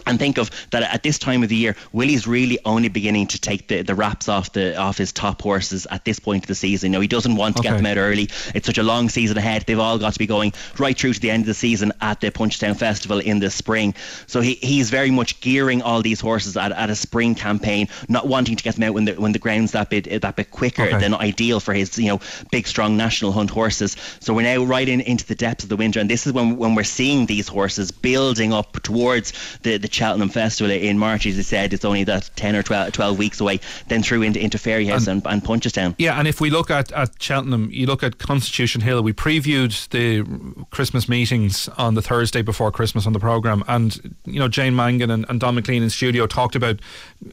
and 0.07 0.19
think 0.19 0.37
of 0.37 0.51
that 0.71 0.83
at 0.83 1.03
this 1.03 1.17
time 1.17 1.43
of 1.43 1.49
the 1.49 1.55
year, 1.55 1.75
Willie's 1.93 2.27
really 2.27 2.59
only 2.65 2.89
beginning 2.89 3.27
to 3.27 3.39
take 3.39 3.67
the, 3.67 3.81
the 3.81 3.95
wraps 3.95 4.29
off 4.29 4.53
the 4.53 4.75
off 4.77 4.97
his 4.97 5.11
top 5.11 5.41
horses 5.41 5.87
at 5.91 6.05
this 6.05 6.19
point 6.19 6.43
of 6.43 6.47
the 6.47 6.55
season. 6.55 6.91
You 6.91 6.97
know, 6.97 7.01
he 7.01 7.07
doesn't 7.07 7.35
want 7.35 7.55
to 7.57 7.61
okay. 7.61 7.69
get 7.69 7.77
them 7.77 7.85
out 7.85 7.97
early. 7.97 8.29
It's 8.53 8.65
such 8.65 8.77
a 8.77 8.83
long 8.83 9.09
season 9.09 9.37
ahead. 9.37 9.63
They've 9.65 9.79
all 9.79 9.97
got 9.97 10.13
to 10.13 10.19
be 10.19 10.27
going 10.27 10.53
right 10.77 10.97
through 10.97 11.13
to 11.13 11.19
the 11.19 11.31
end 11.31 11.41
of 11.41 11.47
the 11.47 11.53
season 11.53 11.91
at 12.01 12.21
the 12.21 12.31
Punchestown 12.31 12.77
Festival 12.77 13.19
in 13.19 13.39
the 13.39 13.49
spring. 13.49 13.93
So 14.27 14.41
he, 14.41 14.55
he's 14.55 14.89
very 14.89 15.11
much 15.11 15.39
gearing 15.41 15.81
all 15.81 16.01
these 16.01 16.19
horses 16.19 16.55
at, 16.57 16.71
at 16.71 16.89
a 16.89 16.95
spring 16.95 17.35
campaign, 17.35 17.87
not 18.09 18.27
wanting 18.27 18.55
to 18.55 18.63
get 18.63 18.75
them 18.75 18.83
out 18.83 18.93
when 18.93 19.05
the 19.05 19.13
when 19.13 19.31
the 19.31 19.39
ground's 19.39 19.71
that 19.71 19.89
bit 19.89 20.21
that 20.21 20.35
bit 20.35 20.51
quicker 20.51 20.83
okay. 20.83 20.99
than 20.99 21.13
ideal 21.13 21.59
for 21.59 21.73
his 21.73 21.97
you 21.97 22.07
know 22.07 22.19
big 22.51 22.67
strong 22.67 22.97
national 22.97 23.31
hunt 23.31 23.49
horses. 23.49 23.95
So 24.19 24.33
we're 24.33 24.43
now 24.43 24.63
right 24.63 24.87
in 24.87 25.01
into 25.01 25.25
the 25.25 25.35
depths 25.35 25.63
of 25.63 25.69
the 25.69 25.77
winter, 25.77 25.99
and 25.99 26.09
this 26.09 26.27
is 26.27 26.33
when 26.33 26.57
when 26.57 26.75
we're 26.75 26.83
seeing 26.83 27.25
these 27.25 27.47
horses 27.47 27.91
building 27.91 28.53
up 28.53 28.81
towards 28.83 29.33
the 29.63 29.77
the 29.77 29.87
Cheltenham 29.95 30.29
Festival 30.29 30.71
in 30.71 30.99
March, 30.99 31.25
as 31.25 31.39
I 31.39 31.41
said, 31.41 31.73
it's 31.73 31.85
only 31.85 32.03
that 32.03 32.29
10 32.35 32.55
or 32.55 32.63
12, 32.63 32.91
12 32.91 33.17
weeks 33.17 33.39
away, 33.39 33.59
then 33.87 34.03
through 34.03 34.23
into, 34.23 34.39
into 34.39 34.57
Fairyhouse 34.57 35.07
and, 35.07 35.25
and, 35.25 35.33
and 35.33 35.43
Punchestown. 35.43 35.95
Yeah, 35.97 36.19
and 36.19 36.27
if 36.27 36.41
we 36.41 36.49
look 36.49 36.69
at, 36.69 36.91
at 36.91 37.21
Cheltenham, 37.21 37.69
you 37.71 37.85
look 37.87 38.03
at 38.03 38.17
Constitution 38.17 38.81
Hill, 38.81 39.01
we 39.01 39.13
previewed 39.13 39.87
the 39.89 40.65
Christmas 40.71 41.07
meetings 41.07 41.69
on 41.77 41.95
the 41.95 42.01
Thursday 42.01 42.41
before 42.41 42.71
Christmas 42.71 43.07
on 43.07 43.13
the 43.13 43.19
programme, 43.19 43.63
and, 43.67 44.17
you 44.25 44.39
know, 44.39 44.47
Jane 44.47 44.75
Mangan 44.75 45.09
and, 45.09 45.25
and 45.29 45.39
Don 45.39 45.55
McLean 45.55 45.81
in 45.81 45.89
studio 45.89 46.27
talked 46.27 46.55
about 46.55 46.79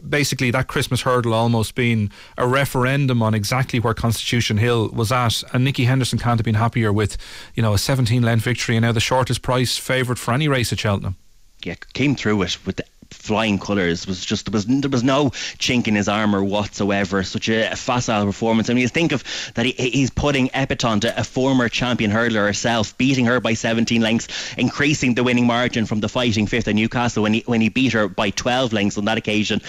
basically 0.09 0.51
that 0.53 0.69
Christmas 0.69 1.03
hurdle 1.03 1.35
almost 1.35 1.75
being 1.75 2.11
a 2.39 2.47
referendum 2.47 3.23
on 3.23 3.35
exactly 3.35 3.81
where 3.81 3.95
Constitution 3.95 4.57
Hill 4.57 4.89
was 4.91 5.11
at, 5.11 5.43
and 5.53 5.65
Nicky 5.65 5.85
Henderson 5.85 6.19
can't 6.19 6.39
have 6.39 6.45
been 6.45 6.55
happier 6.55 6.93
with, 6.93 7.17
you 7.55 7.63
know, 7.63 7.75
a 7.75 7.79
17 7.79 8.23
length 8.23 8.45
victory 8.45 8.77
and 8.77 8.85
now 8.85 8.93
the 8.93 9.01
shortest 9.01 9.43
price 9.43 9.77
favourite 9.77 10.19
for 10.19 10.33
any 10.33 10.47
race 10.47 10.73
at 10.73 10.79
Cheltenham 10.79 11.17
yeah, 11.65 11.75
came 11.93 12.15
through 12.17 12.43
it 12.43 12.59
with 12.67 12.81
flying 13.23 13.59
colours. 13.59 14.07
Was 14.07 14.25
just 14.25 14.47
there 14.47 14.53
was 14.53 14.67
there 14.67 14.91
was 14.91 15.05
no 15.05 15.31
chink 15.59 15.87
in 15.87 15.95
his 15.95 16.09
armour 16.09 16.43
whatsoever. 16.43 17.23
Such 17.23 17.49
a, 17.49 17.75
facile 17.77 18.27
performance. 18.27 18.69
I 18.69 18.75
mean, 18.75 18.83
you 18.83 18.89
think 18.89 19.13
of 19.13 19.23
that 19.55 19.65
he, 19.65 19.73
he's 19.73 20.11
putting 20.11 20.49
Epatante, 20.49 21.17
a 21.17 21.25
former 21.25 21.69
champion 21.69 22.11
hurdler 22.11 22.45
herself, 22.47 22.97
beating 22.99 23.27
her 23.27 23.41
by 23.41 23.55
17 23.55 24.03
lengths, 24.03 24.55
increasing 24.59 25.15
the 25.15 25.23
winning 25.23 25.47
margin 25.47 25.87
from 25.87 26.01
the 26.01 26.09
fighting 26.09 26.47
fifth 26.47 26.69
at 26.69 26.75
Newcastle 26.75 27.23
when 27.23 27.35
he 27.35 27.43
when 27.47 27.61
he 27.61 27.69
beat 27.69 27.93
her 27.93 28.09
by 28.09 28.31
12 28.31 28.73
lengths 28.73 28.99
on 28.99 29.05
that 29.05 29.19
occasion. 29.19 29.61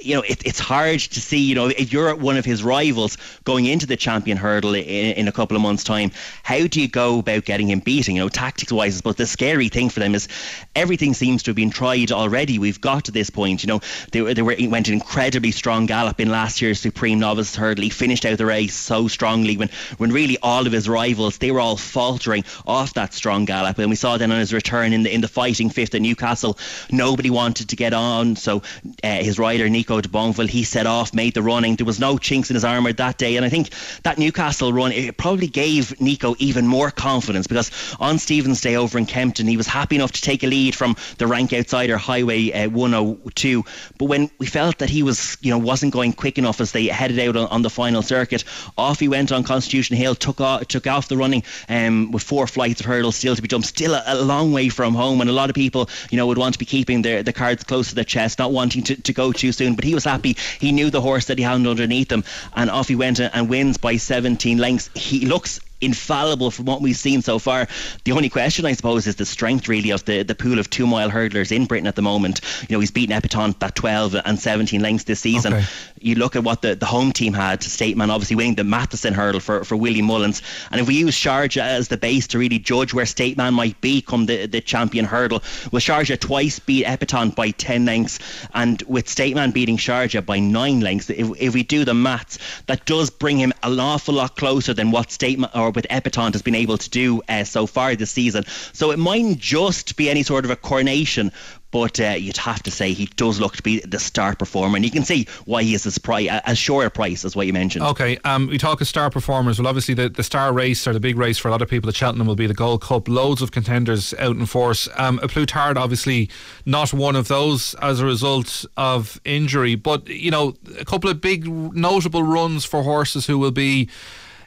You 0.00 0.16
know, 0.16 0.22
it, 0.22 0.46
it's 0.46 0.60
hard 0.60 1.00
to 1.00 1.20
see. 1.20 1.40
You 1.40 1.56
know, 1.56 1.66
if 1.66 1.92
you're 1.92 2.14
one 2.14 2.36
of 2.36 2.44
his 2.44 2.62
rivals 2.62 3.18
going 3.44 3.66
into 3.66 3.86
the 3.86 3.96
champion 3.96 4.36
hurdle 4.36 4.74
in, 4.74 4.84
in 4.84 5.28
a 5.28 5.32
couple 5.32 5.56
of 5.56 5.62
months' 5.62 5.84
time, 5.84 6.12
how 6.44 6.66
do 6.66 6.80
you 6.80 6.88
go 6.88 7.18
about 7.18 7.44
getting 7.44 7.68
him 7.68 7.80
beating? 7.80 8.16
You 8.16 8.22
know, 8.22 8.28
tactics 8.28 8.72
wise, 8.72 9.00
but 9.00 9.16
the 9.16 9.26
scary 9.26 9.68
thing 9.68 9.90
for 9.90 9.98
them 9.98 10.14
is 10.14 10.28
everything 10.76 11.14
seems 11.14 11.42
to 11.42 11.50
have 11.50 11.56
been 11.56 11.70
tried 11.70 12.12
already. 12.12 12.58
We've 12.58 12.80
got 12.80 12.99
got 13.00 13.06
to 13.06 13.12
this 13.12 13.30
point. 13.30 13.62
You 13.62 13.68
know, 13.68 13.80
they, 14.12 14.34
they 14.34 14.42
were 14.42 14.56
went 14.68 14.88
an 14.88 14.94
incredibly 14.94 15.52
strong 15.52 15.86
gallop 15.86 16.20
in 16.20 16.28
last 16.28 16.60
year's 16.60 16.80
Supreme 16.80 17.18
Novice 17.18 17.56
Hurdle. 17.56 17.84
He 17.84 17.90
finished 17.90 18.26
out 18.26 18.36
the 18.36 18.44
race 18.44 18.74
so 18.74 19.08
strongly 19.08 19.56
when, 19.56 19.70
when 19.96 20.12
really 20.12 20.36
all 20.42 20.66
of 20.66 20.72
his 20.72 20.88
rivals 20.88 21.38
they 21.38 21.50
were 21.50 21.60
all 21.60 21.76
faltering 21.76 22.44
off 22.66 22.94
that 22.94 23.14
strong 23.14 23.46
gallop. 23.46 23.78
And 23.78 23.88
we 23.88 23.96
saw 23.96 24.18
then 24.18 24.32
on 24.32 24.38
his 24.38 24.52
return 24.52 24.92
in 24.92 25.04
the 25.04 25.14
in 25.14 25.22
the 25.22 25.28
fighting 25.28 25.70
fifth 25.70 25.94
at 25.94 26.02
Newcastle, 26.02 26.58
nobody 26.90 27.30
wanted 27.30 27.70
to 27.70 27.76
get 27.76 27.94
on. 27.94 28.36
So 28.36 28.62
uh, 29.02 29.22
his 29.22 29.38
rider 29.38 29.68
Nico 29.70 30.00
de 30.00 30.08
Boinville, 30.08 30.48
he 30.48 30.64
set 30.64 30.86
off, 30.86 31.14
made 31.14 31.34
the 31.34 31.42
running. 31.42 31.76
There 31.76 31.86
was 31.86 32.00
no 32.00 32.18
chinks 32.18 32.50
in 32.50 32.54
his 32.54 32.64
armour 32.64 32.92
that 32.92 33.16
day, 33.16 33.36
and 33.36 33.46
I 33.46 33.48
think 33.48 33.70
that 34.02 34.18
Newcastle 34.18 34.72
run 34.72 34.92
it 34.92 35.16
probably 35.16 35.46
gave 35.46 35.98
Nico 36.00 36.34
even 36.38 36.66
more 36.66 36.90
confidence 36.90 37.46
because 37.46 37.70
on 37.98 38.18
Stephen's 38.18 38.60
Day 38.60 38.76
over 38.76 38.98
in 38.98 39.06
Kempton 39.06 39.46
he 39.46 39.56
was 39.56 39.66
happy 39.66 39.96
enough 39.96 40.12
to 40.12 40.22
take 40.22 40.42
a 40.42 40.46
lead 40.46 40.74
from 40.74 40.96
the 41.16 41.26
rank 41.26 41.52
outsider 41.52 41.96
Highway 41.96 42.50
uh, 42.50 42.68
102. 42.92 43.64
But 43.98 44.04
when 44.06 44.30
we 44.38 44.46
felt 44.46 44.78
that 44.78 44.90
he 44.90 45.02
was, 45.02 45.36
you 45.40 45.50
know, 45.50 45.58
wasn't 45.58 45.92
going 45.92 46.12
quick 46.12 46.38
enough 46.38 46.60
as 46.60 46.72
they 46.72 46.86
headed 46.86 47.18
out 47.18 47.36
on, 47.36 47.48
on 47.48 47.62
the 47.62 47.70
final 47.70 48.02
circuit, 48.02 48.44
off 48.76 49.00
he 49.00 49.08
went 49.08 49.32
on 49.32 49.44
Constitution 49.44 49.96
Hill, 49.96 50.14
took 50.14 50.40
off, 50.40 50.66
took 50.68 50.86
off 50.86 51.08
the 51.08 51.16
running 51.16 51.42
um, 51.68 52.10
with 52.12 52.22
four 52.22 52.46
flights 52.46 52.80
of 52.80 52.86
hurdles 52.86 53.16
still 53.16 53.36
to 53.36 53.42
be 53.42 53.48
jumped, 53.48 53.68
still 53.68 53.94
a, 53.94 54.02
a, 54.06 54.20
long 54.20 54.52
way 54.52 54.68
from 54.68 54.94
home. 54.94 55.20
And 55.20 55.30
a 55.30 55.32
lot 55.32 55.50
of 55.50 55.54
people, 55.54 55.88
you 56.10 56.16
know, 56.16 56.26
would 56.26 56.38
want 56.38 56.54
to 56.54 56.58
be 56.58 56.64
keeping 56.64 57.02
their 57.02 57.22
the 57.22 57.32
cards 57.32 57.64
close 57.64 57.88
to 57.90 57.94
their 57.94 58.04
chest, 58.04 58.38
not 58.38 58.52
wanting 58.52 58.82
to, 58.84 58.96
to 59.02 59.12
go 59.12 59.32
too 59.32 59.52
soon. 59.52 59.74
But 59.74 59.84
he 59.84 59.94
was 59.94 60.04
happy. 60.04 60.36
He 60.58 60.72
knew 60.72 60.90
the 60.90 61.00
horse 61.00 61.26
that 61.26 61.38
he 61.38 61.44
had 61.44 61.54
underneath 61.66 62.10
him, 62.10 62.24
and 62.54 62.70
off 62.70 62.88
he 62.88 62.96
went 62.96 63.20
and 63.20 63.48
wins 63.48 63.76
by 63.76 63.96
17 63.96 64.58
lengths. 64.58 64.90
He 64.94 65.26
looks 65.26 65.60
infallible 65.80 66.50
from 66.50 66.66
what 66.66 66.80
we've 66.80 66.96
seen 66.96 67.22
so 67.22 67.38
far. 67.38 67.66
The 68.04 68.12
only 68.12 68.28
question, 68.28 68.66
I 68.66 68.72
suppose, 68.72 69.06
is 69.06 69.16
the 69.16 69.26
strength 69.26 69.68
really 69.68 69.90
of 69.90 70.04
the, 70.04 70.22
the 70.22 70.34
pool 70.34 70.58
of 70.58 70.70
two 70.70 70.86
mile 70.86 71.10
hurdlers 71.10 71.52
in 71.52 71.66
Britain 71.66 71.86
at 71.86 71.96
the 71.96 72.02
moment. 72.02 72.40
You 72.68 72.76
know, 72.76 72.80
he's 72.80 72.90
beaten 72.90 73.16
Epatante 73.16 73.58
by 73.58 73.68
12 73.68 74.16
and 74.24 74.38
17 74.38 74.80
lengths 74.80 75.04
this 75.04 75.20
season. 75.20 75.54
Okay. 75.54 75.66
You 76.00 76.14
look 76.14 76.36
at 76.36 76.44
what 76.44 76.62
the, 76.62 76.74
the 76.74 76.86
home 76.86 77.12
team 77.12 77.32
had, 77.32 77.62
State 77.62 77.96
Man 77.96 78.10
obviously 78.10 78.36
winning 78.36 78.54
the 78.54 78.64
Matheson 78.64 79.14
hurdle 79.14 79.40
for, 79.40 79.64
for 79.64 79.76
Willie 79.76 80.02
Mullins. 80.02 80.42
And 80.70 80.80
if 80.80 80.88
we 80.88 80.94
use 80.94 81.14
Sharjah 81.14 81.62
as 81.62 81.88
the 81.88 81.96
base 81.96 82.26
to 82.28 82.38
really 82.38 82.58
judge 82.58 82.94
where 82.94 83.06
State 83.06 83.36
Man 83.36 83.54
might 83.54 83.80
be 83.80 84.00
come 84.00 84.26
the, 84.26 84.46
the 84.46 84.60
champion 84.60 85.04
hurdle, 85.04 85.42
well, 85.72 85.80
Sharjah 85.80 86.18
twice 86.18 86.58
beat 86.58 86.86
Epatante 86.86 87.34
by 87.34 87.50
10 87.50 87.84
lengths. 87.84 88.18
And 88.54 88.82
with 88.82 89.08
State 89.08 89.34
Man 89.34 89.50
beating 89.50 89.76
Sharjah 89.76 90.24
by 90.24 90.38
9 90.38 90.80
lengths, 90.80 91.10
if, 91.10 91.30
if 91.40 91.54
we 91.54 91.62
do 91.62 91.84
the 91.84 91.94
maths, 91.94 92.38
that 92.66 92.84
does 92.86 93.10
bring 93.10 93.38
him 93.38 93.52
an 93.62 93.78
awful 93.80 94.14
lot 94.14 94.36
closer 94.36 94.74
than 94.74 94.90
what 94.90 95.10
State 95.10 95.38
Man 95.38 95.50
with 95.70 95.86
Epatante 95.88 96.32
has 96.32 96.42
been 96.42 96.54
able 96.54 96.78
to 96.78 96.90
do 96.90 97.22
uh, 97.28 97.44
so 97.44 97.66
far 97.66 97.94
this 97.96 98.10
season. 98.10 98.44
So 98.72 98.90
it 98.90 98.98
mightn't 98.98 99.38
just 99.38 99.96
be 99.96 100.10
any 100.10 100.22
sort 100.22 100.44
of 100.44 100.50
a 100.50 100.56
coronation, 100.56 101.32
but 101.70 102.00
uh, 102.00 102.10
you'd 102.18 102.36
have 102.36 102.62
to 102.64 102.70
say 102.70 102.92
he 102.92 103.06
does 103.16 103.40
look 103.40 103.56
to 103.56 103.62
be 103.62 103.80
the 103.80 103.98
star 103.98 104.34
performer, 104.34 104.76
and 104.76 104.84
you 104.84 104.90
can 104.90 105.04
see 105.04 105.26
why 105.44 105.62
he 105.62 105.74
is 105.74 105.86
as, 105.86 105.98
pri- 105.98 106.26
as 106.44 106.58
short 106.58 106.86
a 106.86 106.90
price 106.90 107.24
as 107.24 107.36
what 107.36 107.46
you 107.46 107.52
mentioned. 107.52 107.84
Okay, 107.84 108.18
um, 108.24 108.48
we 108.48 108.58
talk 108.58 108.80
of 108.80 108.88
star 108.88 109.10
performers. 109.10 109.58
Well, 109.58 109.68
obviously 109.68 109.94
the, 109.94 110.08
the 110.08 110.22
star 110.22 110.52
race 110.52 110.86
or 110.86 110.92
the 110.92 111.00
big 111.00 111.16
race 111.16 111.38
for 111.38 111.48
a 111.48 111.50
lot 111.50 111.62
of 111.62 111.68
people 111.68 111.88
at 111.88 111.96
Cheltenham 111.96 112.26
will 112.26 112.36
be 112.36 112.46
the 112.46 112.54
Gold 112.54 112.82
Cup. 112.82 113.08
Loads 113.08 113.42
of 113.42 113.52
contenders 113.52 114.12
out 114.14 114.36
in 114.36 114.46
force. 114.46 114.88
Um, 114.96 115.18
Plutard, 115.20 115.76
obviously 115.76 116.28
not 116.66 116.92
one 116.92 117.14
of 117.14 117.28
those 117.28 117.74
as 117.74 118.00
a 118.00 118.06
result 118.06 118.64
of 118.76 119.20
injury, 119.24 119.74
but 119.74 120.08
you 120.08 120.30
know 120.30 120.54
a 120.78 120.84
couple 120.84 121.08
of 121.08 121.20
big 121.20 121.46
notable 121.46 122.22
runs 122.22 122.64
for 122.64 122.82
horses 122.82 123.26
who 123.26 123.38
will 123.38 123.50
be 123.50 123.88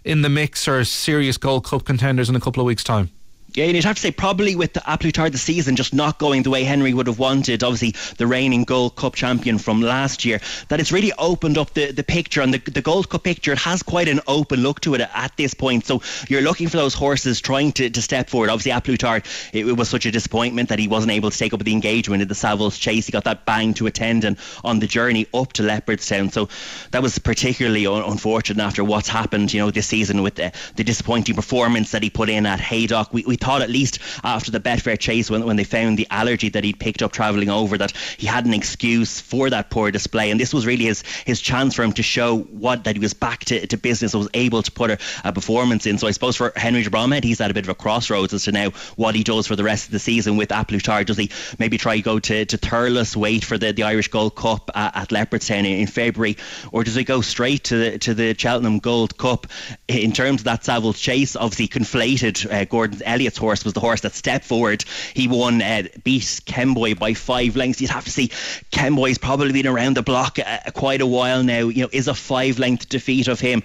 in 0.03 0.21
the 0.21 0.29
mix 0.29 0.67
or 0.67 0.83
serious 0.83 1.37
Gold 1.37 1.65
Cup 1.65 1.85
contenders 1.85 2.29
in 2.29 2.35
a 2.35 2.39
couple 2.39 2.61
of 2.61 2.65
weeks' 2.65 2.83
time? 2.83 3.09
Yeah, 3.55 3.65
and 3.65 3.75
you'd 3.75 3.85
have 3.85 3.95
to 3.95 4.01
say 4.01 4.11
probably 4.11 4.55
with 4.55 4.73
the 4.73 4.81
A 4.91 4.97
Plus 4.97 5.31
the 5.31 5.37
season 5.37 5.75
just 5.75 5.93
not 5.93 6.19
going 6.19 6.43
the 6.43 6.49
way 6.49 6.63
Henry 6.63 6.93
would 6.93 7.07
have 7.07 7.19
wanted, 7.19 7.63
obviously 7.63 7.95
the 8.17 8.27
reigning 8.27 8.63
Gold 8.63 8.95
Cup 8.95 9.15
champion 9.15 9.57
from 9.57 9.81
last 9.81 10.25
year, 10.25 10.39
that 10.69 10.79
it's 10.79 10.91
really 10.91 11.11
opened 11.17 11.57
up 11.57 11.73
the, 11.73 11.91
the 11.91 12.03
picture 12.03 12.41
and 12.41 12.53
the, 12.53 12.59
the 12.71 12.81
Gold 12.81 13.09
Cup 13.09 13.23
picture, 13.23 13.51
it 13.51 13.59
has 13.59 13.83
quite 13.83 14.07
an 14.07 14.19
open 14.27 14.61
look 14.61 14.81
to 14.81 14.95
it 14.95 15.01
at 15.01 15.35
this 15.37 15.53
point. 15.53 15.85
So 15.85 16.01
you're 16.29 16.41
looking 16.41 16.67
for 16.67 16.77
those 16.77 16.93
horses 16.93 17.41
trying 17.41 17.71
to, 17.73 17.89
to 17.89 18.01
step 18.01 18.29
forward. 18.29 18.49
Obviously 18.49 18.71
A 18.71 18.81
Plus 18.81 19.21
it, 19.53 19.67
it 19.67 19.77
was 19.77 19.89
such 19.89 20.05
a 20.05 20.11
disappointment 20.11 20.69
that 20.69 20.79
he 20.79 20.87
wasn't 20.87 21.11
able 21.11 21.29
to 21.29 21.37
take 21.37 21.53
up 21.53 21.63
the 21.63 21.73
engagement 21.73 22.21
in 22.21 22.27
the 22.27 22.33
Savills 22.35 22.79
Chase. 22.79 23.05
He 23.05 23.11
got 23.11 23.23
that 23.25 23.45
bang 23.45 23.73
to 23.75 23.87
attend 23.87 24.03
tendon 24.03 24.37
on 24.63 24.79
the 24.79 24.87
journey 24.87 25.25
up 25.33 25.53
to 25.53 25.63
Leopardstown. 25.63 26.31
So 26.31 26.49
that 26.91 27.01
was 27.01 27.17
particularly 27.19 27.87
un- 27.87 28.03
unfortunate 28.03 28.61
after 28.61 28.83
what's 28.83 29.07
happened, 29.07 29.53
you 29.53 29.59
know, 29.59 29.71
this 29.71 29.87
season 29.87 30.21
with 30.21 30.35
the, 30.35 30.51
the 30.75 30.83
disappointing 30.83 31.35
performance 31.35 31.91
that 31.91 32.03
he 32.03 32.09
put 32.09 32.29
in 32.29 32.45
at 32.45 32.59
Haydock. 32.59 33.13
We, 33.13 33.23
we 33.25 33.37
thought 33.43 33.61
at 33.61 33.69
least 33.69 33.99
after 34.23 34.51
the 34.51 34.59
Betfair 34.59 34.97
chase 34.97 35.29
when, 35.29 35.45
when 35.45 35.55
they 35.55 35.63
found 35.63 35.97
the 35.97 36.07
allergy 36.09 36.49
that 36.49 36.63
he'd 36.63 36.79
picked 36.79 37.01
up 37.01 37.11
travelling 37.11 37.49
over 37.49 37.77
that 37.77 37.91
he 38.17 38.27
had 38.27 38.45
an 38.45 38.53
excuse 38.53 39.19
for 39.19 39.49
that 39.49 39.69
poor 39.69 39.91
display. 39.91 40.31
And 40.31 40.39
this 40.39 40.53
was 40.53 40.65
really 40.65 40.85
his 40.85 41.03
his 41.25 41.41
chance 41.41 41.75
for 41.75 41.83
him 41.83 41.93
to 41.93 42.03
show 42.03 42.39
what 42.39 42.85
that 42.85 42.95
he 42.95 42.99
was 42.99 43.13
back 43.13 43.45
to, 43.45 43.67
to 43.67 43.77
business 43.77 44.13
and 44.13 44.21
was 44.21 44.29
able 44.33 44.61
to 44.63 44.71
put 44.71 44.91
a, 44.91 44.97
a 45.23 45.33
performance 45.33 45.85
in. 45.85 45.97
So 45.97 46.07
I 46.07 46.11
suppose 46.11 46.35
for 46.35 46.53
Henry 46.55 46.83
de 46.83 46.89
Bromhead 46.89 47.23
he's 47.23 47.41
at 47.41 47.51
a 47.51 47.53
bit 47.53 47.65
of 47.65 47.69
a 47.69 47.75
crossroads 47.75 48.33
as 48.33 48.45
to 48.45 48.51
now 48.51 48.69
what 48.95 49.15
he 49.15 49.23
does 49.23 49.47
for 49.47 49.55
the 49.55 49.63
rest 49.63 49.85
of 49.85 49.91
the 49.91 49.99
season 49.99 50.37
with 50.37 50.51
A 50.51 50.63
does 51.03 51.17
he 51.17 51.29
maybe 51.59 51.77
try 51.77 51.99
go 51.99 52.19
to, 52.19 52.45
to 52.45 52.57
Thurles 52.57 53.15
wait 53.15 53.43
for 53.43 53.57
the, 53.57 53.73
the 53.73 53.83
Irish 53.83 54.07
Gold 54.07 54.35
Cup 54.35 54.69
at, 54.75 54.95
at 54.95 55.09
Leopardstown 55.09 55.59
in, 55.59 55.65
in 55.65 55.87
February? 55.87 56.37
Or 56.71 56.83
does 56.83 56.95
he 56.95 57.03
go 57.03 57.21
straight 57.21 57.65
to 57.65 57.77
the, 57.77 57.99
to 57.99 58.13
the 58.13 58.35
Cheltenham 58.37 58.79
Gold 58.79 59.17
Cup? 59.17 59.47
In 59.87 60.13
terms 60.13 60.41
of 60.41 60.45
that 60.45 60.63
Savills 60.63 60.99
chase 60.99 61.35
obviously 61.35 61.67
conflated 61.67 62.51
uh, 62.51 62.65
Gordon 62.65 63.01
Horse 63.37 63.63
was 63.63 63.73
the 63.73 63.79
horse 63.79 64.01
that 64.01 64.13
stepped 64.13 64.45
forward. 64.45 64.83
He 65.13 65.27
won, 65.27 65.61
uh, 65.61 65.83
beat 66.03 66.41
Kemboy 66.45 66.97
by 66.97 67.13
five 67.13 67.55
lengths. 67.55 67.81
You'd 67.81 67.89
have 67.91 68.05
to 68.05 68.11
see 68.11 68.31
Kemboy's 68.71 69.17
probably 69.17 69.51
been 69.51 69.67
around 69.67 69.97
the 69.97 70.01
block 70.01 70.39
uh, 70.39 70.59
quite 70.73 71.01
a 71.01 71.05
while 71.05 71.43
now. 71.43 71.67
You 71.67 71.83
know, 71.83 71.89
is 71.91 72.07
a 72.07 72.13
five 72.13 72.59
length 72.59 72.89
defeat 72.89 73.27
of 73.27 73.39
him 73.39 73.63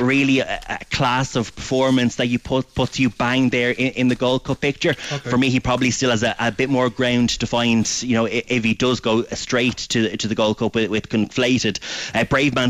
really 0.00 0.40
a, 0.40 0.60
a, 0.68 0.84
class 0.90 1.36
of 1.36 1.54
performance 1.54 2.16
that 2.16 2.26
you 2.26 2.38
put 2.38 2.74
puts 2.74 2.98
you 2.98 3.10
bang 3.10 3.50
there 3.50 3.70
in, 3.70 3.92
in 3.92 4.08
the 4.08 4.14
Gold 4.14 4.44
Cup 4.44 4.60
picture? 4.60 4.90
Okay. 4.90 5.30
For 5.30 5.38
me, 5.38 5.50
he 5.50 5.60
probably 5.60 5.90
still 5.90 6.10
has 6.10 6.22
a, 6.22 6.34
a, 6.38 6.52
bit 6.52 6.70
more 6.70 6.90
ground 6.90 7.30
to 7.30 7.46
find. 7.46 7.88
You 8.02 8.14
know, 8.14 8.26
if 8.26 8.64
he 8.64 8.74
does 8.74 9.00
go 9.00 9.22
straight 9.24 9.76
to 9.76 10.16
to 10.16 10.28
the 10.28 10.34
Gold 10.34 10.58
Cup 10.58 10.74
with, 10.74 10.90
with 10.90 11.08
conflated. 11.08 11.78
Uh, 12.14 12.24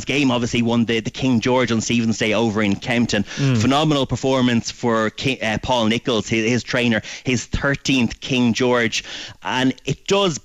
Game 0.07 0.31
obviously 0.31 0.63
won 0.63 0.85
the, 0.85 1.01
the 1.01 1.11
King 1.11 1.41
George 1.41 1.71
on 1.71 1.81
Stephen's 1.81 2.19
Day 2.19 2.33
over 2.35 2.63
in 2.63 2.77
Kempton. 2.77 3.25
Mm. 3.25 3.61
Phenomenal 3.61 4.07
performance 4.07 4.71
for 4.71 5.11
King, 5.11 5.43
uh, 5.43 5.59
Paul 5.63 5.87
Nicholls, 5.87 6.29
his, 6.29 6.38
his 6.45 6.63
trainer, 6.63 7.03
his 7.25 7.47
13th 7.47 8.21
King 8.21 8.53
George, 8.53 9.05
and 9.43 9.75
it 9.85 10.07
does 10.07 10.41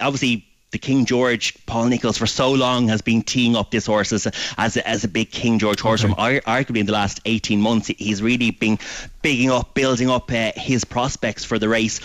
obviously 0.00 0.44
the 0.70 0.78
King 0.78 1.06
George, 1.06 1.54
Paul 1.64 1.86
Nicholls, 1.86 2.18
for 2.18 2.26
so 2.26 2.52
long 2.52 2.88
has 2.88 3.00
been 3.00 3.22
teeing 3.22 3.56
up 3.56 3.70
this 3.70 3.86
horse 3.86 4.12
as 4.12 4.26
a, 4.26 4.32
as 4.58 4.76
a, 4.76 4.86
as 4.86 5.02
a 5.02 5.08
big 5.08 5.30
King 5.30 5.58
George 5.58 5.80
horse. 5.80 6.04
Okay. 6.04 6.12
From 6.12 6.40
arguably 6.42 6.80
in 6.80 6.86
the 6.86 6.92
last 6.92 7.20
18 7.24 7.60
months, 7.60 7.86
he's 7.86 8.22
really 8.22 8.50
been 8.50 8.78
bigging 9.22 9.50
up, 9.50 9.72
building 9.74 10.10
up 10.10 10.30
uh, 10.30 10.52
his 10.56 10.84
prospects 10.84 11.42
for 11.44 11.58
the 11.58 11.68
race. 11.68 12.00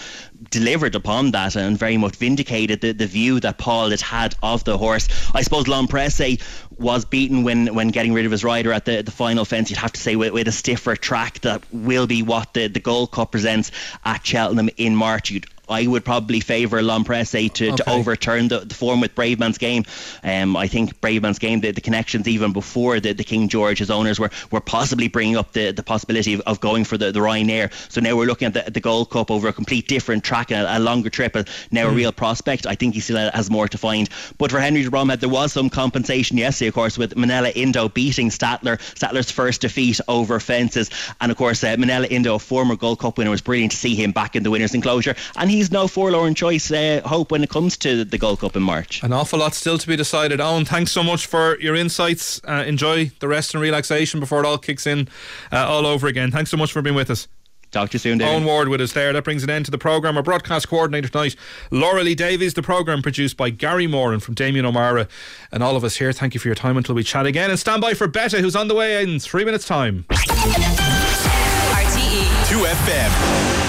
Delivered 0.50 0.96
upon 0.96 1.32
that 1.32 1.56
and 1.56 1.78
very 1.78 1.98
much 1.98 2.16
vindicated 2.16 2.82
the, 2.82 2.92
the 2.94 3.08
view 3.08 3.40
that 3.42 3.58
Paul 3.58 3.90
had 3.90 4.02
had 4.02 4.36
of 4.42 4.64
the 4.64 4.78
horse. 4.78 5.10
I 5.34 5.42
suppose 5.42 5.68
L'Homme 5.68 5.88
Presse 5.88 6.38
was 6.78 7.06
beaten 7.06 7.44
when, 7.44 7.74
when 7.74 7.90
getting 7.90 8.14
rid 8.14 8.26
of 8.26 8.32
his 8.32 8.44
rider 8.44 8.72
at 8.74 8.86
the, 8.86 9.02
the 9.02 9.12
final 9.12 9.46
fence. 9.46 9.70
You'd 9.70 9.80
have 9.80 9.94
to 9.94 10.02
say 10.02 10.16
with, 10.16 10.34
with 10.34 10.48
a 10.48 10.52
stiffer 10.52 10.96
track 10.96 11.40
that 11.42 11.64
will 11.72 12.08
be 12.08 12.22
what 12.24 12.54
the, 12.54 12.68
the 12.68 12.80
Gold 12.80 13.12
Cup 13.12 13.32
presents 13.32 13.72
at 14.06 14.26
Cheltenham 14.26 14.70
in 14.78 14.96
March. 14.96 15.32
You'd 15.32 15.46
I 15.70 15.88
would 15.88 16.04
probably 16.04 16.40
favour 16.40 16.82
L'Homme 16.82 17.04
Presse 17.04 17.32
to, 17.32 17.48
okay. 17.48 17.76
to 17.76 17.90
overturn 17.90 18.50
the, 18.50 18.60
the 18.60 18.76
form 18.76 19.00
with 19.00 19.16
Bravemansgame. 19.16 19.88
Um, 20.24 20.58
I 20.58 20.68
think 20.68 21.00
Bravemansgame, 21.00 21.62
the, 21.62 21.72
the 21.72 21.82
connections 21.82 22.28
even 22.28 22.52
before 22.52 23.00
the, 23.00 23.14
the 23.14 23.24
King 23.24 23.48
George, 23.48 23.80
his 23.80 23.90
owners 23.90 24.20
were, 24.20 24.30
were 24.52 24.62
possibly 24.62 25.08
bringing 25.08 25.38
up 25.38 25.54
the, 25.54 25.72
the 25.72 25.84
possibility 25.84 26.34
of, 26.34 26.42
of 26.42 26.60
going 26.60 26.84
for 26.84 26.98
the, 26.98 27.12
the 27.12 27.20
Ryanair. 27.20 27.72
So 27.92 28.02
now 28.02 28.16
we're 28.16 28.26
looking 28.26 28.48
at 28.48 28.54
the, 28.54 28.72
the 28.72 28.82
Gold 28.82 29.10
Cup 29.10 29.32
over 29.32 29.48
a 29.48 29.54
complete 29.54 29.88
different 29.88 30.24
track 30.24 30.52
and 30.52 30.66
a, 30.66 30.78
a 30.78 30.80
longer 30.80 31.10
trip. 31.10 31.36
Now 31.72 31.88
mm. 31.88 31.92
a 31.92 31.96
real 31.96 32.12
prospect. 32.12 32.66
I 32.68 32.76
think 32.76 32.94
he 32.94 33.00
still 33.00 33.32
has 33.32 33.50
more 33.50 33.68
to 33.68 33.78
find. 33.78 34.10
But 34.38 34.52
for 34.52 34.60
Henry 34.60 34.84
de 34.84 34.90
Bromhead, 34.90 35.22
there 35.22 35.30
was 35.30 35.54
some 35.54 35.70
compensation 35.70 36.38
yesterday, 36.38 36.68
of 36.68 36.74
course, 36.74 36.98
with 36.98 37.16
Minella 37.16 37.52
Indo 37.56 37.88
beating 37.88 38.30
Statler. 38.30 38.78
Statler's 38.96 39.32
first 39.32 39.62
defeat 39.62 40.00
over 40.08 40.40
fences. 40.40 40.90
And 41.22 41.32
of 41.32 41.38
course, 41.38 41.64
uh, 41.64 41.76
Minella 41.78 42.08
Indo, 42.12 42.36
a 42.36 42.40
former 42.40 42.76
Gold 42.76 43.00
Cup 43.00 43.18
winner, 43.18 43.30
was 43.30 43.42
brilliant 43.42 43.72
to 43.72 43.78
see 43.78 43.96
him 43.96 44.12
back 44.12 44.36
in 44.36 44.44
the 44.44 44.52
winner's 44.52 44.74
enclosure. 44.74 45.16
And 45.36 45.53
he's 45.54 45.72
no 45.72 45.88
forlorn 45.88 46.36
choice 46.36 46.72
uh, 46.72 47.02
hope 47.06 47.32
when 47.32 47.44
it 47.44 47.50
comes 47.50 47.78
to 47.78 48.04
the 48.04 48.18
Gold 48.18 48.40
Cup 48.40 48.56
in 48.56 48.64
March. 48.64 49.04
An 49.04 49.14
awful 49.14 49.40
lot 49.40 49.54
still 49.54 49.78
to 49.78 49.88
be 49.88 49.96
decided. 49.96 50.42
Owen, 50.42 50.66
thanks 50.66 50.92
so 50.92 51.04
much 51.04 51.28
for 51.28 51.60
your 51.60 51.76
insights. 51.76 52.42
Uh, 52.48 52.64
enjoy 52.66 53.12
the 53.20 53.28
rest 53.28 53.54
and 53.54 53.62
relaxation 53.62 54.20
before 54.20 54.40
it 54.40 54.46
all 54.46 54.58
kicks 54.58 54.88
in 54.88 55.08
uh, 55.52 55.66
all 55.68 55.86
over 55.86 56.08
again. 56.08 56.32
Thanks 56.32 56.50
so 56.52 56.58
much 56.58 56.72
for 56.72 56.82
being 56.82 56.96
with 56.96 57.10
us. 57.10 57.28
Talk 57.72 57.90
to 57.90 57.96
you 57.96 58.00
soon, 58.00 58.18
David. 58.20 58.34
Owen 58.34 58.46
Ward 58.46 58.68
with 58.70 58.82
us 58.82 58.94
there. 58.94 59.12
That 59.14 59.24
brings 59.24 59.44
an 59.44 59.50
end 59.50 59.66
to 59.66 59.72
the 59.72 59.80
programme. 59.80 60.16
Our 60.16 60.22
broadcast 60.22 60.68
coordinator 60.68 61.08
tonight, 61.08 61.36
Laura 61.72 62.04
Lee 62.04 62.14
Davies. 62.14 62.54
The 62.54 62.62
programme 62.62 63.02
produced 63.02 63.36
by 63.36 63.50
Gary 63.50 63.88
Moran 63.88 64.20
from 64.20 64.36
Damien 64.36 64.66
O'Meara. 64.66 65.08
And 65.52 65.64
all 65.64 65.76
of 65.76 65.84
us 65.84 65.96
here, 65.96 66.14
thank 66.14 66.36
you 66.36 66.40
for 66.40 66.48
your 66.48 66.56
time 66.56 66.78
until 66.78 66.94
we 66.94 67.04
chat 67.04 67.26
again. 67.26 67.50
And 67.50 67.58
stand 67.60 67.82
by 67.82 67.96
for 67.96 68.08
Beta, 68.08 68.42
who's 68.42 68.56
on 68.56 68.68
the 68.68 68.76
way 68.76 69.02
in 69.02 69.20
three 69.20 69.44
minutes' 69.44 69.66
time. 69.66 70.06
RTE 70.10 70.24
2FM. 72.46 73.63